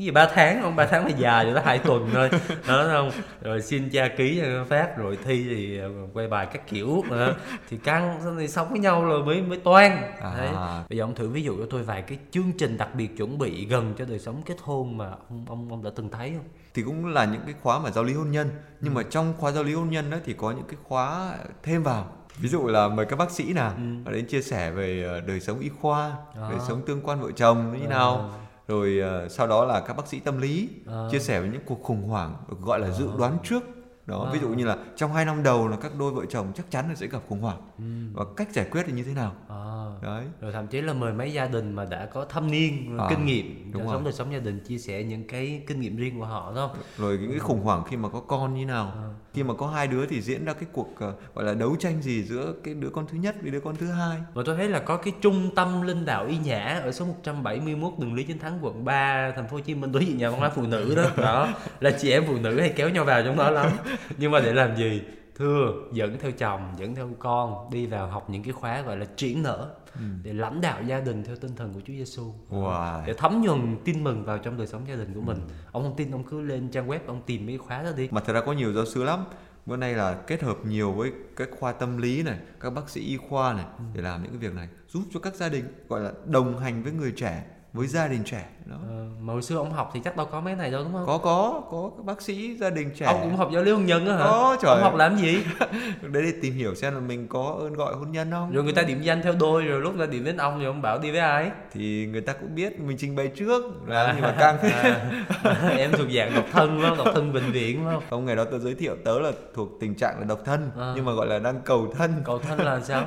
cái 0.00 0.04
gì 0.04 0.10
ba 0.10 0.28
tháng 0.34 0.62
không 0.62 0.76
ba 0.76 0.86
tháng 0.86 1.06
là 1.06 1.10
già 1.18 1.44
rồi 1.44 1.54
đó 1.54 1.60
hai 1.64 1.78
tuần 1.78 2.10
thôi 2.12 2.30
đó 2.68 2.84
không 2.90 3.10
rồi 3.42 3.62
xin 3.62 3.90
cha 3.90 4.08
ký 4.08 4.40
cho 4.42 4.64
phát 4.68 4.96
rồi 4.96 5.18
thi 5.24 5.46
thì 5.48 5.78
ờ, 5.78 5.90
quay 6.14 6.28
bài 6.28 6.46
các 6.52 6.66
kiểu 6.66 7.04
đó. 7.10 7.32
thì 7.68 7.76
căng 7.76 8.20
thì 8.38 8.48
sống 8.48 8.70
với 8.70 8.78
nhau 8.78 9.04
rồi 9.04 9.24
mới 9.24 9.42
mới 9.42 9.58
toan 9.58 9.92
à. 10.20 10.34
Đấy. 10.36 10.48
bây 10.88 10.98
giờ 10.98 11.04
ông 11.04 11.14
thử 11.14 11.28
ví 11.28 11.42
dụ 11.42 11.58
cho 11.58 11.66
tôi 11.70 11.82
vài 11.82 12.02
cái 12.02 12.18
chương 12.30 12.52
trình 12.58 12.76
đặc 12.76 12.94
biệt 12.94 13.16
chuẩn 13.16 13.38
bị 13.38 13.66
gần 13.66 13.94
cho 13.98 14.04
đời 14.04 14.18
sống 14.18 14.42
kết 14.46 14.56
hôn 14.62 14.98
mà 14.98 15.10
ông 15.28 15.44
ông 15.48 15.68
ông 15.70 15.82
đã 15.82 15.90
từng 15.96 16.10
thấy 16.10 16.32
không 16.36 16.44
thì 16.74 16.82
cũng 16.82 17.06
là 17.06 17.24
những 17.24 17.42
cái 17.46 17.54
khóa 17.62 17.78
mà 17.78 17.90
giáo 17.90 18.04
lý 18.04 18.14
hôn 18.14 18.30
nhân 18.30 18.50
nhưng 18.80 18.94
ừ. 18.94 18.96
mà 18.96 19.02
trong 19.10 19.34
khóa 19.38 19.52
giáo 19.52 19.64
lý 19.64 19.74
hôn 19.74 19.90
nhân 19.90 20.10
đó 20.10 20.16
thì 20.24 20.32
có 20.32 20.50
những 20.50 20.66
cái 20.68 20.76
khóa 20.82 21.34
thêm 21.62 21.82
vào 21.82 22.12
ví 22.38 22.48
dụ 22.48 22.66
là 22.66 22.88
mời 22.88 23.06
các 23.06 23.16
bác 23.16 23.30
sĩ 23.30 23.52
nào 23.52 23.72
ừ. 24.06 24.12
đến 24.12 24.26
chia 24.26 24.42
sẻ 24.42 24.70
về 24.70 25.04
ờ, 25.08 25.20
đời 25.20 25.40
sống 25.40 25.58
y 25.60 25.68
khoa 25.80 26.12
à. 26.34 26.48
đời 26.50 26.58
sống 26.68 26.82
tương 26.86 27.00
quan 27.02 27.20
vợ 27.20 27.30
chồng 27.36 27.72
như 27.72 27.78
thế 27.82 27.86
nào 27.86 28.30
à 28.34 28.49
rồi 28.70 29.02
uh, 29.24 29.30
sau 29.30 29.46
đó 29.46 29.64
là 29.64 29.80
các 29.80 29.96
bác 29.96 30.06
sĩ 30.06 30.20
tâm 30.20 30.38
lý 30.38 30.68
à. 30.86 31.08
chia 31.10 31.18
sẻ 31.18 31.40
về 31.40 31.48
những 31.48 31.62
cuộc 31.66 31.82
khủng 31.82 32.02
hoảng 32.02 32.36
gọi 32.60 32.80
là 32.80 32.90
dự 32.90 33.08
đoán 33.18 33.38
trước 33.44 33.62
đó 34.10 34.24
à. 34.24 34.32
ví 34.32 34.38
dụ 34.38 34.48
như 34.48 34.64
là 34.64 34.76
trong 34.96 35.12
hai 35.12 35.24
năm 35.24 35.42
đầu 35.42 35.68
là 35.68 35.76
các 35.76 35.92
đôi 35.98 36.12
vợ 36.12 36.24
chồng 36.30 36.52
chắc 36.56 36.70
chắn 36.70 36.88
là 36.88 36.94
sẽ 36.94 37.06
gặp 37.06 37.22
khủng 37.28 37.40
hoảng 37.40 37.60
ừ. 37.78 37.84
và 38.12 38.24
cách 38.36 38.48
giải 38.52 38.66
quyết 38.70 38.88
là 38.88 38.94
như 38.94 39.02
thế 39.02 39.12
nào 39.14 39.32
à. 39.48 39.84
đấy 40.02 40.24
rồi 40.40 40.52
thậm 40.52 40.66
chí 40.66 40.80
là 40.80 40.92
mời 40.92 41.12
mấy 41.12 41.32
gia 41.32 41.46
đình 41.46 41.72
mà 41.72 41.84
đã 41.84 42.06
có 42.06 42.24
thâm 42.24 42.50
niên 42.50 42.98
à. 42.98 43.06
kinh 43.10 43.26
nghiệm 43.26 43.72
đúng 43.72 43.86
sống 43.86 44.04
đời 44.04 44.12
sống 44.12 44.32
gia 44.32 44.38
đình 44.38 44.60
chia 44.60 44.78
sẻ 44.78 45.02
những 45.02 45.26
cái 45.28 45.62
kinh 45.66 45.80
nghiệm 45.80 45.96
riêng 45.96 46.18
của 46.18 46.26
họ 46.26 46.52
đó 46.56 46.74
rồi 46.98 47.18
những 47.18 47.30
cái 47.30 47.38
khủng 47.38 47.60
hoảng 47.60 47.84
khi 47.88 47.96
mà 47.96 48.08
có 48.08 48.20
con 48.20 48.54
như 48.54 48.66
nào 48.66 48.92
à. 48.94 49.08
khi 49.34 49.42
mà 49.42 49.54
có 49.54 49.66
hai 49.66 49.86
đứa 49.86 50.06
thì 50.06 50.20
diễn 50.20 50.44
ra 50.44 50.52
cái 50.52 50.68
cuộc 50.72 50.88
uh, 50.92 51.34
gọi 51.34 51.44
là 51.44 51.54
đấu 51.54 51.76
tranh 51.78 52.02
gì 52.02 52.22
giữa 52.22 52.54
cái 52.64 52.74
đứa 52.74 52.90
con 52.90 53.06
thứ 53.06 53.18
nhất 53.18 53.36
với 53.42 53.50
đứa 53.50 53.60
con 53.60 53.76
thứ 53.76 53.86
hai 53.86 54.18
và 54.34 54.42
tôi 54.46 54.56
thấy 54.56 54.68
là 54.68 54.78
có 54.78 54.96
cái 54.96 55.12
trung 55.20 55.50
tâm 55.54 55.82
linh 55.82 56.04
đạo 56.04 56.26
y 56.26 56.38
nhã 56.38 56.80
ở 56.82 56.92
số 56.92 57.04
171 57.04 57.92
đường 57.98 58.14
Lý 58.14 58.24
Chính 58.24 58.38
Thắng 58.38 58.58
quận 58.62 58.84
3 58.84 59.32
thành 59.36 59.48
phố 59.48 59.56
Hồ 59.56 59.60
Chí 59.60 59.74
Minh 59.74 59.92
đối 59.92 60.04
diện 60.04 60.18
nhà 60.18 60.30
văn 60.30 60.40
hóa 60.40 60.50
phụ 60.50 60.62
nữ 60.62 60.94
đó 60.94 61.04
đó 61.16 61.48
là 61.80 61.90
chị 61.90 62.10
em 62.10 62.24
phụ 62.26 62.38
nữ 62.38 62.60
hay 62.60 62.72
kéo 62.76 62.88
nhau 62.88 63.04
vào 63.04 63.22
trong 63.22 63.36
đó 63.36 63.50
lắm 63.50 63.70
nhưng 64.18 64.30
mà 64.30 64.40
để 64.40 64.52
làm 64.52 64.76
gì 64.76 65.02
thưa 65.40 65.72
dẫn 65.92 66.18
theo 66.20 66.30
chồng 66.30 66.74
dẫn 66.76 66.94
theo 66.94 67.10
con 67.18 67.70
đi 67.70 67.86
vào 67.86 68.06
học 68.06 68.30
những 68.30 68.42
cái 68.42 68.52
khóa 68.52 68.82
gọi 68.82 68.96
là 68.96 69.06
triển 69.16 69.42
nở 69.42 69.74
ừ. 69.94 70.00
để 70.22 70.32
lãnh 70.32 70.60
đạo 70.60 70.82
gia 70.82 71.00
đình 71.00 71.24
theo 71.24 71.36
tinh 71.36 71.56
thần 71.56 71.74
của 71.74 71.80
Chúa 71.80 71.92
Giêsu 71.92 72.34
wow. 72.50 73.06
để 73.06 73.14
thấm 73.14 73.42
nhuần 73.42 73.76
tin 73.84 74.04
mừng 74.04 74.24
vào 74.24 74.38
trong 74.38 74.56
đời 74.56 74.66
sống 74.66 74.82
gia 74.88 74.94
đình 74.94 75.14
của 75.14 75.20
mình 75.20 75.36
ừ. 75.36 75.54
ông 75.72 75.82
không 75.82 75.96
tin 75.96 76.10
ông 76.10 76.24
cứ 76.24 76.40
lên 76.40 76.68
trang 76.68 76.88
web 76.88 76.98
ông 77.06 77.22
tìm 77.26 77.46
mấy 77.46 77.58
khóa 77.58 77.82
đó 77.82 77.90
đi 77.96 78.08
mà 78.10 78.20
thật 78.20 78.32
ra 78.32 78.40
có 78.40 78.52
nhiều 78.52 78.72
giáo 78.72 78.86
sư 78.86 79.04
lắm 79.04 79.24
bữa 79.66 79.76
nay 79.76 79.94
là 79.94 80.14
kết 80.14 80.42
hợp 80.42 80.56
nhiều 80.64 80.92
với 80.92 81.12
các 81.36 81.48
khoa 81.58 81.72
tâm 81.72 81.98
lý 81.98 82.22
này 82.22 82.38
các 82.60 82.70
bác 82.70 82.90
sĩ 82.90 83.00
y 83.00 83.16
khoa 83.16 83.52
này 83.52 83.66
ừ. 83.78 83.84
để 83.94 84.02
làm 84.02 84.22
những 84.22 84.32
cái 84.32 84.38
việc 84.38 84.54
này 84.54 84.68
giúp 84.88 85.02
cho 85.10 85.20
các 85.20 85.34
gia 85.34 85.48
đình 85.48 85.64
gọi 85.88 86.00
là 86.00 86.12
đồng 86.26 86.58
hành 86.58 86.82
với 86.82 86.92
người 86.92 87.12
trẻ 87.16 87.44
với 87.72 87.86
gia 87.86 88.08
đình 88.08 88.24
trẻ 88.24 88.46
đó. 88.70 88.76
Ờ, 88.88 89.04
mà 89.20 89.32
hồi 89.32 89.42
xưa 89.42 89.56
ông 89.56 89.72
học 89.72 89.90
thì 89.94 90.00
chắc 90.04 90.16
đâu 90.16 90.26
có 90.26 90.40
mấy 90.40 90.54
này 90.54 90.70
đâu 90.70 90.84
đúng 90.84 90.92
không? 90.92 91.06
Có 91.06 91.18
có 91.18 91.62
có 91.70 91.90
các 91.96 92.04
bác 92.04 92.22
sĩ 92.22 92.56
gia 92.56 92.70
đình 92.70 92.90
trẻ. 92.96 93.06
Ông 93.06 93.20
cũng 93.22 93.36
học 93.36 93.50
giáo 93.52 93.62
lý 93.62 93.72
hôn 93.72 93.86
nhân 93.86 94.06
á 94.06 94.16
hả? 94.16 94.24
Có 94.24 94.56
trời. 94.62 94.70
Ông 94.70 94.82
học 94.82 94.94
làm 94.94 95.16
gì? 95.16 95.38
Đấy 96.02 96.22
để 96.22 96.32
tìm 96.42 96.54
hiểu 96.54 96.74
xem 96.74 96.94
là 96.94 97.00
mình 97.00 97.28
có 97.28 97.56
ơn 97.60 97.72
gọi 97.72 97.94
hôn 97.94 98.12
nhân 98.12 98.30
không. 98.30 98.52
Rồi 98.52 98.64
người 98.64 98.72
ta 98.72 98.82
điểm 98.82 99.02
danh 99.02 99.22
theo 99.22 99.34
đôi 99.40 99.64
rồi 99.64 99.80
lúc 99.80 99.96
ra 99.96 100.06
điểm 100.06 100.24
đến 100.24 100.36
ông 100.36 100.58
thì 100.58 100.64
ông 100.64 100.82
bảo 100.82 100.98
đi 100.98 101.10
với 101.10 101.20
ai? 101.20 101.50
Thì 101.72 102.06
người 102.06 102.20
ta 102.20 102.32
cũng 102.32 102.54
biết 102.54 102.80
mình 102.80 102.96
trình 103.00 103.16
bày 103.16 103.28
trước 103.28 103.64
là 103.86 104.04
à, 104.04 104.12
nhưng 104.16 104.22
mà 104.22 104.36
càng 104.38 104.58
à, 105.42 105.70
em 105.76 105.92
thuộc 105.92 106.08
dạng 106.16 106.34
độc 106.34 106.44
thân 106.52 106.82
không? 106.82 106.98
Độc 106.98 107.08
thân 107.14 107.32
bệnh 107.32 107.52
viện 107.52 107.84
không? 107.84 108.02
Không 108.10 108.24
ngày 108.24 108.36
đó 108.36 108.44
tôi 108.50 108.60
giới 108.60 108.74
thiệu 108.74 108.96
tớ 109.04 109.18
là 109.18 109.32
thuộc 109.54 109.68
tình 109.80 109.94
trạng 109.94 110.18
là 110.18 110.24
độc 110.24 110.40
thân 110.44 110.70
à. 110.78 110.92
nhưng 110.96 111.04
mà 111.04 111.12
gọi 111.12 111.26
là 111.26 111.38
đang 111.38 111.60
cầu 111.64 111.92
thân. 111.98 112.12
Cầu 112.24 112.38
thân 112.38 112.60
là 112.60 112.80
sao? 112.80 113.04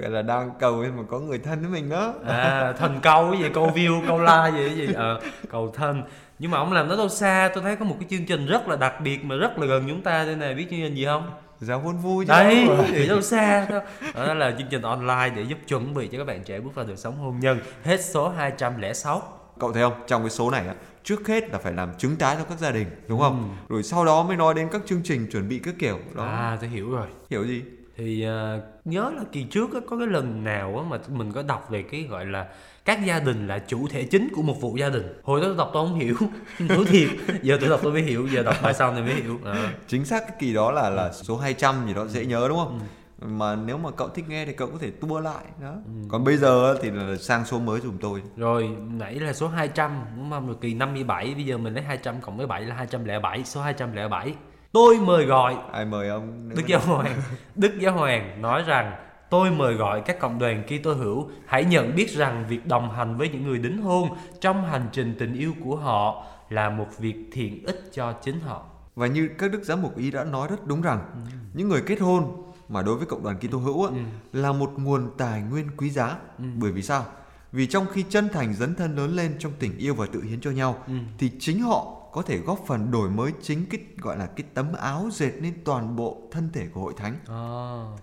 gọi 0.00 0.10
là 0.10 0.22
đang 0.22 0.50
cầu 0.60 0.82
nhưng 0.82 0.96
mà 0.96 1.02
có 1.10 1.18
người 1.18 1.38
thân 1.38 1.60
với 1.60 1.70
mình 1.70 1.88
đó. 1.88 2.14
À 2.26 2.72
thần 2.78 2.98
câu 3.02 3.30
cái 3.32 3.40
gì 3.42 3.48
câu 3.54 3.70
view 3.74 3.93
câu 4.06 4.18
like 4.18 4.52
gì 4.58 4.74
gì? 4.76 4.94
À, 4.94 5.14
cầu 5.50 5.72
thân. 5.74 6.02
Nhưng 6.38 6.50
mà 6.50 6.58
ông 6.58 6.72
làm 6.72 6.88
nó 6.88 6.96
đâu 6.96 7.08
xa 7.08 7.50
tôi 7.54 7.62
thấy 7.62 7.76
có 7.76 7.84
một 7.84 7.96
cái 8.00 8.08
chương 8.10 8.26
trình 8.26 8.46
rất 8.46 8.68
là 8.68 8.76
đặc 8.76 9.00
biệt 9.00 9.24
mà 9.24 9.36
rất 9.36 9.58
là 9.58 9.66
gần 9.66 9.84
chúng 9.88 10.02
ta 10.02 10.24
đây 10.24 10.36
này 10.36 10.54
biết 10.54 10.66
chương 10.70 10.80
trình 10.80 10.94
gì 10.94 11.04
không? 11.04 11.30
Giáo 11.60 11.80
huấn 11.80 11.96
vui 11.96 12.24
chứ. 12.24 12.32
Đấy 12.32 12.68
thì 12.88 13.08
đâu 13.08 13.20
xa 13.20 13.66
đâu. 13.70 13.80
Đó 14.14 14.34
là 14.34 14.50
chương 14.58 14.68
trình 14.70 14.82
online 14.82 15.32
để 15.36 15.42
giúp 15.42 15.58
chuẩn 15.68 15.94
bị 15.94 16.08
cho 16.12 16.18
các 16.18 16.24
bạn 16.24 16.44
trẻ 16.44 16.60
bước 16.60 16.74
vào 16.74 16.84
đời 16.84 16.96
sống 16.96 17.16
hôn 17.16 17.40
nhân. 17.40 17.58
Hết 17.84 18.04
số 18.04 18.28
206 18.28 19.22
cậu 19.58 19.72
thấy 19.72 19.82
không? 19.82 19.94
Trong 20.06 20.22
cái 20.22 20.30
số 20.30 20.50
này 20.50 20.66
á 20.66 20.74
trước 21.04 21.28
hết 21.28 21.50
là 21.50 21.58
phải 21.58 21.72
làm 21.72 21.94
chứng 21.98 22.16
tái 22.16 22.36
cho 22.38 22.44
các 22.44 22.58
gia 22.58 22.70
đình 22.70 22.86
đúng 23.08 23.20
không? 23.20 23.56
Ừ. 23.68 23.74
rồi 23.74 23.82
sau 23.82 24.04
đó 24.04 24.22
mới 24.22 24.36
nói 24.36 24.54
đến 24.54 24.68
các 24.72 24.82
chương 24.86 25.02
trình 25.04 25.26
chuẩn 25.32 25.48
bị 25.48 25.58
các 25.58 25.74
kiểu 25.78 25.98
đó. 26.14 26.24
À 26.24 26.58
tôi 26.60 26.70
hiểu 26.70 26.90
rồi. 26.90 27.06
Hiểu 27.30 27.44
gì? 27.44 27.62
Thì 27.96 28.26
uh, 28.26 28.62
nhớ 28.84 29.12
là 29.16 29.22
kỳ 29.32 29.44
trước 29.44 29.74
á, 29.74 29.80
có 29.86 29.98
cái 29.98 30.06
lần 30.06 30.44
nào 30.44 30.78
á, 30.78 30.84
mà 30.90 30.98
mình 31.08 31.32
có 31.32 31.42
đọc 31.42 31.70
về 31.70 31.82
cái 31.82 32.02
gọi 32.02 32.26
là 32.26 32.46
các 32.84 33.04
gia 33.06 33.20
đình 33.20 33.46
là 33.46 33.58
chủ 33.58 33.88
thể 33.88 34.04
chính 34.04 34.28
của 34.34 34.42
một 34.42 34.60
vụ 34.60 34.76
gia 34.76 34.88
đình. 34.88 35.20
Hồi 35.22 35.40
đó 35.40 35.46
tôi 35.46 35.56
đọc 35.56 35.70
tôi 35.74 35.88
không 35.88 35.98
hiểu. 35.98 36.16
Nói 36.58 36.84
thiệt. 36.88 37.08
Giờ 37.42 37.56
tôi 37.60 37.70
đọc 37.70 37.80
tôi 37.82 37.92
mới 37.92 38.02
hiểu. 38.02 38.26
Giờ 38.26 38.42
đọc 38.42 38.54
bài 38.62 38.74
sau 38.74 38.92
này 38.92 39.02
mới 39.02 39.14
hiểu. 39.14 39.38
À. 39.44 39.72
chính 39.86 40.04
xác 40.04 40.20
cái 40.20 40.36
kỳ 40.38 40.54
đó 40.54 40.70
là 40.70 40.90
là 40.90 41.12
số 41.12 41.36
200 41.36 41.86
gì 41.86 41.94
đó 41.94 42.06
dễ 42.06 42.26
nhớ 42.26 42.46
đúng 42.48 42.58
không? 42.58 42.80
Ừ. 43.20 43.26
mà 43.26 43.56
nếu 43.56 43.78
mà 43.78 43.90
cậu 43.90 44.08
thích 44.08 44.24
nghe 44.28 44.46
thì 44.46 44.52
cậu 44.52 44.68
có 44.68 44.78
thể 44.80 44.90
tua 44.90 45.20
lại 45.20 45.44
đó. 45.62 45.72
Ừ. 45.86 45.92
còn 46.08 46.24
bây 46.24 46.36
giờ 46.36 46.78
thì 46.82 46.90
là 46.90 47.16
sang 47.16 47.44
số 47.44 47.58
mới 47.58 47.80
dùm 47.80 47.98
tôi. 47.98 48.22
Rồi 48.36 48.68
nãy 48.90 49.14
là 49.14 49.32
số 49.32 49.48
200 49.48 50.04
đúng 50.16 50.30
không? 50.30 50.46
Rồi 50.46 50.56
kỳ 50.60 50.74
57 50.74 51.34
bây 51.34 51.44
giờ 51.44 51.58
mình 51.58 51.74
lấy 51.74 51.84
200 51.84 52.20
cộng 52.20 52.36
với 52.36 52.46
7 52.46 52.62
là 52.62 52.74
207 52.74 53.44
số 53.44 53.60
207 53.60 54.34
tôi 54.72 54.98
mời 54.98 55.24
gọi. 55.24 55.56
Ai 55.72 55.84
mời 55.84 56.08
ông? 56.08 56.48
Đức 56.48 56.62
Giáo 56.66 56.80
Hoàng. 56.80 57.16
Đức 57.54 57.78
Giáo 57.78 57.92
Hoàng 57.92 58.42
nói 58.42 58.62
rằng 58.62 58.92
tôi 59.30 59.50
mời 59.50 59.74
gọi 59.74 60.02
các 60.06 60.18
cộng 60.20 60.38
đoàn 60.38 60.62
Kitô 60.66 60.92
hữu 60.92 61.30
hãy 61.46 61.64
nhận 61.64 61.94
biết 61.96 62.10
rằng 62.10 62.44
việc 62.48 62.66
đồng 62.66 62.90
hành 62.90 63.16
với 63.16 63.28
những 63.28 63.46
người 63.46 63.58
đính 63.58 63.82
hôn 63.82 64.08
trong 64.40 64.64
hành 64.64 64.88
trình 64.92 65.14
tình 65.18 65.34
yêu 65.34 65.54
của 65.64 65.76
họ 65.76 66.26
là 66.50 66.70
một 66.70 66.86
việc 66.98 67.16
thiện 67.32 67.66
ích 67.66 67.90
cho 67.92 68.12
chính 68.12 68.40
họ. 68.40 68.66
Và 68.96 69.06
như 69.06 69.28
các 69.38 69.52
đức 69.52 69.62
giám 69.62 69.82
mục 69.82 69.96
ý 69.96 70.10
đã 70.10 70.24
nói 70.24 70.48
rất 70.50 70.66
đúng 70.66 70.82
rằng 70.82 70.98
ừ. 71.14 71.20
những 71.54 71.68
người 71.68 71.82
kết 71.86 72.00
hôn 72.00 72.42
mà 72.68 72.82
đối 72.82 72.96
với 72.96 73.06
cộng 73.06 73.22
đoàn 73.22 73.38
Kitô 73.38 73.58
hữu 73.58 73.86
ừ. 73.86 73.94
là 74.32 74.52
một 74.52 74.72
nguồn 74.76 75.10
tài 75.18 75.42
nguyên 75.42 75.68
quý 75.76 75.90
giá. 75.90 76.16
Ừ. 76.38 76.44
Bởi 76.56 76.72
vì 76.72 76.82
sao? 76.82 77.04
Vì 77.52 77.66
trong 77.66 77.86
khi 77.92 78.04
chân 78.08 78.28
thành 78.28 78.54
dấn 78.54 78.74
thân 78.74 78.96
lớn 78.96 79.16
lên 79.16 79.36
trong 79.38 79.52
tình 79.58 79.78
yêu 79.78 79.94
và 79.94 80.06
tự 80.12 80.22
hiến 80.22 80.40
cho 80.40 80.50
nhau 80.50 80.82
ừ. 80.86 80.94
thì 81.18 81.30
chính 81.38 81.60
họ 81.60 82.03
có 82.14 82.22
thể 82.22 82.38
góp 82.38 82.58
phần 82.66 82.90
đổi 82.90 83.10
mới 83.10 83.32
chính 83.42 83.66
cái 83.70 83.80
gọi 83.98 84.18
là 84.18 84.26
cái 84.26 84.46
tấm 84.54 84.72
áo 84.72 85.08
dệt 85.12 85.32
nên 85.40 85.54
toàn 85.64 85.96
bộ 85.96 86.22
thân 86.30 86.50
thể 86.52 86.66
của 86.74 86.80
hội 86.80 86.94
thánh. 86.96 87.16
À. 87.28 87.42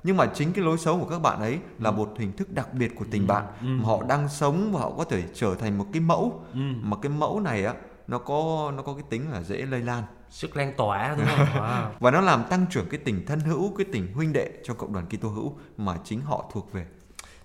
Nhưng 0.03 0.17
mà 0.17 0.25
chính 0.33 0.53
cái 0.53 0.65
lối 0.65 0.77
sống 0.77 0.99
của 0.99 1.09
các 1.09 1.19
bạn 1.19 1.39
ấy 1.39 1.59
là 1.79 1.89
ừ. 1.89 1.93
một 1.93 2.13
hình 2.17 2.33
thức 2.33 2.51
đặc 2.51 2.73
biệt 2.73 2.95
của 2.95 3.05
tình 3.11 3.21
ừ. 3.21 3.27
bạn 3.27 3.45
ừ. 3.61 3.67
mà 3.67 3.85
họ 3.85 4.03
đang 4.03 4.29
sống 4.29 4.71
và 4.73 4.79
họ 4.79 4.91
có 4.97 5.03
thể 5.03 5.23
trở 5.33 5.55
thành 5.55 5.77
một 5.77 5.85
cái 5.93 6.01
mẫu 6.01 6.43
ừ. 6.53 6.59
mà 6.81 6.97
cái 7.01 7.11
mẫu 7.11 7.39
này 7.39 7.65
á 7.65 7.73
nó 8.07 8.17
có 8.17 8.71
nó 8.75 8.83
có 8.83 8.93
cái 8.93 9.03
tính 9.09 9.31
là 9.31 9.41
dễ 9.41 9.65
lây 9.65 9.81
lan 9.81 10.03
sức 10.29 10.57
lan 10.57 10.73
tỏa 10.77 11.15
đúng 11.17 11.25
không? 11.25 11.47
Wow. 11.61 11.89
và 11.99 12.11
nó 12.11 12.21
làm 12.21 12.43
tăng 12.49 12.65
trưởng 12.69 12.89
cái 12.89 12.99
tình 13.05 13.25
thân 13.25 13.39
hữu, 13.39 13.75
cái 13.77 13.85
tình 13.91 14.13
huynh 14.13 14.33
đệ 14.33 14.51
trong 14.63 14.77
cộng 14.77 14.93
đoàn 14.93 15.05
Kitô 15.05 15.29
hữu 15.29 15.55
mà 15.77 15.97
chính 16.03 16.21
họ 16.21 16.45
thuộc 16.53 16.73
về 16.73 16.85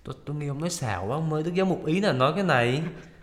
tôi, 0.06 0.14
tôi 0.24 0.36
nghe 0.36 0.46
ông 0.46 0.60
nói 0.60 0.70
xạo 0.70 1.06
quá 1.06 1.16
ông 1.16 1.32
ơi 1.32 1.42
đức 1.42 1.54
giáo 1.54 1.66
mục 1.66 1.86
ý 1.86 2.00
là 2.00 2.12
nói 2.12 2.32
cái 2.34 2.44
này. 2.44 2.82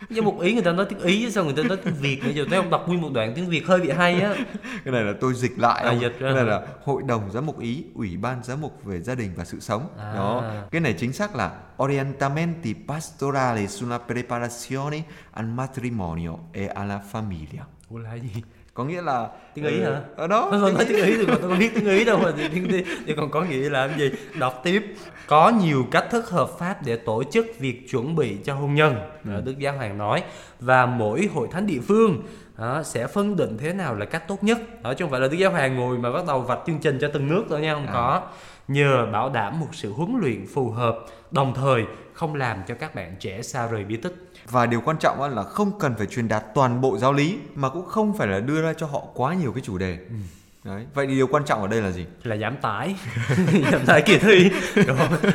Giáo 0.10 0.24
mục 0.24 0.42
ý 0.42 0.54
người 0.54 0.64
ta 0.64 0.72
nói 0.72 0.86
tiếng 0.90 1.00
ý 1.00 1.32
sao 1.32 1.44
người 1.44 1.54
ta 1.54 1.64
nói 1.64 1.78
tiếng 1.84 1.94
việt 1.94 2.24
nữa 2.24 2.32
giờ 2.34 2.46
thấy 2.50 2.58
ông 2.58 2.70
đọc 2.70 2.88
nguyên 2.88 3.02
một 3.02 3.10
đoạn 3.14 3.34
tiếng 3.36 3.50
việt 3.50 3.68
hơi 3.68 3.82
bị 3.82 3.90
hay 3.90 4.22
á. 4.22 4.36
Cái 4.84 4.94
này 4.94 5.04
là 5.04 5.14
tôi 5.22 5.34
dịch 5.34 5.60
lại 5.60 5.84
à, 5.84 5.94
dịch 5.94 6.16
cái 6.20 6.34
này 6.34 6.44
là 6.44 6.62
hội 6.84 7.04
đồng 7.04 7.32
giám 7.32 7.46
mục 7.46 7.60
ý 7.60 7.84
ủy 7.96 8.18
ban 8.18 8.44
giám 8.44 8.62
mục 8.62 8.84
về 8.84 9.02
gia 9.02 9.16
đình 9.16 9.32
và 9.36 9.46
sự 9.46 9.60
sống. 9.60 9.88
À. 9.98 10.14
đó. 10.14 10.52
Cái 10.72 10.82
này 10.82 10.94
chính 10.94 11.14
xác 11.14 11.36
là 11.36 11.60
orientamenti 11.84 12.76
pastorali 12.88 13.68
sulla 13.68 14.00
preparazione 14.08 15.02
al 15.32 15.46
matrimonio 15.46 16.32
e 16.54 16.68
alla 16.68 17.02
famiglia. 17.12 17.64
Ủa 17.90 17.98
là 17.98 18.14
gì 18.14 18.44
có 18.74 18.84
nghĩa 18.84 19.02
là 19.02 19.30
tiếng 19.54 19.66
ý 19.66 19.82
hả? 19.82 19.90
ở 19.90 20.02
ờ, 20.16 20.28
đó. 20.28 20.48
Tôi 20.52 20.72
nói 20.72 20.86
tiếng 20.86 21.06
ý 21.06 21.18
thì 21.18 21.26
tôi 21.26 21.38
không 21.42 21.60
biết 21.60 21.72
tiếng 21.76 21.86
ý 21.86 22.06
đâu 22.06 22.20
mà 22.20 22.32
thì, 22.38 22.50
thì, 22.50 22.84
thì 23.08 23.14
còn 23.18 23.32
có 23.32 23.42
nghĩa 23.42 23.70
là 23.70 23.88
cái 23.88 24.00
gì? 24.00 24.12
Đọc 24.40 24.62
tiếp. 24.64 24.96
Có 25.28 25.50
nhiều 25.50 25.86
cách 25.92 26.06
thức 26.12 26.30
hợp 26.30 26.50
pháp 26.60 26.86
để 26.86 26.96
tổ 26.96 27.24
chức 27.24 27.46
việc 27.60 27.90
chuẩn 27.90 28.16
bị 28.16 28.38
cho 28.44 28.54
hôn 28.54 28.76
nhân 28.76 28.96
ừ. 29.26 29.42
đức 29.46 29.60
giáo 29.60 29.78
hoàng 29.78 29.98
nói. 29.98 30.24
Và 30.60 30.86
mỗi 30.86 31.30
hội 31.34 31.48
thánh 31.52 31.68
địa 31.68 31.80
phương 31.88 32.24
đó, 32.58 32.84
sẽ 32.84 33.08
phân 33.08 33.36
định 33.36 33.58
thế 33.58 33.74
nào 33.74 33.96
là 33.96 34.06
cách 34.06 34.28
tốt 34.28 34.44
nhất. 34.44 34.84
Đó 34.84 34.94
chứ 34.94 35.06
không 35.06 35.12
phải 35.12 35.22
là 35.22 35.28
đức 35.28 35.38
giáo 35.38 35.52
hoàng 35.52 35.76
ngồi 35.76 35.98
mà 35.98 36.12
bắt 36.12 36.24
đầu 36.28 36.42
vạch 36.42 36.60
chương 36.68 36.80
trình 36.80 36.98
cho 37.02 37.10
từng 37.14 37.28
nước 37.28 37.50
đâu 37.50 37.60
nha 37.60 37.74
không 37.74 37.88
à. 37.88 37.94
có. 37.94 38.22
Nhờ 38.68 39.08
bảo 39.12 39.30
đảm 39.30 39.60
một 39.60 39.68
sự 39.72 39.92
huấn 39.92 40.18
luyện 40.22 40.46
phù 40.54 40.70
hợp 40.70 41.00
đồng 41.32 41.54
thời 41.54 41.84
không 42.14 42.36
làm 42.36 42.58
cho 42.68 42.76
các 42.76 42.96
bạn 42.96 43.16
trẻ 43.20 43.42
xa 43.42 43.68
rời 43.68 43.84
bí 43.84 43.98
tích 43.98 44.32
và 44.50 44.66
điều 44.66 44.82
quan 44.82 44.98
trọng 44.98 45.36
là 45.36 45.44
không 45.44 45.80
cần 45.80 45.96
phải 45.98 46.08
truyền 46.08 46.28
đạt 46.28 46.44
toàn 46.56 46.82
bộ 46.82 46.98
giáo 46.98 47.14
lý 47.14 47.38
mà 47.56 47.70
cũng 47.70 47.86
không 47.86 48.18
phải 48.18 48.28
là 48.28 48.40
đưa 48.40 48.62
ra 48.62 48.74
cho 48.74 48.86
họ 48.86 49.04
quá 49.14 49.34
nhiều 49.34 49.52
cái 49.52 49.62
chủ 49.62 49.78
đề 49.78 49.98
ừ. 50.10 50.16
Đấy. 50.64 50.86
Vậy 50.94 51.08
thì 51.08 51.16
điều 51.16 51.28
quan 51.28 51.46
trọng 51.46 51.62
ở 51.62 51.68
đây 51.68 51.82
là 51.82 51.92
gì? 51.92 52.06
Là 52.24 52.38
giảm 52.38 52.58
tải 52.58 52.96
Giảm 53.72 53.86
tải 53.86 54.02
kỳ 54.02 54.18
thi 54.18 54.52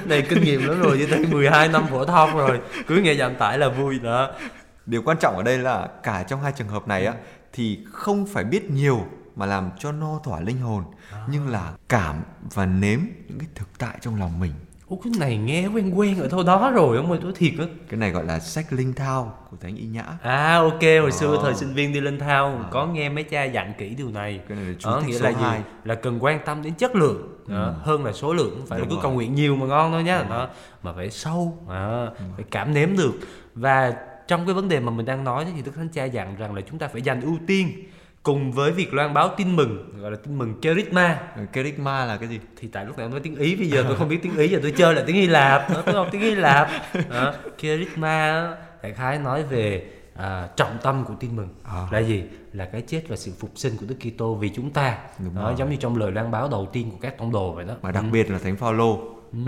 Này 0.05 0.27
kinh 0.29 0.43
nghiệm 0.43 0.69
lắm 0.69 0.81
rồi 0.81 0.97
Chứ 0.99 1.07
thấy 1.11 1.27
12 1.27 1.69
năm 1.69 1.87
phổ 1.91 2.05
thông 2.05 2.37
rồi 2.37 2.61
Cứ 2.87 2.97
nghe 2.97 3.15
giảm 3.15 3.37
tải 3.37 3.59
là 3.59 3.69
vui 3.69 3.99
đó 3.99 4.31
Điều 4.87 5.03
quan 5.03 5.17
trọng 5.21 5.37
ở 5.37 5.43
đây 5.43 5.59
là 5.59 5.89
Cả 6.03 6.23
trong 6.23 6.43
hai 6.43 6.53
trường 6.53 6.69
hợp 6.69 6.89
này 6.89 7.07
á 7.07 7.15
Thì 7.53 7.79
không 7.93 8.27
phải 8.27 8.45
biết 8.45 8.71
nhiều 8.71 9.07
Mà 9.37 9.47
làm 9.47 9.71
cho 9.79 9.93
no 9.93 10.21
thỏa 10.25 10.41
linh 10.41 10.61
hồn 10.61 10.85
à. 11.13 11.19
Nhưng 11.31 11.49
là 11.49 11.73
cảm 11.89 12.23
và 12.55 12.67
nếm 12.67 13.01
Những 13.29 13.39
cái 13.39 13.49
thực 13.55 13.69
tại 13.79 13.99
trong 14.01 14.21
lòng 14.21 14.41
mình 14.41 14.53
Ủa 14.89 14.97
cái 14.97 15.13
này 15.19 15.37
nghe 15.37 15.67
quen 15.67 15.99
quen 15.99 16.21
ở 16.21 16.29
thôi 16.29 16.45
đó 16.47 16.71
rồi 16.71 16.97
ông 16.97 17.11
ơi 17.11 17.19
tôi 17.23 17.33
thiệt 17.37 17.53
á. 17.59 17.65
Cái 17.89 18.01
này 18.01 18.11
gọi 18.11 18.25
là 18.25 18.39
sách 18.39 18.73
linh 18.73 18.93
thao 18.93 19.39
của 19.51 19.57
Thánh 19.61 19.77
Y 19.77 19.87
Nhã. 19.87 20.05
À 20.23 20.57
ok 20.57 20.83
hồi 21.01 21.13
xưa 21.13 21.39
thời 21.43 21.55
sinh 21.55 21.75
viên 21.75 21.93
đi 21.93 22.01
linh 22.01 22.19
thao 22.19 22.47
à. 22.47 22.69
Có 22.71 22.87
nghe 22.87 23.09
mấy 23.09 23.25
cha 23.25 23.45
dặn 23.45 23.73
kỹ 23.79 23.95
điều 23.95 24.11
này. 24.11 24.41
Cái 24.49 24.57
này 24.57 24.67
là 24.67 24.75
chú 24.79 24.91
thích 25.01 25.07
nghĩa 25.07 25.19
số 25.19 25.25
là 25.25 25.33
2 25.41 25.59
gì? 25.59 25.65
Là 25.85 25.95
cần 25.95 26.19
quan 26.25 26.41
tâm 26.47 26.63
đến 26.63 26.75
chất 26.75 26.97
lượng. 26.97 27.39
Ừ. 27.47 27.55
đó, 27.55 27.75
Hơn 27.83 28.05
là 28.05 28.13
số 28.13 28.33
lượng 28.33 28.67
Phải 28.69 28.79
Đúng 28.79 28.89
là 28.89 28.95
cứ 28.95 29.01
cầu 29.03 29.13
nguyện 29.13 29.35
nhiều 29.35 29.57
mà 29.57 29.67
ngon 29.67 29.93
thôi 29.93 30.05
nhá. 30.05 30.23
Đó, 30.31 30.49
Mà 30.83 30.93
phải 30.93 31.11
sâu 31.11 31.59
à, 31.69 32.07
ừ. 32.19 32.25
Phải 32.37 32.45
cảm 32.51 32.75
nếm 32.75 32.97
được. 32.97 33.13
Và 33.55 33.95
trong 34.29 34.47
cái 34.47 34.55
vấn 34.55 34.69
đề 34.69 34.81
mà 34.81 34.91
mình 34.91 35.07
đang 35.07 35.25
nói 35.25 35.47
thì 35.57 35.63
Đức 35.63 35.73
Thánh 35.77 35.89
Cha 35.89 36.05
dặn 36.05 36.37
rằng 36.37 36.55
là 36.55 36.61
chúng 36.71 36.79
ta 36.79 36.89
phải 36.89 37.03
dành 37.03 37.21
ưu 37.21 37.39
tiên 37.47 37.73
cùng 38.23 38.53
với 38.53 38.73
việc 38.73 38.95
loan 38.95 39.15
báo 39.15 39.29
tin 39.37 39.57
mừng 39.57 39.91
gọi 40.01 40.11
là 40.11 40.17
tin 40.17 40.39
mừng 40.39 40.61
kerygma 40.61 41.19
ừ, 41.37 41.43
kerygma 41.53 42.05
là 42.05 42.17
cái 42.17 42.29
gì 42.29 42.41
thì 42.57 42.69
tại 42.69 42.85
lúc 42.85 42.99
này 42.99 43.09
nói 43.09 43.21
tiếng 43.21 43.37
ý 43.37 43.57
bây 43.57 43.67
giờ 43.71 43.85
tôi 43.89 43.97
không 43.97 44.09
biết 44.09 44.19
tiếng 44.23 44.37
ý 44.37 44.49
giờ 44.49 44.59
tôi 44.63 44.71
chơi 44.77 44.95
là 44.95 45.03
tiếng 45.07 45.17
hy 45.17 45.27
lạp 45.27 45.71
đó, 45.71 45.83
tôi 45.87 45.95
học 45.95 46.09
tiếng 46.13 46.21
hy 46.21 46.35
lạp 46.35 46.69
đó, 47.11 47.35
kerygma 47.59 48.49
đại 48.83 48.93
khái 48.93 49.19
nói 49.19 49.43
về 49.43 49.91
à, 50.17 50.49
trọng 50.57 50.79
tâm 50.83 51.05
của 51.05 51.15
tin 51.21 51.37
mừng 51.37 51.49
à. 51.65 51.87
là 51.91 51.99
gì 51.99 52.23
là 52.53 52.65
cái 52.65 52.81
chết 52.83 53.03
và 53.09 53.17
sự 53.17 53.33
phục 53.41 53.51
sinh 53.55 53.77
của 53.81 53.87
Đức 53.89 53.95
Kitô 54.01 54.35
vì 54.35 54.49
chúng 54.49 54.71
ta. 54.71 54.99
Đúng 55.19 55.35
đó, 55.35 55.43
rồi. 55.43 55.55
giống 55.59 55.71
như 55.71 55.77
trong 55.77 55.97
lời 55.97 56.13
loan 56.13 56.31
báo 56.31 56.49
đầu 56.49 56.69
tiên 56.73 56.91
của 56.91 56.97
các 57.01 57.19
tông 57.19 57.33
đồ 57.33 57.53
vậy 57.53 57.65
đó. 57.65 57.75
mà 57.83 57.93
đặc 57.93 58.05
Ừ. 58.05 58.11
biệt 58.13 58.31
là 58.31 58.39
thánh 58.39 58.57
Phaolô 58.57 58.99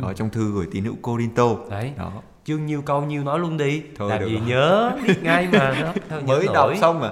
đó 0.03 0.13
trong 0.17 0.31
thư 0.31 0.53
gửi 0.55 0.67
tín 0.73 0.85
hữu 0.85 0.95
Corinto 1.03 1.49
Đấy. 1.71 1.93
đó 1.99 2.13
Chương 2.45 2.67
nhiêu 2.67 2.83
câu 2.83 3.03
nhiêu 3.05 3.25
nói 3.25 3.39
luôn 3.39 3.57
đi. 3.57 3.83
Thôi 3.99 4.11
Làm 4.11 4.21
được 4.21 4.29
gì 4.29 4.37
rồi. 4.37 4.45
nhớ 4.49 4.93
biết 5.07 5.23
ngay 5.23 5.49
mà 5.53 5.77
đó. 5.83 6.19
Mới 6.27 6.47
đọc 6.47 6.55
nổi. 6.55 6.77
xong 6.81 7.01
mà 7.01 7.11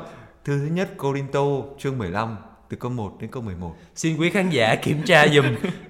thư 0.49 0.59
thứ 0.59 0.67
nhất, 0.67 0.97
Corinto, 0.97 1.45
chương 1.79 1.99
15 1.99 2.37
từ 2.69 2.77
câu 2.77 2.91
1 2.91 3.17
đến 3.21 3.31
câu 3.31 3.43
11 3.43 3.77
Xin 3.95 4.17
quý 4.17 4.31
khán 4.31 4.51
giả 4.51 4.75
kiểm 4.75 5.03
tra 5.03 5.29
dùm 5.29 5.45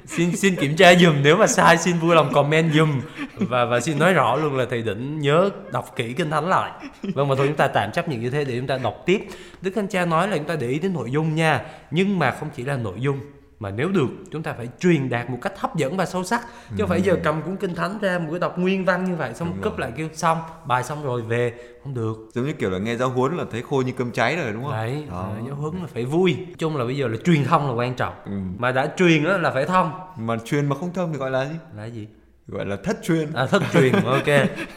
Xin 0.06 0.36
xin 0.36 0.56
kiểm 0.56 0.76
tra 0.76 0.94
dùm 0.94 1.14
Nếu 1.22 1.36
mà 1.36 1.46
sai, 1.46 1.78
xin 1.78 1.98
vui 1.98 2.14
lòng 2.14 2.32
comment 2.32 2.72
dùm 2.74 3.00
Và 3.36 3.64
và 3.64 3.80
xin 3.80 3.98
nói 3.98 4.12
rõ 4.12 4.36
luôn 4.36 4.56
là 4.56 4.66
thầy 4.70 4.82
đỉnh 4.82 5.18
nhớ 5.20 5.50
đọc 5.72 5.92
kỹ 5.96 6.12
kinh 6.12 6.30
thánh 6.30 6.48
lại. 6.48 6.70
Vâng 7.02 7.28
mà 7.28 7.34
thôi 7.34 7.46
chúng 7.46 7.56
ta 7.56 7.68
tạm 7.68 7.92
chấp 7.92 8.08
nhận 8.08 8.20
như 8.20 8.30
thế 8.30 8.44
để 8.44 8.56
chúng 8.58 8.66
ta 8.66 8.78
đọc 8.78 9.02
tiếp. 9.06 9.26
Đức 9.62 9.70
Thánh 9.74 9.88
Cha 9.88 10.04
nói 10.04 10.28
là 10.28 10.36
chúng 10.36 10.46
ta 10.46 10.56
để 10.56 10.68
ý 10.68 10.78
đến 10.78 10.92
nội 10.92 11.10
dung 11.10 11.34
nha. 11.34 11.64
Nhưng 11.90 12.18
mà 12.18 12.30
không 12.30 12.48
chỉ 12.56 12.64
là 12.64 12.76
nội 12.76 12.96
dung 12.98 13.20
mà 13.60 13.70
nếu 13.70 13.88
được 13.88 14.06
chúng 14.30 14.42
ta 14.42 14.52
phải 14.52 14.68
truyền 14.80 15.08
đạt 15.08 15.30
một 15.30 15.38
cách 15.42 15.52
hấp 15.60 15.76
dẫn 15.76 15.96
và 15.96 16.06
sâu 16.06 16.24
sắc 16.24 16.40
chứ 16.68 16.74
không 16.78 16.88
phải 16.88 17.02
giờ 17.02 17.16
cầm 17.24 17.42
cuốn 17.42 17.56
kinh 17.56 17.74
thánh 17.74 17.98
ra 18.00 18.18
một 18.18 18.26
cái 18.30 18.38
đọc 18.40 18.58
nguyên 18.58 18.84
văn 18.84 19.04
như 19.04 19.16
vậy 19.16 19.34
xong 19.34 19.48
Đúng 19.48 19.60
rồi. 19.62 19.72
lại 19.78 19.92
kêu 19.96 20.08
xong 20.14 20.38
bài 20.66 20.84
xong 20.84 21.04
rồi 21.04 21.22
về 21.22 21.52
không 21.84 21.94
được 21.94 22.16
giống 22.34 22.46
như 22.46 22.52
kiểu 22.52 22.70
là 22.70 22.78
nghe 22.78 22.96
giáo 22.96 23.08
huấn 23.08 23.36
là 23.36 23.44
thấy 23.50 23.62
khô 23.62 23.82
như 23.86 23.92
cơm 23.92 24.10
cháy 24.12 24.36
rồi 24.36 24.52
đúng 24.52 24.62
không 24.62 24.72
Đấy, 24.72 25.04
Đó. 25.10 25.30
à, 25.36 25.40
giáo 25.46 25.54
huấn 25.54 25.74
là 25.74 25.86
phải 25.94 26.04
vui. 26.04 26.34
Nói 26.34 26.54
chung 26.58 26.76
là 26.76 26.84
bây 26.84 26.96
giờ 26.96 27.08
là 27.08 27.16
truyền 27.24 27.44
thông 27.44 27.68
là 27.68 27.74
quan 27.74 27.94
trọng. 27.94 28.14
Ừ. 28.24 28.32
Mà 28.58 28.72
đã 28.72 28.88
truyền 28.96 29.24
á 29.24 29.38
là 29.38 29.50
phải 29.50 29.64
thông. 29.66 29.92
mà 30.16 30.36
truyền 30.44 30.66
mà 30.68 30.76
không 30.76 30.92
thông 30.92 31.12
thì 31.12 31.18
gọi 31.18 31.30
là 31.30 31.44
gì 31.44 31.54
Là 31.76 31.84
gì? 31.86 32.08
gọi 32.48 32.66
là 32.66 32.76
thất 32.84 32.96
truyền 33.02 33.32
À, 33.32 33.46
thất 33.46 33.62
truyền, 33.72 33.92
ok. 34.04 34.26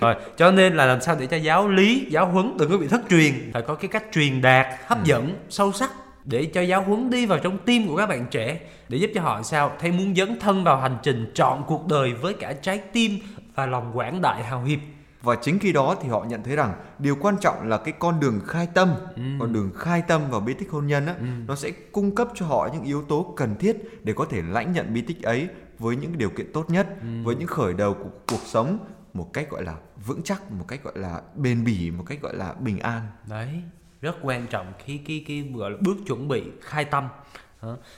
Rồi, 0.01 0.15
cho 0.37 0.51
nên 0.51 0.75
là 0.75 0.85
làm 0.85 1.01
sao 1.01 1.15
để 1.19 1.27
cho 1.27 1.37
giáo 1.37 1.67
lý, 1.67 2.07
giáo 2.09 2.25
huấn 2.25 2.57
đừng 2.57 2.71
có 2.71 2.77
bị 2.77 2.87
thất 2.87 3.01
truyền. 3.09 3.33
Phải 3.53 3.61
có 3.61 3.75
cái 3.75 3.87
cách 3.87 4.03
truyền 4.11 4.41
đạt, 4.41 4.67
hấp 4.87 5.03
dẫn, 5.03 5.35
sâu 5.49 5.71
sắc 5.71 5.91
để 6.25 6.45
cho 6.45 6.61
giáo 6.61 6.83
huấn 6.83 7.09
đi 7.09 7.25
vào 7.25 7.39
trong 7.39 7.57
tim 7.65 7.87
của 7.87 7.95
các 7.95 8.05
bạn 8.05 8.25
trẻ 8.31 8.59
để 8.89 8.97
giúp 8.97 9.11
cho 9.15 9.21
họ 9.21 9.41
sao 9.43 9.71
thấy 9.79 9.91
muốn 9.91 10.15
dấn 10.15 10.39
thân 10.39 10.63
vào 10.63 10.77
hành 10.77 10.97
trình 11.03 11.31
chọn 11.35 11.63
cuộc 11.67 11.87
đời 11.87 12.13
với 12.13 12.33
cả 12.33 12.53
trái 12.53 12.77
tim 12.77 13.19
và 13.55 13.65
lòng 13.65 13.97
quảng 13.97 14.21
đại 14.21 14.43
hào 14.43 14.63
hiệp. 14.63 14.79
Và 15.21 15.35
chính 15.35 15.59
khi 15.59 15.71
đó 15.71 15.95
thì 16.01 16.09
họ 16.09 16.23
nhận 16.23 16.43
thấy 16.43 16.55
rằng 16.55 16.73
điều 16.99 17.15
quan 17.21 17.35
trọng 17.41 17.67
là 17.67 17.77
cái 17.77 17.93
con 17.99 18.19
đường 18.19 18.39
khai 18.47 18.67
tâm 18.73 18.93
con 19.39 19.53
đường 19.53 19.71
khai 19.77 20.03
tâm 20.07 20.21
vào 20.29 20.39
bí 20.39 20.53
tích 20.53 20.71
hôn 20.71 20.87
nhân 20.87 21.05
á 21.05 21.15
nó 21.47 21.55
sẽ 21.55 21.71
cung 21.91 22.15
cấp 22.15 22.27
cho 22.35 22.45
họ 22.45 22.69
những 22.73 22.83
yếu 22.83 23.01
tố 23.01 23.33
cần 23.37 23.55
thiết 23.59 23.77
để 24.03 24.13
có 24.13 24.25
thể 24.29 24.41
lãnh 24.49 24.71
nhận 24.73 24.93
bí 24.93 25.01
tích 25.01 25.23
ấy 25.23 25.47
với 25.79 25.95
những 25.95 26.17
điều 26.17 26.29
kiện 26.29 26.53
tốt 26.53 26.69
nhất 26.69 26.87
với 27.23 27.35
những 27.35 27.47
khởi 27.47 27.73
đầu 27.73 27.93
của 27.93 28.09
cuộc 28.27 28.41
sống 28.45 28.77
một 29.13 29.33
cách 29.33 29.49
gọi 29.49 29.63
là 29.63 29.75
vững 30.05 30.23
chắc 30.23 30.51
một 30.51 30.65
cách 30.67 30.83
gọi 30.83 30.93
là 30.95 31.21
bền 31.35 31.63
bỉ 31.63 31.91
một 31.91 32.03
cách 32.07 32.21
gọi 32.21 32.35
là 32.35 32.53
bình 32.53 32.79
an. 32.79 33.01
Đấy 33.29 33.61
rất 34.01 34.15
quan 34.21 34.47
trọng 34.47 34.73
khi 34.79 34.97
cái 34.97 35.23
cái 35.27 35.51
gọi 35.55 35.71
là 35.71 35.77
bước 35.81 35.97
chuẩn 36.07 36.27
bị 36.27 36.43
khai 36.61 36.85
tâm. 36.85 37.07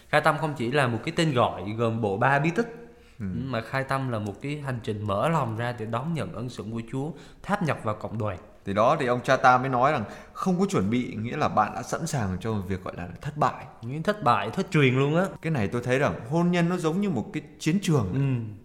Khai 0.09 0.21
tâm 0.21 0.35
không 0.37 0.53
chỉ 0.57 0.71
là 0.71 0.87
một 0.87 0.99
cái 1.05 1.13
tên 1.17 1.33
gọi 1.33 1.63
gồm 1.77 2.01
bộ 2.01 2.17
ba 2.17 2.39
bí 2.39 2.49
tích 2.55 2.75
mà 3.19 3.61
khai 3.61 3.83
tâm 3.83 4.09
là 4.09 4.19
một 4.19 4.41
cái 4.41 4.57
hành 4.57 4.79
trình 4.83 5.07
mở 5.07 5.29
lòng 5.29 5.57
ra 5.57 5.75
để 5.79 5.85
đón 5.85 6.13
nhận 6.13 6.33
ân 6.33 6.49
sủng 6.49 6.71
của 6.71 6.81
Chúa 6.91 7.11
tháp 7.43 7.63
nhập 7.63 7.79
vào 7.83 7.95
cộng 7.95 8.17
đoàn 8.17 8.37
thì 8.65 8.73
đó 8.73 8.97
thì 8.99 9.05
ông 9.05 9.19
cha 9.23 9.37
ta 9.37 9.57
mới 9.57 9.69
nói 9.69 9.91
rằng 9.91 10.03
không 10.33 10.59
có 10.59 10.65
chuẩn 10.69 10.89
bị 10.89 11.15
nghĩa 11.21 11.37
là 11.37 11.47
bạn 11.47 11.71
đã 11.75 11.83
sẵn 11.83 12.07
sàng 12.07 12.37
cho 12.41 12.53
một 12.53 12.61
việc 12.67 12.83
gọi 12.83 12.93
là 12.97 13.07
thất 13.21 13.37
bại. 13.37 13.65
Những 13.81 14.03
thất 14.03 14.23
bại 14.23 14.49
thất 14.49 14.67
truyền 14.71 14.95
luôn 14.95 15.15
á. 15.15 15.25
Cái 15.41 15.51
này 15.51 15.67
tôi 15.67 15.81
thấy 15.85 15.99
rằng 15.99 16.13
hôn 16.29 16.51
nhân 16.51 16.69
nó 16.69 16.77
giống 16.77 17.01
như 17.01 17.09
một 17.09 17.25
cái 17.33 17.43
chiến 17.59 17.79
trường. 17.81 18.13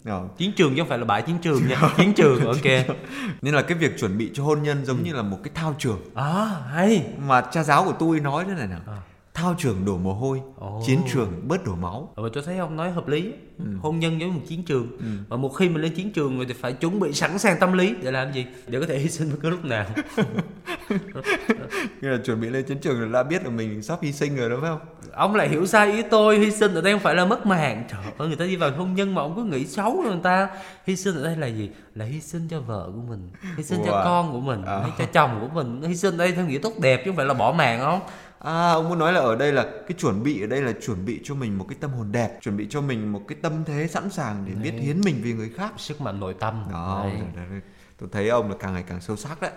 Ừ. 0.03 0.09
Ờ, 0.11 0.27
chiến 0.37 0.51
trường 0.55 0.75
chứ 0.75 0.81
không 0.81 0.89
phải 0.89 0.97
là 0.97 1.05
bãi 1.05 1.21
chiến 1.21 1.37
trường 1.41 1.67
nha. 1.67 1.81
Chiến 1.97 2.13
trường 2.13 2.45
ok. 2.45 2.95
nên 3.41 3.53
là 3.53 3.61
cái 3.61 3.77
việc 3.77 3.99
chuẩn 3.99 4.17
bị 4.17 4.31
cho 4.33 4.43
hôn 4.43 4.63
nhân 4.63 4.85
giống 4.85 5.03
như 5.03 5.13
là 5.13 5.21
một 5.21 5.37
cái 5.43 5.51
thao 5.55 5.75
trường. 5.79 5.99
À 6.15 6.45
hay. 6.71 7.05
Mà 7.27 7.41
cha 7.41 7.63
giáo 7.63 7.83
của 7.83 7.93
tôi 7.99 8.19
nói 8.19 8.45
thế 8.47 8.53
này 8.53 8.67
nào 8.67 8.79
À. 8.87 8.97
thao 9.41 9.55
trường 9.57 9.85
đổ 9.85 9.97
mồ 9.97 10.13
hôi 10.13 10.41
Ồ. 10.57 10.81
chiến 10.85 10.99
trường 11.13 11.47
bớt 11.47 11.65
đổ 11.65 11.75
máu 11.75 12.13
Mà 12.17 12.29
tôi 12.33 12.43
thấy 12.45 12.57
ông 12.57 12.75
nói 12.75 12.91
hợp 12.91 13.07
lý 13.07 13.33
Hôn 13.81 13.99
nhân 13.99 14.21
giống 14.21 14.33
một 14.35 14.41
chiến 14.47 14.63
trường 14.63 14.87
Ừ. 14.99 15.05
Mà 15.29 15.37
một 15.37 15.49
khi 15.49 15.69
mình 15.69 15.81
lên 15.81 15.95
chiến 15.95 16.11
trường 16.11 16.35
rồi 16.37 16.45
thì 16.45 16.53
phải 16.53 16.73
chuẩn 16.73 16.99
bị 16.99 17.13
sẵn 17.13 17.39
sàng 17.39 17.57
tâm 17.59 17.73
lý 17.73 17.95
Để 18.03 18.11
làm 18.11 18.33
gì? 18.33 18.45
Để 18.67 18.79
có 18.79 18.85
thể 18.87 18.97
hy 18.99 19.09
sinh 19.09 19.29
bất 19.31 19.37
cứ 19.41 19.49
lúc 19.49 19.65
nào 19.65 19.85
nghĩa 22.01 22.09
là 22.09 22.17
chuẩn 22.25 22.41
bị 22.41 22.49
lên 22.49 22.63
chiến 22.65 22.77
trường 22.79 23.01
là 23.01 23.07
đã 23.07 23.23
biết 23.29 23.43
là 23.43 23.49
mình 23.49 23.81
sắp 23.83 23.99
hy 24.01 24.11
sinh 24.11 24.35
rồi 24.35 24.49
đúng 24.49 24.61
không 24.61 24.79
Ông 25.11 25.35
lại 25.35 25.49
hiểu 25.49 25.65
sai 25.65 25.91
ý 25.91 26.01
tôi 26.11 26.39
Hy 26.39 26.51
sinh 26.51 26.73
ở 26.75 26.81
đây 26.81 26.93
không 26.93 27.01
phải 27.01 27.15
là 27.15 27.25
mất 27.25 27.45
mạng 27.45 27.83
Trời 27.91 28.01
ơi 28.17 28.27
người 28.27 28.37
ta 28.37 28.45
đi 28.45 28.55
vào 28.55 28.71
hôn 28.77 28.93
nhân 28.95 29.15
mà 29.15 29.21
ông 29.21 29.35
cứ 29.35 29.43
nghĩ 29.43 29.65
xấu 29.65 30.01
rồi 30.03 30.11
người 30.13 30.23
ta 30.23 30.49
Hy 30.87 30.95
sinh 30.95 31.15
ở 31.15 31.23
đây 31.23 31.35
là 31.37 31.47
gì? 31.47 31.69
Là 31.95 32.05
hy 32.05 32.21
sinh 32.21 32.47
cho 32.49 32.59
vợ 32.61 32.89
của 32.95 33.01
mình 33.09 33.29
Hy 33.57 33.63
sinh 33.63 33.79
cho 33.85 33.91
Wow. 33.91 34.03
con 34.03 34.31
của 34.31 34.39
mình 34.39 34.65
À. 34.65 34.79
Hay 34.81 34.91
cho 34.97 35.05
chồng 35.05 35.37
của 35.41 35.47
mình 35.63 35.81
Hy 35.81 35.95
sinh 35.95 36.13
ở 36.13 36.17
đây 36.17 36.31
theo 36.31 36.45
nghĩa 36.45 36.57
tốt 36.57 36.73
đẹp 36.81 36.97
chứ 37.05 37.11
không 37.11 37.15
phải 37.17 37.25
là 37.25 37.33
bỏ 37.33 37.51
mạng 37.51 37.79
không 37.79 37.99
à 38.39 38.71
ông 38.71 38.89
muốn 38.89 38.99
nói 38.99 39.13
là 39.13 39.19
ở 39.19 39.35
đây 39.35 39.51
là 39.51 39.63
cái 39.63 39.97
chuẩn 39.99 40.23
bị 40.23 40.41
ở 40.41 40.47
đây 40.47 40.61
là 40.61 40.73
chuẩn 40.81 41.05
bị 41.05 41.21
cho 41.23 41.35
mình 41.35 41.57
một 41.57 41.65
cái 41.69 41.77
tâm 41.81 41.91
hồn 41.91 42.11
đẹp 42.11 42.37
chuẩn 42.41 42.57
bị 42.57 42.67
cho 42.69 42.81
mình 42.81 43.11
một 43.11 43.21
cái 43.27 43.37
tâm 43.41 43.63
thế 43.65 43.87
sẵn 43.87 44.09
sàng 44.09 44.43
để 44.47 44.53
biết 44.53 44.71
Đấy. 44.71 44.81
hiến 44.81 45.01
mình 45.05 45.19
vì 45.23 45.33
người 45.33 45.49
khác. 45.57 45.73
Sức 45.77 46.01
mạnh 46.01 46.19
nội 46.19 46.35
tâm. 46.39 46.63
Đó 46.71 47.01
Đấy. 47.03 47.13
đấy, 47.35 47.45
đấy. 47.51 47.61
tôi 47.99 48.09
thấy 48.11 48.29
ông 48.29 48.49
là 48.49 48.55
càng 48.59 48.73
ngày 48.73 48.83
càng 48.89 49.01
sâu 49.01 49.15
sắc 49.15 49.41
đấy. 49.41 49.51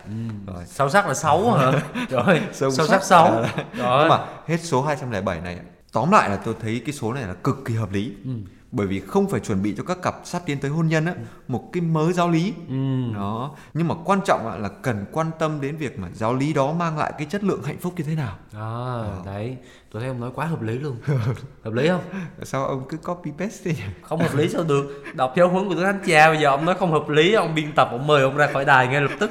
Rồi. 0.46 0.64
Sâu 0.66 0.88
sắc 0.90 1.06
là 1.06 1.14
xấu 1.14 1.52
hả? 1.52 1.72
Rồi 2.10 2.40
Sâu 2.52 2.70
sâu, 2.70 2.86
sắc. 2.86 3.04
xấu 3.04 3.30
Rồi. 3.32 3.46
Nhưng 3.74 4.08
mà 4.08 4.26
hết 4.46 4.60
số 4.60 4.82
207 4.82 5.40
này 5.40 5.58
tóm 5.92 6.10
lại 6.10 6.30
là 6.30 6.36
tôi 6.36 6.54
thấy 6.60 6.82
cái 6.86 6.92
số 6.92 7.12
này 7.12 7.24
là 7.24 7.34
cực 7.34 7.56
kỳ 7.64 7.74
hợp 7.74 7.92
lý. 7.92 8.12
Ừ. 8.24 8.30
bởi 8.72 8.86
vì 8.86 9.00
không 9.00 9.28
phải 9.28 9.40
chuẩn 9.40 9.62
bị 9.62 9.74
cho 9.78 9.82
các 9.84 10.02
cặp 10.02 10.14
sắp 10.24 10.42
tiến 10.46 10.58
tới 10.60 10.70
hôn 10.70 10.86
nhân 10.88 11.06
á 11.06 11.14
một 11.48 11.70
cái 11.72 11.80
mớ 11.80 12.12
giáo 12.12 12.30
lý 12.30 12.54
Ừ. 12.68 12.74
đó 13.14 13.56
nhưng 13.74 13.88
mà 13.88 13.94
quan 14.04 14.20
trọng 14.24 14.60
là 14.62 14.68
cần 14.68 15.04
quan 15.12 15.30
tâm 15.38 15.60
đến 15.60 15.76
việc 15.76 15.98
mà 15.98 16.08
giáo 16.14 16.34
lý 16.34 16.52
đó 16.52 16.72
mang 16.72 16.98
lại 16.98 17.12
cái 17.18 17.26
chất 17.30 17.44
lượng 17.44 17.62
hạnh 17.62 17.78
phúc 17.78 17.92
như 17.96 18.04
thế 18.04 18.14
nào 18.14 18.36
À, 18.54 19.02
đấy, 19.26 19.56
tôi 19.92 20.00
thấy 20.02 20.08
ông 20.08 20.20
nói 20.20 20.30
quá 20.34 20.46
hợp 20.46 20.62
lý 20.62 20.78
luôn. 20.78 20.96
hợp 21.64 21.72
lý 21.74 21.88
không? 21.88 22.00
sao 22.42 22.66
ông 22.66 22.84
cứ 22.88 22.96
copy 22.96 23.30
paste 23.38 23.60
thế 23.64 23.72
nhỉ 23.72 23.92
Không 24.02 24.18
hợp 24.20 24.34
lý 24.34 24.48
sao 24.48 24.62
được? 24.64 25.02
Đọc 25.14 25.32
theo 25.36 25.48
huấn 25.48 25.68
của 25.68 25.74
Đức 25.74 25.82
Thánh 25.82 26.00
Cha 26.06 26.28
bây 26.28 26.40
giờ 26.40 26.48
ông 26.48 26.64
nói 26.64 26.74
không 26.78 26.92
hợp 26.92 27.08
lý, 27.08 27.32
ông 27.32 27.54
biên 27.54 27.72
tập 27.76 27.88
ông 27.90 28.06
mời 28.06 28.22
ông 28.22 28.36
ra 28.36 28.48
khỏi 28.52 28.64
đài 28.64 28.86
ngay 28.88 29.00
lập 29.00 29.10
tức. 29.20 29.30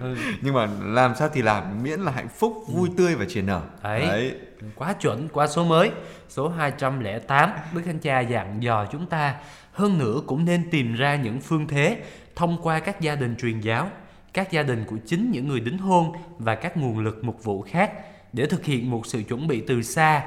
Ừ, 0.00 0.16
nhưng 0.42 0.54
mà 0.54 0.68
làm 0.82 1.14
sao 1.14 1.28
thì 1.32 1.42
làm 1.42 1.82
miễn 1.82 2.00
là 2.00 2.12
hạnh 2.12 2.28
phúc 2.38 2.54
vui 2.68 2.88
tươi 2.96 3.14
và 3.14 3.24
triển 3.28 3.46
nở 3.46 3.60
Đấy 3.82 4.32
quá 4.76 4.92
chuẩn, 4.92 5.28
quá 5.28 5.46
số 5.46 5.64
mới. 5.64 5.90
Số 6.28 6.48
208, 6.48 7.50
Đức 7.74 7.82
Thánh 7.84 7.98
Cha 7.98 8.20
dặn 8.20 8.62
dò 8.62 8.86
chúng 8.92 9.06
ta 9.06 9.34
hơn 9.72 9.98
nữa 9.98 10.20
cũng 10.26 10.44
nên 10.44 10.70
tìm 10.70 10.94
ra 10.94 11.16
những 11.16 11.40
phương 11.40 11.66
thế 11.66 12.02
thông 12.36 12.58
qua 12.62 12.80
các 12.80 13.00
gia 13.00 13.14
đình 13.14 13.36
truyền 13.36 13.60
giáo, 13.60 13.88
các 14.32 14.52
gia 14.52 14.62
đình 14.62 14.84
của 14.86 14.96
chính 15.06 15.30
những 15.30 15.48
người 15.48 15.60
đính 15.60 15.78
hôn 15.78 16.12
và 16.38 16.54
các 16.54 16.76
nguồn 16.76 16.98
lực 16.98 17.24
mục 17.24 17.44
vụ 17.44 17.62
khác 17.62 17.92
để 18.32 18.46
thực 18.46 18.64
hiện 18.64 18.90
một 18.90 19.06
sự 19.06 19.22
chuẩn 19.22 19.46
bị 19.48 19.62
từ 19.66 19.82
xa 19.82 20.22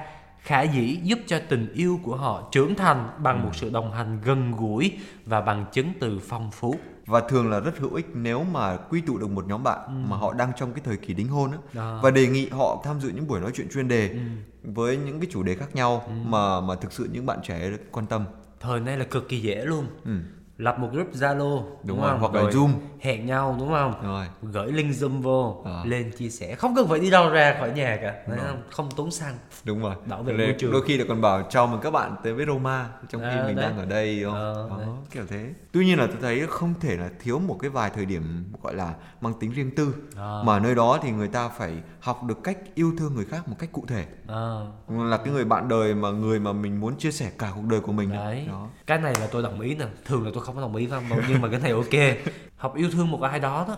khả 0.48 0.62
dĩ 0.62 1.00
giúp 1.04 1.20
cho 1.28 1.40
tình 1.50 1.74
yêu 1.74 2.00
của 2.04 2.16
họ 2.16 2.50
trưởng 2.52 2.76
thành 2.76 3.10
bằng 3.18 3.44
một 3.44 3.52
sự 3.56 3.70
đồng 3.70 3.92
hành 3.92 4.20
gần 4.24 4.52
gũi 4.52 4.92
và 5.26 5.42
bằng 5.42 5.66
chứng 5.72 5.94
từ 6.00 6.20
phong 6.28 6.52
phú 6.52 6.76
và 7.08 7.22
thường 7.22 7.50
là 7.50 7.60
rất 7.60 7.78
hữu 7.78 7.94
ích 7.94 8.06
nếu 8.14 8.44
mà 8.44 8.78
quy 8.78 9.02
tụ 9.02 9.18
được 9.18 9.30
một 9.30 9.48
nhóm 9.48 9.64
bạn 9.64 10.10
mà 10.10 10.18
họ 10.18 10.34
đang 10.34 10.52
trong 10.58 10.74
cái 10.74 10.82
thời 10.86 10.98
kỳ 10.98 11.14
đính 11.14 11.28
hôn 11.28 11.52
á. 11.52 11.58
Và 12.04 12.12
đề 12.12 12.28
nghị 12.28 12.50
họ 12.50 12.82
tham 12.86 13.02
dự 13.02 13.10
những 13.10 13.28
buổi 13.28 13.40
nói 13.40 13.52
chuyện 13.56 13.70
chuyên 13.70 13.88
đề 13.88 14.16
với 14.64 14.98
những 14.98 15.20
cái 15.20 15.30
chủ 15.32 15.44
đề 15.44 15.56
khác 15.56 15.76
nhau 15.76 16.10
mà 16.26 16.62
mà 16.62 16.76
thực 16.76 16.94
sự 16.94 17.10
những 17.12 17.26
bạn 17.26 17.40
trẻ 17.44 17.72
quan 17.92 18.06
tâm. 18.06 18.26
Thời 18.60 18.80
nay 18.80 18.98
là 18.98 19.06
cực 19.06 19.30
kỳ 19.30 19.40
dễ 19.42 19.66
luôn. 19.66 19.88
ừ. 20.06 20.12
Lập 20.58 20.80
một 20.80 20.90
group 20.92 21.14
Zalo 21.14 21.64
đúng, 21.84 22.02
rồi, 22.02 22.10
không? 22.10 22.20
hoặc 22.20 22.34
là 22.34 22.50
Zoom. 22.50 22.70
hẹn 23.00 23.26
nhau 23.26 23.56
đúng 23.60 23.70
không? 23.70 23.94
rồi 24.04 24.26
Gửi 24.42 24.72
link 24.72 24.92
Zoom 24.96 25.22
vô, 25.22 25.62
Ờ. 25.66 25.82
lên 25.86 26.12
chia 26.18 26.30
sẻ, 26.30 26.56
không 26.56 26.76
cần 26.76 26.88
phải 26.88 27.00
đi 27.00 27.10
đâu 27.10 27.30
ra 27.30 27.56
khỏi 27.60 27.72
nhà 27.72 27.98
cả, 28.02 28.16
Đấy 28.28 28.40
không? 28.48 28.62
không 28.70 28.90
tốn 28.96 29.12
xăng. 29.12 29.36
đúng 29.64 29.80
rồi 29.82 29.96
Bảo 30.06 30.24
vệ 30.24 30.34
Đôi- 30.38 30.48
môi 30.48 30.56
trường. 30.60 30.72
đôi 30.72 30.82
khi 30.86 30.98
là 30.98 31.06
còn 31.08 31.22
bảo 31.22 31.42
chào 31.50 31.68
mừng 31.68 31.80
các 31.82 31.92
bạn 31.92 32.16
tới 32.24 32.34
với 32.34 32.46
Roma 32.46 32.90
trong 33.10 33.22
khi 33.22 33.28
À, 33.38 33.44
mình 33.48 33.56
đấy. 33.56 33.66
đang 33.66 33.78
ở 33.78 33.86
đây 33.86 34.20
đúng 34.22 34.34
không? 34.34 34.70
Ờ, 34.70 34.86
Đó, 34.86 34.94
kiểu 35.12 35.24
thế 35.30 35.54
tuy 35.72 35.86
nhiên 35.86 35.98
là 36.00 36.08
tôi 36.08 36.18
thấy 36.22 36.48
không 36.50 36.74
thể 36.80 36.98
là 36.98 37.10
thiếu 37.24 37.40
một 37.40 37.58
cái 37.62 37.70
vài 37.70 37.90
thời 37.96 38.06
điểm 38.06 38.46
gọi 38.64 38.76
là 38.76 38.94
mang 39.22 39.34
tính 39.40 39.52
riêng 39.52 39.72
tư 39.76 39.94
À. 40.18 40.42
mà 40.46 40.60
nơi 40.60 40.76
đó 40.76 41.00
thì 41.02 41.12
người 41.12 41.28
ta 41.28 41.50
phải 41.50 41.74
học 42.08 42.24
được 42.24 42.44
cách 42.44 42.58
yêu 42.76 42.94
thương 42.98 43.16
người 43.16 43.26
khác 43.26 43.48
một 43.48 43.56
cách 43.60 43.70
cụ 43.72 43.86
thể 43.88 44.06
À, 44.28 44.60
là 44.90 45.18
cái 45.18 45.34
người 45.34 45.46
bạn 45.46 45.68
đời 45.68 45.96
mà 45.96 46.12
người 46.12 46.40
mà 46.40 46.54
mình 46.54 46.80
muốn 46.80 46.98
chia 46.98 47.12
sẻ 47.12 47.32
cả 47.40 47.52
cuộc 47.56 47.64
đời 47.70 47.80
của 47.80 47.92
mình 47.92 48.12
đấy. 48.12 48.46
đó 48.48 48.68
Cái 48.88 48.98
này 48.98 49.14
là 49.20 49.28
tôi 49.32 49.44
đồng 49.44 49.60
ý 49.62 49.76
nè, 49.76 49.86
thường 50.06 50.26
là 50.26 50.32
tôi 50.34 50.44
không 50.44 50.56
có 50.56 50.62
đồng 50.62 50.76
ý 50.76 50.86
đâu, 50.88 51.02
nhưng 51.30 51.42
mà 51.42 51.48
cái 51.52 51.60
này 51.60 51.72
ok. 51.72 52.18
Học 52.58 52.76
yêu 52.76 52.90
thương 52.92 53.12
một 53.12 53.22
ai 53.22 53.40
đó 53.40 53.66
đó, 53.68 53.78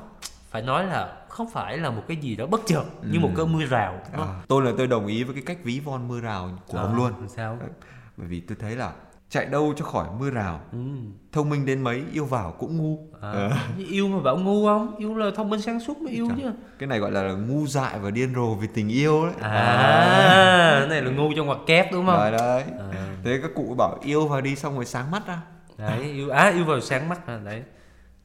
phải 0.49 0.61
nói 0.61 0.85
là 0.85 1.17
không 1.29 1.49
phải 1.49 1.77
là 1.77 1.89
một 1.89 2.03
cái 2.07 2.17
gì 2.17 2.35
đó 2.35 2.45
bất 2.45 2.61
chợt 2.65 2.83
như 3.11 3.19
một 3.19 3.29
cơn 3.35 3.53
mưa 3.53 3.65
rào. 3.65 4.01
à, 4.13 4.41
tôi 4.47 4.63
là 4.65 4.71
tôi 4.77 4.87
đồng 4.87 5.07
ý 5.07 5.23
với 5.23 5.35
cái 5.35 5.43
cách 5.45 5.57
ví 5.63 5.79
von 5.79 6.07
mưa 6.07 6.19
rào 6.19 6.49
của 6.67 6.77
À, 6.77 6.81
ông 6.81 6.95
luôn 6.95 7.13
Sao? 7.35 7.57
Bởi 8.17 8.27
vì 8.27 8.39
tôi 8.39 8.57
thấy 8.59 8.75
là 8.75 8.91
chạy 9.29 9.45
đâu 9.45 9.73
cho 9.77 9.85
khỏi 9.85 10.07
mưa 10.19 10.29
rào 10.29 10.59
Ừ. 10.71 10.77
thông 11.31 11.49
minh 11.49 11.65
đến 11.65 11.81
mấy 11.81 12.03
yêu 12.13 12.25
vào 12.25 12.51
cũng 12.59 12.77
ngu 12.77 12.97
À, 13.21 13.31
Ờ. 13.31 13.51
yêu 13.89 14.07
mà 14.07 14.19
bảo 14.19 14.37
ngu 14.37 14.65
không? 14.65 14.95
Yêu 14.97 15.15
là 15.17 15.31
thông 15.35 15.49
minh 15.49 15.61
sáng 15.61 15.79
suốt 15.79 15.97
mới 15.97 16.13
yêu 16.13 16.27
chứ. 16.37 16.51
cái 16.79 16.87
này 16.87 16.99
gọi 16.99 17.11
là 17.11 17.21
ngu 17.31 17.67
dại 17.67 17.99
và 17.99 18.11
điên 18.11 18.33
rồ 18.35 18.55
vì 18.55 18.67
tình 18.73 18.89
yêu 18.89 19.25
đấy 19.25 19.33
À, 19.41 20.75
cái 20.79 20.87
này 20.89 21.01
là 21.01 21.11
ngu 21.11 21.33
trong 21.35 21.45
ngoặc 21.47 21.59
kép 21.67 21.91
đúng 21.91 22.05
không? 22.05 22.17
đấy 22.17 22.31
đấy 22.31 22.63
À. 22.91 23.15
thế 23.23 23.39
các 23.41 23.51
cụ 23.55 23.75
bảo 23.77 23.97
yêu 24.03 24.27
vào 24.27 24.41
đi 24.41 24.55
xong 24.55 24.75
rồi 24.75 24.85
sáng 24.85 25.11
mắt 25.11 25.27
ra 25.27 25.41
đấy 25.77 26.01
yêu 26.01 26.29
á 26.29 26.49
yêu 26.55 26.65
vào 26.65 26.81
sáng 26.81 27.09
mắt 27.09 27.27
à 27.27 27.39
đấy 27.45 27.63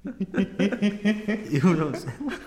yêu 1.51 1.61
vào 1.65 1.91
sáng 1.95 2.27
mắt 2.27 2.39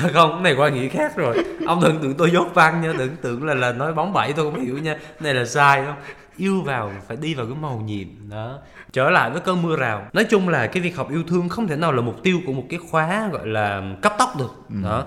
không 0.12 0.30
cái 0.32 0.42
này 0.42 0.54
qua 0.54 0.68
nghĩa 0.68 0.88
khác 0.88 1.16
rồi. 1.16 1.44
Ông 1.66 1.80
tưởng 1.82 2.14
tôi 2.14 2.30
dốt 2.30 2.46
văn 2.54 2.80
nha 2.80 2.92
tưởng 3.22 3.44
là 3.44 3.54
là 3.54 3.72
nói 3.72 3.94
bóng 3.94 4.12
bẩy 4.12 4.32
tôi 4.32 4.52
không 4.52 4.64
hiểu 4.64 4.78
nha. 4.78 4.94
Cái 4.94 5.20
này 5.20 5.34
là 5.34 5.44
sai 5.44 5.84
không? 5.84 5.96
Yêu 6.36 6.62
vào 6.62 6.92
phải 7.08 7.16
đi 7.16 7.34
vào 7.34 7.46
cái 7.46 7.54
màu 7.54 7.80
nhiệm 7.80 8.30
đó. 8.30 8.58
Trở 8.92 9.10
lại 9.10 9.30
với 9.30 9.40
cơn 9.40 9.62
mưa 9.62 9.76
rào. 9.76 10.06
Nói 10.12 10.24
chung 10.24 10.48
là 10.48 10.66
cái 10.66 10.82
việc 10.82 10.96
học 10.96 11.10
yêu 11.10 11.22
thương 11.28 11.48
không 11.48 11.68
thể 11.68 11.76
nào 11.76 11.92
là 11.92 12.02
mục 12.02 12.22
tiêu 12.22 12.40
của 12.46 12.52
một 12.52 12.64
cái 12.70 12.80
khóa 12.90 13.28
gọi 13.32 13.46
là 13.46 13.94
cấp 14.02 14.12
tốc 14.18 14.28
được 14.38 14.54
ừ. 14.68 14.76
đó. 14.84 15.06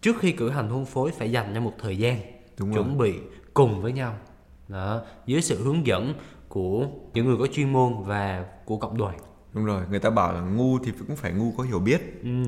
Trước 0.00 0.16
khi 0.20 0.32
cử 0.32 0.50
hành 0.50 0.68
hôn 0.68 0.84
phối 0.84 1.10
phải 1.18 1.32
dành 1.32 1.50
cho 1.54 1.60
một 1.60 1.72
thời 1.82 1.98
gian 1.98 2.20
Đúng 2.58 2.74
chuẩn 2.74 2.98
rồi. 2.98 3.08
bị 3.08 3.18
cùng 3.54 3.82
với 3.82 3.92
nhau 3.92 4.14
đó. 4.68 5.00
Dưới 5.26 5.42
sự 5.42 5.64
hướng 5.64 5.86
dẫn 5.86 6.14
của 6.48 6.86
những 7.14 7.26
người 7.26 7.36
có 7.38 7.46
chuyên 7.46 7.72
môn 7.72 7.92
và 8.04 8.44
của 8.64 8.76
cộng 8.76 8.98
đoàn. 8.98 9.18
Đúng 9.52 9.64
rồi 9.64 9.82
người 9.90 9.98
ta 9.98 10.10
bảo 10.10 10.32
là 10.32 10.40
ngu 10.40 10.78
thì 10.78 10.92
cũng 10.98 11.16
phải 11.16 11.32
ngu 11.32 11.52
có 11.56 11.62
hiểu 11.64 11.78
biết. 11.78 12.22
Ừ. 12.22 12.44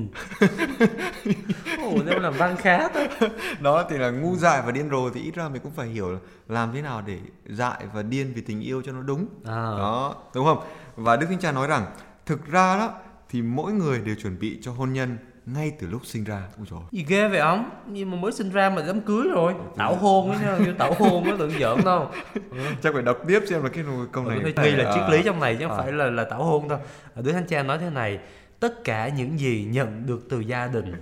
ồ 1.95 2.01
nếu 2.05 2.19
làm 2.19 2.33
văn 2.33 2.55
khá 2.57 2.77
đó 2.77 3.01
đó 3.61 3.85
thì 3.89 3.97
là 3.97 4.09
ngu 4.09 4.35
dại 4.35 4.61
và 4.65 4.71
điên 4.71 4.89
rồ 4.89 5.09
thì 5.09 5.21
ít 5.21 5.35
ra 5.35 5.49
mình 5.49 5.61
cũng 5.61 5.71
phải 5.71 5.87
hiểu 5.87 6.11
là 6.11 6.19
làm 6.47 6.71
thế 6.73 6.81
nào 6.81 7.03
để 7.05 7.17
dại 7.45 7.85
và 7.93 8.01
điên 8.01 8.31
vì 8.35 8.41
tình 8.41 8.61
yêu 8.61 8.81
cho 8.81 8.91
nó 8.91 9.01
đúng. 9.01 9.27
À. 9.45 9.53
đó 9.53 10.15
đúng 10.35 10.45
không? 10.45 10.59
Và 10.95 11.15
đức 11.15 11.25
thánh 11.29 11.39
cha 11.39 11.51
nói 11.51 11.67
rằng 11.67 11.85
thực 12.25 12.47
ra 12.47 12.77
đó 12.77 12.93
thì 13.29 13.41
mỗi 13.41 13.71
người 13.73 13.99
đều 13.99 14.15
chuẩn 14.15 14.39
bị 14.39 14.59
cho 14.61 14.71
hôn 14.71 14.93
nhân 14.93 15.17
ngay 15.45 15.71
từ 15.79 15.87
lúc 15.87 16.05
sinh 16.05 16.23
ra. 16.23 16.41
Ôi 16.57 16.67
trời 16.69 16.79
gì 16.91 17.05
ghê 17.07 17.27
vậy 17.27 17.39
ông? 17.39 17.69
Nhưng 17.87 18.11
mà 18.11 18.17
mới 18.17 18.31
sinh 18.31 18.49
ra 18.49 18.69
mà 18.69 18.83
đám 18.87 19.01
cưới 19.01 19.23
rồi. 19.33 19.53
Tảo 19.77 19.95
hôn 19.95 20.31
ấy 20.31 20.39
nha 20.39 20.57
như 20.65 20.73
tảo 20.73 20.93
hôn 20.99 21.23
nó 21.29 21.37
đừng 21.37 21.51
giỡn 21.59 21.77
đâu. 21.85 22.09
Ừ. 22.33 22.57
chắc 22.83 22.93
phải 22.93 23.03
đọc 23.03 23.17
tiếp 23.27 23.39
xem 23.49 23.63
là 23.63 23.69
cái 23.69 23.83
câu 24.11 24.23
này 24.23 24.39
nghi 24.39 24.71
là 24.71 24.93
triết 24.93 25.03
lý 25.11 25.23
trong 25.25 25.39
này 25.39 25.55
chứ 25.59 25.65
không 25.67 25.77
à. 25.77 25.83
phải 25.83 25.91
là 25.91 26.05
là 26.05 26.23
tảo 26.23 26.43
hôn 26.43 26.67
đâu. 26.67 26.79
Đứa 27.15 27.31
thánh 27.31 27.47
cha 27.47 27.63
nói 27.63 27.77
thế 27.77 27.89
này 27.89 28.19
tất 28.59 28.83
cả 28.83 29.07
những 29.07 29.39
gì 29.39 29.67
nhận 29.71 30.05
được 30.05 30.29
từ 30.29 30.39
gia 30.39 30.67
đình 30.67 30.93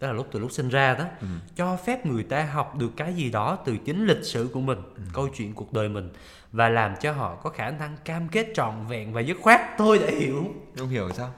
đó 0.00 0.08
là 0.08 0.12
lúc 0.12 0.26
từ 0.32 0.38
lúc 0.38 0.52
sinh 0.52 0.68
ra 0.68 0.94
đó 0.94 1.04
ừ. 1.20 1.26
cho 1.56 1.76
phép 1.76 2.06
người 2.06 2.22
ta 2.22 2.44
học 2.44 2.76
được 2.76 2.90
cái 2.96 3.14
gì 3.14 3.30
đó 3.30 3.58
từ 3.64 3.76
chính 3.76 4.06
lịch 4.06 4.24
sử 4.24 4.50
của 4.52 4.60
mình 4.60 4.78
ừ. 4.96 5.02
câu 5.12 5.28
chuyện 5.36 5.54
cuộc 5.54 5.72
đời 5.72 5.88
mình 5.88 6.10
và 6.52 6.68
làm 6.68 6.94
cho 7.00 7.12
họ 7.12 7.34
có 7.34 7.50
khả 7.50 7.70
năng 7.70 7.96
cam 8.04 8.28
kết 8.28 8.46
trọn 8.54 8.74
vẹn 8.88 9.12
và 9.12 9.20
dứt 9.20 9.36
khoát 9.40 9.60
tôi 9.78 9.98
đã 9.98 10.06
hiểu 10.18 10.44
không 10.78 10.88
hiểu 10.88 11.10
sao 11.12 11.30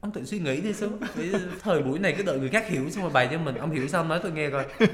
ông 0.00 0.10
tự 0.10 0.24
suy 0.24 0.38
nghĩ 0.38 0.60
đi 0.60 0.72
xuống 0.72 0.98
thời 1.62 1.82
buổi 1.82 1.98
này 1.98 2.14
cứ 2.18 2.22
đợi 2.22 2.38
người 2.38 2.48
khác 2.48 2.68
hiểu 2.68 2.90
xong 2.90 3.02
rồi 3.02 3.12
bày 3.12 3.28
cho 3.30 3.38
mình 3.38 3.54
ông 3.54 3.70
hiểu 3.70 3.88
sao 3.88 4.00
ông 4.00 4.08
nói 4.08 4.20
tôi 4.22 4.32
nghe 4.32 4.50
coi 4.50 4.66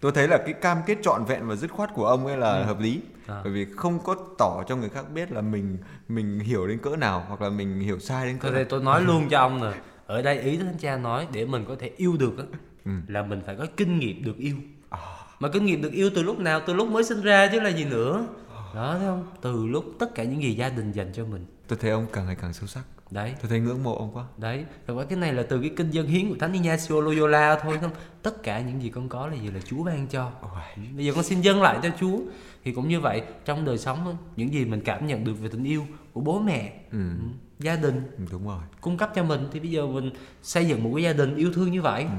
tôi 0.00 0.12
thấy 0.12 0.28
là 0.28 0.38
cái 0.38 0.52
cam 0.52 0.78
kết 0.86 0.98
trọn 1.02 1.24
vẹn 1.24 1.48
và 1.48 1.56
dứt 1.56 1.70
khoát 1.70 1.94
của 1.94 2.06
ông 2.06 2.26
ấy 2.26 2.36
là 2.36 2.58
ừ. 2.58 2.64
hợp 2.64 2.80
lý 2.80 3.00
à. 3.26 3.40
bởi 3.44 3.52
vì 3.52 3.66
không 3.76 3.98
có 4.04 4.16
tỏ 4.38 4.62
cho 4.68 4.76
người 4.76 4.88
khác 4.88 5.10
biết 5.14 5.32
là 5.32 5.40
mình 5.40 5.78
mình 6.08 6.38
hiểu 6.38 6.66
đến 6.66 6.78
cỡ 6.78 6.96
nào 6.96 7.24
hoặc 7.28 7.42
là 7.42 7.48
mình 7.48 7.80
hiểu 7.80 7.98
sai 7.98 8.26
đến 8.26 8.38
cỡ 8.38 8.50
nào. 8.50 8.64
tôi 8.68 8.82
nói 8.82 9.02
luôn 9.02 9.28
cho 9.28 9.38
ông 9.38 9.60
nè 9.60 9.72
ở 10.12 10.22
đây 10.22 10.38
ý 10.38 10.56
thánh 10.56 10.74
cha 10.78 10.96
nói 10.96 11.26
để 11.32 11.44
mình 11.44 11.64
có 11.68 11.76
thể 11.78 11.90
yêu 11.96 12.16
được 12.16 12.38
á 12.38 12.44
ừ. 12.84 12.90
là 13.08 13.22
mình 13.22 13.40
phải 13.46 13.56
có 13.56 13.66
kinh 13.76 13.98
nghiệm 13.98 14.24
được 14.24 14.38
yêu. 14.38 14.56
À. 14.90 14.98
mà 15.40 15.48
kinh 15.48 15.64
nghiệm 15.64 15.82
được 15.82 15.92
yêu 15.92 16.10
từ 16.14 16.22
lúc 16.22 16.38
nào? 16.38 16.60
Từ 16.66 16.74
lúc 16.74 16.88
mới 16.88 17.04
sinh 17.04 17.20
ra 17.22 17.48
chứ 17.52 17.60
là 17.60 17.68
gì 17.68 17.84
nữa. 17.84 18.26
Đó 18.74 18.96
thấy 18.98 19.06
không? 19.06 19.26
Từ 19.40 19.66
lúc 19.66 19.84
tất 19.98 20.14
cả 20.14 20.24
những 20.24 20.42
gì 20.42 20.54
gia 20.54 20.68
đình 20.68 20.92
dành 20.92 21.12
cho 21.12 21.24
mình. 21.24 21.46
Tôi 21.68 21.78
thấy 21.82 21.90
ông 21.90 22.06
càng 22.12 22.26
ngày 22.26 22.36
càng 22.40 22.52
sâu 22.52 22.66
sắc 22.66 22.82
đấy. 23.12 23.34
Tôi 23.42 23.48
thấy 23.48 23.60
ngưỡng 23.60 23.82
mộ 23.82 23.96
ông 23.96 24.16
quá. 24.16 24.24
Đấy. 24.36 24.64
Thật 24.86 24.94
ra 24.98 25.04
cái 25.04 25.18
này 25.18 25.32
là 25.32 25.42
từ 25.42 25.60
cái 25.60 25.70
kinh 25.76 25.90
dân 25.90 26.06
hiến 26.06 26.28
của 26.28 26.36
thánh 26.40 26.52
Ignacio 26.52 27.00
Loyola 27.00 27.58
thôi 27.62 27.78
không? 27.80 27.90
Tất 28.22 28.42
cả 28.42 28.60
những 28.60 28.82
gì 28.82 28.88
con 28.88 29.08
có 29.08 29.26
là 29.26 29.34
gì 29.34 29.50
là 29.50 29.60
Chúa 29.64 29.82
ban 29.82 30.06
cho. 30.06 30.30
Ôi. 30.40 30.86
bây 30.96 31.04
giờ 31.04 31.12
con 31.14 31.24
xin 31.24 31.40
dâng 31.40 31.62
lại 31.62 31.78
cho 31.82 31.88
Chúa. 32.00 32.18
Thì 32.64 32.72
cũng 32.72 32.88
như 32.88 33.00
vậy 33.00 33.22
trong 33.44 33.64
đời 33.64 33.78
sống 33.78 34.16
những 34.36 34.52
gì 34.52 34.64
mình 34.64 34.80
cảm 34.80 35.06
nhận 35.06 35.24
được 35.24 35.34
về 35.34 35.48
tình 35.48 35.64
yêu 35.64 35.86
của 36.12 36.20
bố 36.20 36.40
mẹ 36.40 36.72
ừ. 36.92 36.98
ừ 36.98 37.28
gia 37.58 37.76
đình 37.76 38.02
ừ, 38.18 38.24
đúng 38.30 38.46
rồi. 38.46 38.60
cung 38.80 38.96
cấp 38.96 39.10
cho 39.14 39.24
mình 39.24 39.48
thì 39.52 39.60
bây 39.60 39.70
giờ 39.70 39.86
mình 39.86 40.10
xây 40.42 40.68
dựng 40.68 40.82
một 40.84 40.90
cái 40.94 41.02
gia 41.02 41.12
đình 41.12 41.36
yêu 41.36 41.52
thương 41.52 41.70
như 41.70 41.82
vậy. 41.82 42.02
Ừ. 42.02 42.10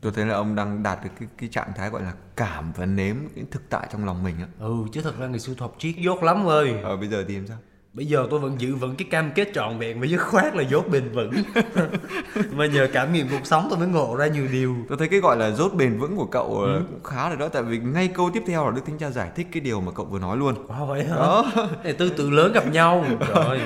tôi 0.00 0.12
thấy 0.12 0.26
là 0.26 0.34
ông 0.34 0.54
đang 0.54 0.82
đạt 0.82 1.04
được 1.04 1.10
cái 1.20 1.28
cái 1.38 1.48
trạng 1.48 1.72
thái 1.76 1.90
gọi 1.90 2.02
là 2.02 2.14
cảm 2.36 2.72
và 2.76 2.86
nếm 2.86 3.16
cái 3.34 3.44
thực 3.50 3.62
tại 3.70 3.88
trong 3.92 4.04
lòng 4.04 4.22
mình 4.22 4.34
á. 4.38 4.46
Ừ 4.58 4.74
chứ 4.92 5.02
thật 5.02 5.18
ra 5.18 5.26
người 5.26 5.38
sư 5.38 5.54
thuật 5.54 5.70
triết 5.78 5.96
dốt 5.96 6.22
lắm 6.22 6.46
ơi. 6.46 6.74
Ờ 6.82 6.96
bây 6.96 7.08
giờ 7.08 7.24
thì 7.28 7.36
làm 7.36 7.46
sao 7.46 7.58
bây 7.96 8.06
giờ 8.06 8.26
tôi 8.30 8.40
vẫn 8.40 8.60
giữ 8.60 8.74
vững 8.74 8.96
cái 8.96 9.08
cam 9.10 9.30
kết 9.34 9.48
trọn 9.54 9.78
vẹn 9.78 10.00
và 10.00 10.06
dứt 10.06 10.16
khoát 10.16 10.54
là 10.56 10.62
dốt 10.62 10.88
bền 10.88 11.12
vững. 11.12 11.32
Mà 12.52 12.66
nhờ 12.66 12.88
cảm 12.92 13.12
nghiệm 13.12 13.28
cuộc 13.30 13.46
sống 13.46 13.66
tôi 13.70 13.78
mới 13.78 13.88
ngộ 13.88 14.16
ra 14.16 14.26
nhiều 14.26 14.46
điều. 14.52 14.76
Tôi 14.88 14.98
thấy 14.98 15.08
cái 15.08 15.20
gọi 15.20 15.36
là 15.36 15.50
dốt 15.50 15.74
bền 15.74 15.98
vững 15.98 16.16
của 16.16 16.24
cậu 16.24 16.58
ừ. 16.58 16.82
cũng 16.90 17.04
khá 17.04 17.28
rồi 17.28 17.38
đó 17.38 17.48
tại 17.48 17.62
vì 17.62 17.78
ngay 17.78 18.08
câu 18.08 18.30
tiếp 18.34 18.42
theo 18.46 18.66
là 18.66 18.70
đức 18.70 18.82
thánh 18.86 18.98
cha 18.98 19.10
giải 19.10 19.30
thích 19.36 19.46
cái 19.52 19.60
điều 19.60 19.80
mà 19.80 19.92
cậu 19.92 20.06
vừa 20.06 20.18
nói 20.18 20.36
luôn. 20.36 20.54
Wow, 20.68 20.86
vậy 20.86 21.04
hả? 21.04 21.16
Đó. 21.16 21.52
Để 21.84 21.92
tư 21.92 22.08
tưởng 22.08 22.32
lớn 22.32 22.52
gặp 22.52 22.72
nhau. 22.72 23.04
Rồi 23.34 23.60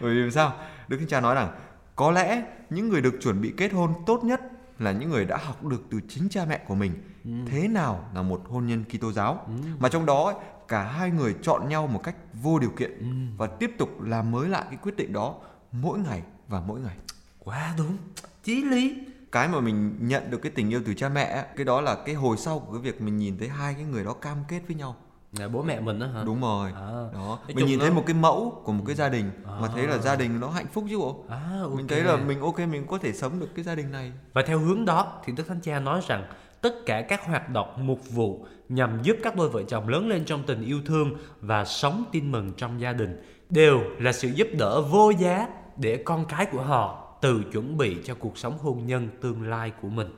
bởi 0.00 0.14
vì 0.14 0.30
sao? 0.30 0.52
Đức 0.88 0.96
thánh 0.98 1.08
cha 1.08 1.20
nói 1.20 1.34
rằng 1.34 1.48
có 1.96 2.10
lẽ 2.10 2.42
những 2.70 2.88
người 2.88 3.00
được 3.00 3.14
chuẩn 3.22 3.40
bị 3.40 3.52
kết 3.56 3.72
hôn 3.72 3.94
tốt 4.06 4.24
nhất 4.24 4.40
là 4.78 4.92
những 4.92 5.10
người 5.10 5.24
đã 5.24 5.36
học 5.36 5.64
được 5.64 5.82
từ 5.90 6.00
chính 6.08 6.28
cha 6.28 6.44
mẹ 6.48 6.60
của 6.68 6.74
mình. 6.74 6.92
Ừ. 7.24 7.30
thế 7.50 7.68
nào 7.68 8.08
là 8.14 8.22
một 8.22 8.42
hôn 8.48 8.66
nhân 8.66 8.84
Kitô 8.84 9.12
giáo? 9.12 9.44
Ừ. 9.46 9.52
mà 9.78 9.88
trong 9.88 10.06
đó 10.06 10.34
cả 10.68 10.82
hai 10.82 11.10
người 11.10 11.34
chọn 11.42 11.68
nhau 11.68 11.86
một 11.86 12.00
cách 12.02 12.16
vô 12.32 12.58
điều 12.58 12.70
kiện 12.70 12.98
ừ. 12.98 13.06
và 13.36 13.46
tiếp 13.46 13.70
tục 13.78 14.02
làm 14.02 14.30
mới 14.30 14.48
lại 14.48 14.64
cái 14.70 14.78
quyết 14.82 14.96
định 14.96 15.12
đó 15.12 15.34
mỗi 15.72 15.98
ngày 15.98 16.22
và 16.48 16.60
mỗi 16.60 16.80
ngày. 16.80 16.96
Quá 17.38 17.74
đúng. 17.78 17.96
Chí 18.42 18.64
lý. 18.64 18.98
Cái 19.32 19.48
mà 19.48 19.60
mình 19.60 19.96
nhận 20.00 20.30
được 20.30 20.38
cái 20.38 20.52
tình 20.54 20.70
yêu 20.70 20.82
từ 20.86 20.94
cha 20.94 21.08
mẹ 21.08 21.46
cái 21.56 21.64
đó 21.64 21.80
là 21.80 21.96
cái 22.06 22.14
hồi 22.14 22.36
sau 22.36 22.58
của 22.58 22.72
cái 22.72 22.80
việc 22.80 23.00
mình 23.00 23.18
nhìn 23.18 23.38
thấy 23.38 23.48
hai 23.48 23.74
cái 23.74 23.84
người 23.84 24.04
đó 24.04 24.12
cam 24.12 24.36
kết 24.48 24.60
với 24.66 24.76
nhau. 24.76 24.96
Là 25.32 25.48
bố 25.48 25.62
mẹ 25.62 25.80
mình 25.80 25.98
đó 25.98 26.06
hả? 26.06 26.22
Đúng 26.24 26.40
rồi. 26.40 26.72
À, 26.74 26.90
đó. 27.14 27.38
Mình 27.54 27.66
nhìn 27.66 27.78
thấy 27.78 27.90
một 27.90 28.02
cái 28.06 28.14
mẫu 28.14 28.62
của 28.64 28.72
một 28.72 28.84
cái 28.86 28.96
gia 28.96 29.08
đình 29.08 29.30
à. 29.44 29.58
mà 29.60 29.68
thấy 29.68 29.86
là 29.86 29.98
gia 29.98 30.16
đình 30.16 30.40
nó 30.40 30.48
hạnh 30.48 30.66
phúc 30.72 30.84
chứ 30.90 30.98
bộ. 30.98 31.24
À, 31.28 31.60
okay. 31.62 31.76
mình 31.76 31.88
thấy 31.88 32.02
là 32.02 32.16
mình 32.16 32.40
ok 32.40 32.58
mình 32.58 32.86
có 32.86 32.98
thể 32.98 33.12
sống 33.12 33.40
được 33.40 33.48
cái 33.54 33.64
gia 33.64 33.74
đình 33.74 33.92
này. 33.92 34.12
Và 34.32 34.42
theo 34.46 34.58
hướng 34.58 34.84
đó 34.84 35.22
thì 35.24 35.32
đức 35.32 35.48
thánh 35.48 35.60
cha 35.60 35.80
nói 35.80 36.00
rằng 36.06 36.24
tất 36.66 36.86
cả 36.86 37.02
các 37.08 37.24
hoạt 37.24 37.50
động 37.50 37.86
mục 37.86 38.10
vụ 38.10 38.46
nhằm 38.68 39.02
giúp 39.02 39.16
các 39.22 39.36
đôi 39.36 39.48
vợ 39.48 39.62
chồng 39.62 39.88
lớn 39.88 40.08
lên 40.08 40.24
trong 40.24 40.42
tình 40.46 40.64
yêu 40.64 40.80
thương 40.86 41.14
và 41.40 41.64
sống 41.64 42.04
tin 42.12 42.32
mừng 42.32 42.52
trong 42.56 42.80
gia 42.80 42.92
đình 42.92 43.22
đều 43.50 43.80
là 43.98 44.12
sự 44.12 44.28
giúp 44.28 44.48
đỡ 44.58 44.82
vô 44.82 45.10
giá 45.10 45.48
để 45.76 46.02
con 46.04 46.24
cái 46.28 46.46
của 46.46 46.62
họ 46.62 47.18
từ 47.22 47.42
chuẩn 47.52 47.76
bị 47.76 47.96
cho 48.04 48.14
cuộc 48.14 48.38
sống 48.38 48.58
hôn 48.58 48.86
nhân 48.86 49.08
tương 49.20 49.48
lai 49.48 49.72
của 49.82 49.88
mình. 49.88 50.08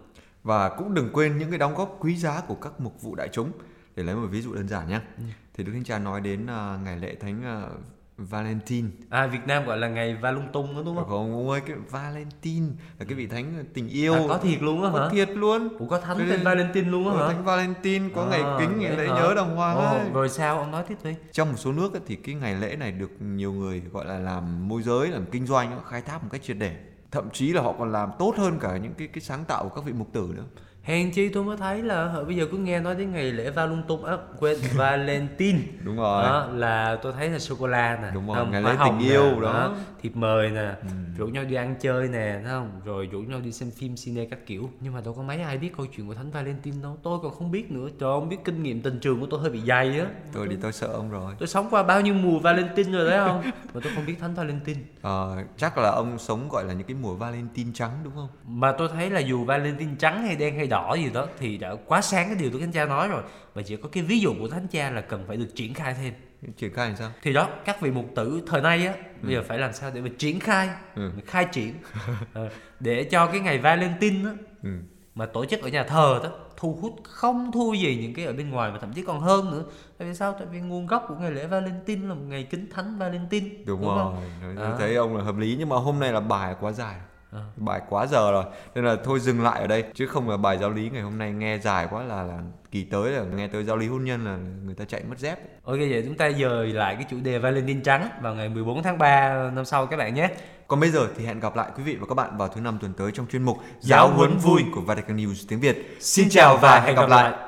Và 0.42 0.68
cũng 0.68 0.94
đừng 0.94 1.10
quên 1.12 1.38
những 1.38 1.50
cái 1.50 1.58
đóng 1.58 1.74
góp 1.74 1.96
quý 2.00 2.16
giá 2.16 2.40
của 2.40 2.54
các 2.54 2.80
mục 2.80 3.02
vụ 3.02 3.14
đại 3.14 3.28
chúng. 3.32 3.52
Để 3.96 4.02
lấy 4.02 4.16
một 4.16 4.28
ví 4.30 4.42
dụ 4.42 4.54
đơn 4.54 4.68
giản 4.68 4.88
nhé. 4.88 5.00
Ừ. 5.18 5.24
Thì 5.54 5.64
Đức 5.64 5.72
Thánh 5.72 5.84
Cha 5.84 5.98
nói 5.98 6.20
đến 6.20 6.42
uh, 6.42 6.84
ngày 6.84 6.98
lễ 6.98 7.14
Thánh 7.20 7.66
uh, 7.66 7.72
Valentine. 8.18 8.88
À 9.10 9.26
Việt 9.26 9.46
Nam 9.46 9.64
gọi 9.66 9.78
là 9.78 9.88
ngày 9.88 10.14
Valentine 10.14 10.74
đó 10.74 10.82
đúng 10.84 10.96
không? 10.96 11.08
Không, 11.08 11.32
ông 11.32 11.50
ơi 11.50 11.60
cái 11.66 11.76
Valentine 11.90 12.66
là 12.98 13.04
cái 13.04 13.14
vị 13.14 13.26
thánh 13.26 13.64
tình 13.74 13.88
yêu. 13.88 14.14
À, 14.14 14.20
có 14.28 14.38
thiệt 14.38 14.62
luôn 14.62 14.82
á 14.82 14.90
hả? 14.90 14.96
Có 14.96 15.08
thiệt 15.08 15.28
luôn. 15.28 15.68
Ủa 15.78 15.86
có 15.86 16.00
thánh 16.00 16.18
tên 16.30 16.42
Valentine 16.44 16.88
luôn 16.88 17.08
á 17.08 17.22
hả? 17.22 17.32
Thánh 17.32 17.44
Valentine 17.44 18.08
có 18.14 18.22
à, 18.22 18.28
ngày 18.30 18.42
kính 18.58 18.78
ngày 18.80 18.96
lễ 18.96 19.06
nhớ 19.06 19.32
đồng 19.36 19.56
hoàng 19.56 19.76
Ồ, 19.76 19.82
ấy. 19.82 20.10
Rồi 20.12 20.28
sao 20.28 20.58
ông 20.58 20.70
nói 20.70 20.84
tiếp 20.88 20.98
đi. 21.04 21.14
Trong 21.32 21.48
một 21.48 21.56
số 21.56 21.72
nước 21.72 21.92
thì 22.06 22.16
cái 22.16 22.34
ngày 22.34 22.54
lễ 22.54 22.76
này 22.76 22.92
được 22.92 23.10
nhiều 23.20 23.52
người 23.52 23.82
gọi 23.92 24.04
là 24.04 24.18
làm 24.18 24.68
môi 24.68 24.82
giới, 24.82 25.08
làm 25.08 25.24
kinh 25.32 25.46
doanh, 25.46 25.80
khai 25.88 26.02
thác 26.02 26.22
một 26.22 26.28
cách 26.32 26.42
triệt 26.42 26.56
để. 26.60 26.76
Thậm 27.10 27.30
chí 27.30 27.52
là 27.52 27.62
họ 27.62 27.74
còn 27.78 27.92
làm 27.92 28.10
tốt 28.18 28.34
hơn 28.38 28.58
cả 28.60 28.76
những 28.76 28.94
cái 28.98 29.08
cái 29.08 29.20
sáng 29.20 29.44
tạo 29.44 29.62
của 29.62 29.74
các 29.74 29.84
vị 29.84 29.92
mục 29.92 30.08
tử 30.12 30.32
nữa 30.36 30.44
hèn 30.88 31.10
chi 31.10 31.28
tôi 31.28 31.44
mới 31.44 31.56
thấy 31.56 31.82
là 31.82 32.14
bây 32.26 32.36
giờ 32.36 32.46
cứ 32.50 32.56
nghe 32.56 32.80
nói 32.80 32.94
đến 32.94 33.12
ngày 33.12 33.32
lễ 33.32 33.50
Valentine 33.50 34.02
á 34.06 34.16
quên 34.38 34.58
Valentine. 34.76 35.58
Đúng 35.84 35.96
rồi. 35.96 36.22
Đó, 36.22 36.48
là 36.54 36.98
tôi 37.02 37.12
thấy 37.12 37.28
là 37.30 37.38
sô 37.38 37.54
cô 37.58 37.66
la 37.66 37.98
nè 38.02 38.08
đúng 38.14 38.26
rồi 38.26 38.36
không? 38.36 38.50
ngày 38.50 38.62
lễ 38.62 38.76
tình 38.84 38.98
yêu 38.98 39.24
nè, 39.24 39.40
đó. 39.42 39.52
đó. 39.52 39.74
thiệp 40.02 40.16
mời 40.16 40.50
nè 40.50 40.74
ừ. 40.82 40.88
rủ 41.18 41.26
nhau 41.26 41.44
đi 41.44 41.54
ăn 41.54 41.74
chơi 41.80 42.08
nè 42.08 42.40
thấy 42.44 42.52
không? 42.52 42.80
Rồi 42.84 43.06
rủ 43.06 43.18
nhau 43.20 43.40
đi 43.40 43.52
xem 43.52 43.70
phim 43.70 43.96
cine 43.96 44.24
các 44.24 44.46
kiểu. 44.46 44.70
Nhưng 44.80 44.94
mà 44.94 45.00
đâu 45.00 45.14
có 45.14 45.22
mấy 45.22 45.40
ai 45.40 45.58
biết 45.58 45.76
câu 45.76 45.86
chuyện 45.96 46.08
của 46.08 46.14
thánh 46.14 46.30
Valentine 46.30 46.76
đâu. 46.82 46.98
Tôi 47.02 47.18
còn 47.22 47.34
không 47.34 47.50
biết 47.50 47.70
nữa. 47.70 47.88
Trời 48.00 48.20
không 48.20 48.28
biết 48.28 48.44
kinh 48.44 48.62
nghiệm 48.62 48.82
tình 48.82 48.98
trường 49.00 49.20
của 49.20 49.26
tôi 49.30 49.40
hơi 49.40 49.50
bị 49.50 49.60
dày 49.66 50.00
á. 50.00 50.06
Tôi 50.32 50.48
đi 50.48 50.56
tôi 50.62 50.72
sợ 50.72 50.86
ông 50.86 51.10
rồi. 51.10 51.34
Tôi 51.38 51.48
sống 51.48 51.66
qua 51.70 51.82
bao 51.82 52.00
nhiêu 52.00 52.14
mùa 52.14 52.38
Valentine 52.38 52.92
rồi 52.92 53.10
đấy 53.10 53.18
không? 53.26 53.42
Mà 53.74 53.80
tôi 53.84 53.92
không 53.94 54.06
biết 54.06 54.16
thánh 54.20 54.34
Valentine. 54.34 54.80
Ờ 55.02 55.36
chắc 55.56 55.78
là 55.78 55.90
ông 55.90 56.18
sống 56.18 56.48
gọi 56.48 56.64
là 56.64 56.72
những 56.72 56.86
cái 56.86 56.96
mùa 57.00 57.14
Valentine 57.14 57.70
trắng 57.74 57.90
đúng 58.04 58.12
không? 58.14 58.28
Mà 58.46 58.72
tôi 58.72 58.88
thấy 58.88 59.10
là 59.10 59.20
dù 59.20 59.44
Valentine 59.44 59.92
trắng 59.98 60.22
hay 60.22 60.36
đen 60.36 60.56
hay 60.56 60.66
đỏ 60.66 60.77
đỏ 60.78 60.94
gì 60.94 61.10
đó 61.10 61.26
thì 61.38 61.58
đã 61.58 61.74
quá 61.86 62.02
sáng 62.02 62.26
cái 62.26 62.36
điều 62.36 62.50
tôi 62.50 62.60
thánh 62.60 62.72
cha 62.72 62.84
nói 62.84 63.08
rồi 63.08 63.22
và 63.54 63.62
chỉ 63.62 63.76
có 63.76 63.88
cái 63.92 64.02
ví 64.02 64.20
dụ 64.20 64.34
của 64.38 64.48
thánh 64.48 64.66
cha 64.70 64.90
là 64.90 65.00
cần 65.00 65.24
phải 65.28 65.36
được 65.36 65.48
triển 65.54 65.74
khai 65.74 65.94
thêm 65.94 66.14
triển 66.56 66.74
khai 66.74 66.88
làm 66.88 66.96
sao 66.96 67.10
thì 67.22 67.32
đó 67.32 67.48
các 67.64 67.80
vị 67.80 67.90
mục 67.90 68.06
tử 68.16 68.42
thời 68.46 68.62
nay 68.62 68.86
á 68.86 68.94
bây 69.22 69.32
giờ 69.32 69.38
ừ. 69.38 69.44
phải 69.48 69.58
làm 69.58 69.72
sao 69.72 69.90
để 69.94 70.00
mà 70.00 70.08
triển 70.18 70.40
khai 70.40 70.68
ừ. 70.94 71.10
khai 71.26 71.46
triển 71.52 71.74
ờ, 72.34 72.48
để 72.80 73.04
cho 73.04 73.26
cái 73.26 73.40
ngày 73.40 73.58
Valentine 73.58 74.28
á 74.28 74.34
ừ. 74.62 74.70
mà 75.14 75.26
tổ 75.26 75.44
chức 75.44 75.62
ở 75.62 75.68
nhà 75.68 75.84
thờ 75.84 76.20
đó 76.22 76.30
thu 76.56 76.78
hút 76.82 76.96
không 77.04 77.52
thua 77.52 77.72
gì 77.72 77.98
những 78.02 78.14
cái 78.14 78.24
ở 78.24 78.32
bên 78.32 78.50
ngoài 78.50 78.72
mà 78.72 78.78
thậm 78.78 78.92
chí 78.92 79.02
còn 79.02 79.20
hơn 79.20 79.50
nữa 79.50 79.64
tại 79.98 80.08
vì 80.08 80.14
sao 80.14 80.32
tại 80.32 80.46
vì 80.52 80.60
nguồn 80.60 80.86
gốc 80.86 81.04
của 81.08 81.14
ngày 81.14 81.30
lễ 81.30 81.46
Valentine 81.46 82.08
là 82.08 82.14
một 82.14 82.24
ngày 82.28 82.46
kính 82.50 82.66
thánh 82.70 82.98
Valentine 82.98 83.48
đúng, 83.66 83.80
đúng 83.80 83.96
rồi 83.96 84.14
không? 84.40 84.56
À. 84.56 84.74
thấy 84.78 84.96
ông 84.96 85.16
là 85.16 85.24
hợp 85.24 85.36
lý 85.36 85.56
nhưng 85.58 85.68
mà 85.68 85.76
hôm 85.76 85.98
nay 85.98 86.12
là 86.12 86.20
bài 86.20 86.54
quá 86.60 86.72
dài 86.72 86.96
à. 87.32 87.40
bài 87.56 87.80
quá 87.88 88.06
giờ 88.06 88.30
rồi 88.32 88.44
nên 88.74 88.84
là 88.84 88.96
thôi 89.04 89.20
dừng 89.20 89.42
lại 89.42 89.60
ở 89.60 89.66
đây 89.66 89.84
chứ 89.94 90.06
không 90.06 90.30
là 90.30 90.36
bài 90.36 90.58
giáo 90.58 90.70
lý 90.70 90.90
ngày 90.90 91.02
hôm 91.02 91.18
nay 91.18 91.32
nghe 91.32 91.58
dài 91.58 91.86
quá 91.90 92.02
là 92.02 92.22
là 92.22 92.38
kỳ 92.70 92.84
tới 92.84 93.10
là 93.10 93.24
nghe 93.24 93.48
tới 93.48 93.64
giáo 93.64 93.76
lý 93.76 93.88
hôn 93.88 94.04
nhân 94.04 94.24
là 94.24 94.36
người 94.64 94.74
ta 94.74 94.84
chạy 94.84 95.02
mất 95.08 95.18
dép 95.18 95.38
ok 95.64 95.78
vậy 95.78 96.02
chúng 96.06 96.16
ta 96.16 96.30
dời 96.30 96.66
lại 96.66 96.94
cái 96.94 97.04
chủ 97.10 97.16
đề 97.22 97.38
Valentine 97.38 97.80
trắng 97.84 98.08
vào 98.22 98.34
ngày 98.34 98.48
14 98.48 98.82
tháng 98.82 98.98
3 98.98 99.50
năm 99.50 99.64
sau 99.64 99.86
các 99.86 99.96
bạn 99.96 100.14
nhé 100.14 100.28
còn 100.68 100.80
bây 100.80 100.90
giờ 100.90 101.08
thì 101.16 101.26
hẹn 101.26 101.40
gặp 101.40 101.56
lại 101.56 101.70
quý 101.76 101.82
vị 101.82 101.96
và 102.00 102.06
các 102.08 102.14
bạn 102.14 102.38
vào 102.38 102.48
thứ 102.48 102.60
năm 102.60 102.78
tuần 102.80 102.92
tới 102.98 103.10
trong 103.14 103.26
chuyên 103.26 103.42
mục 103.42 103.58
Giáo 103.80 104.08
huấn 104.08 104.38
vui 104.38 104.62
của 104.74 104.80
Vatican 104.80 105.16
News 105.16 105.44
tiếng 105.48 105.60
Việt. 105.60 105.96
Xin 106.00 106.28
chào 106.30 106.56
và 106.56 106.80
hẹn 106.80 106.96
gặp 106.96 107.08
lại. 107.08 107.47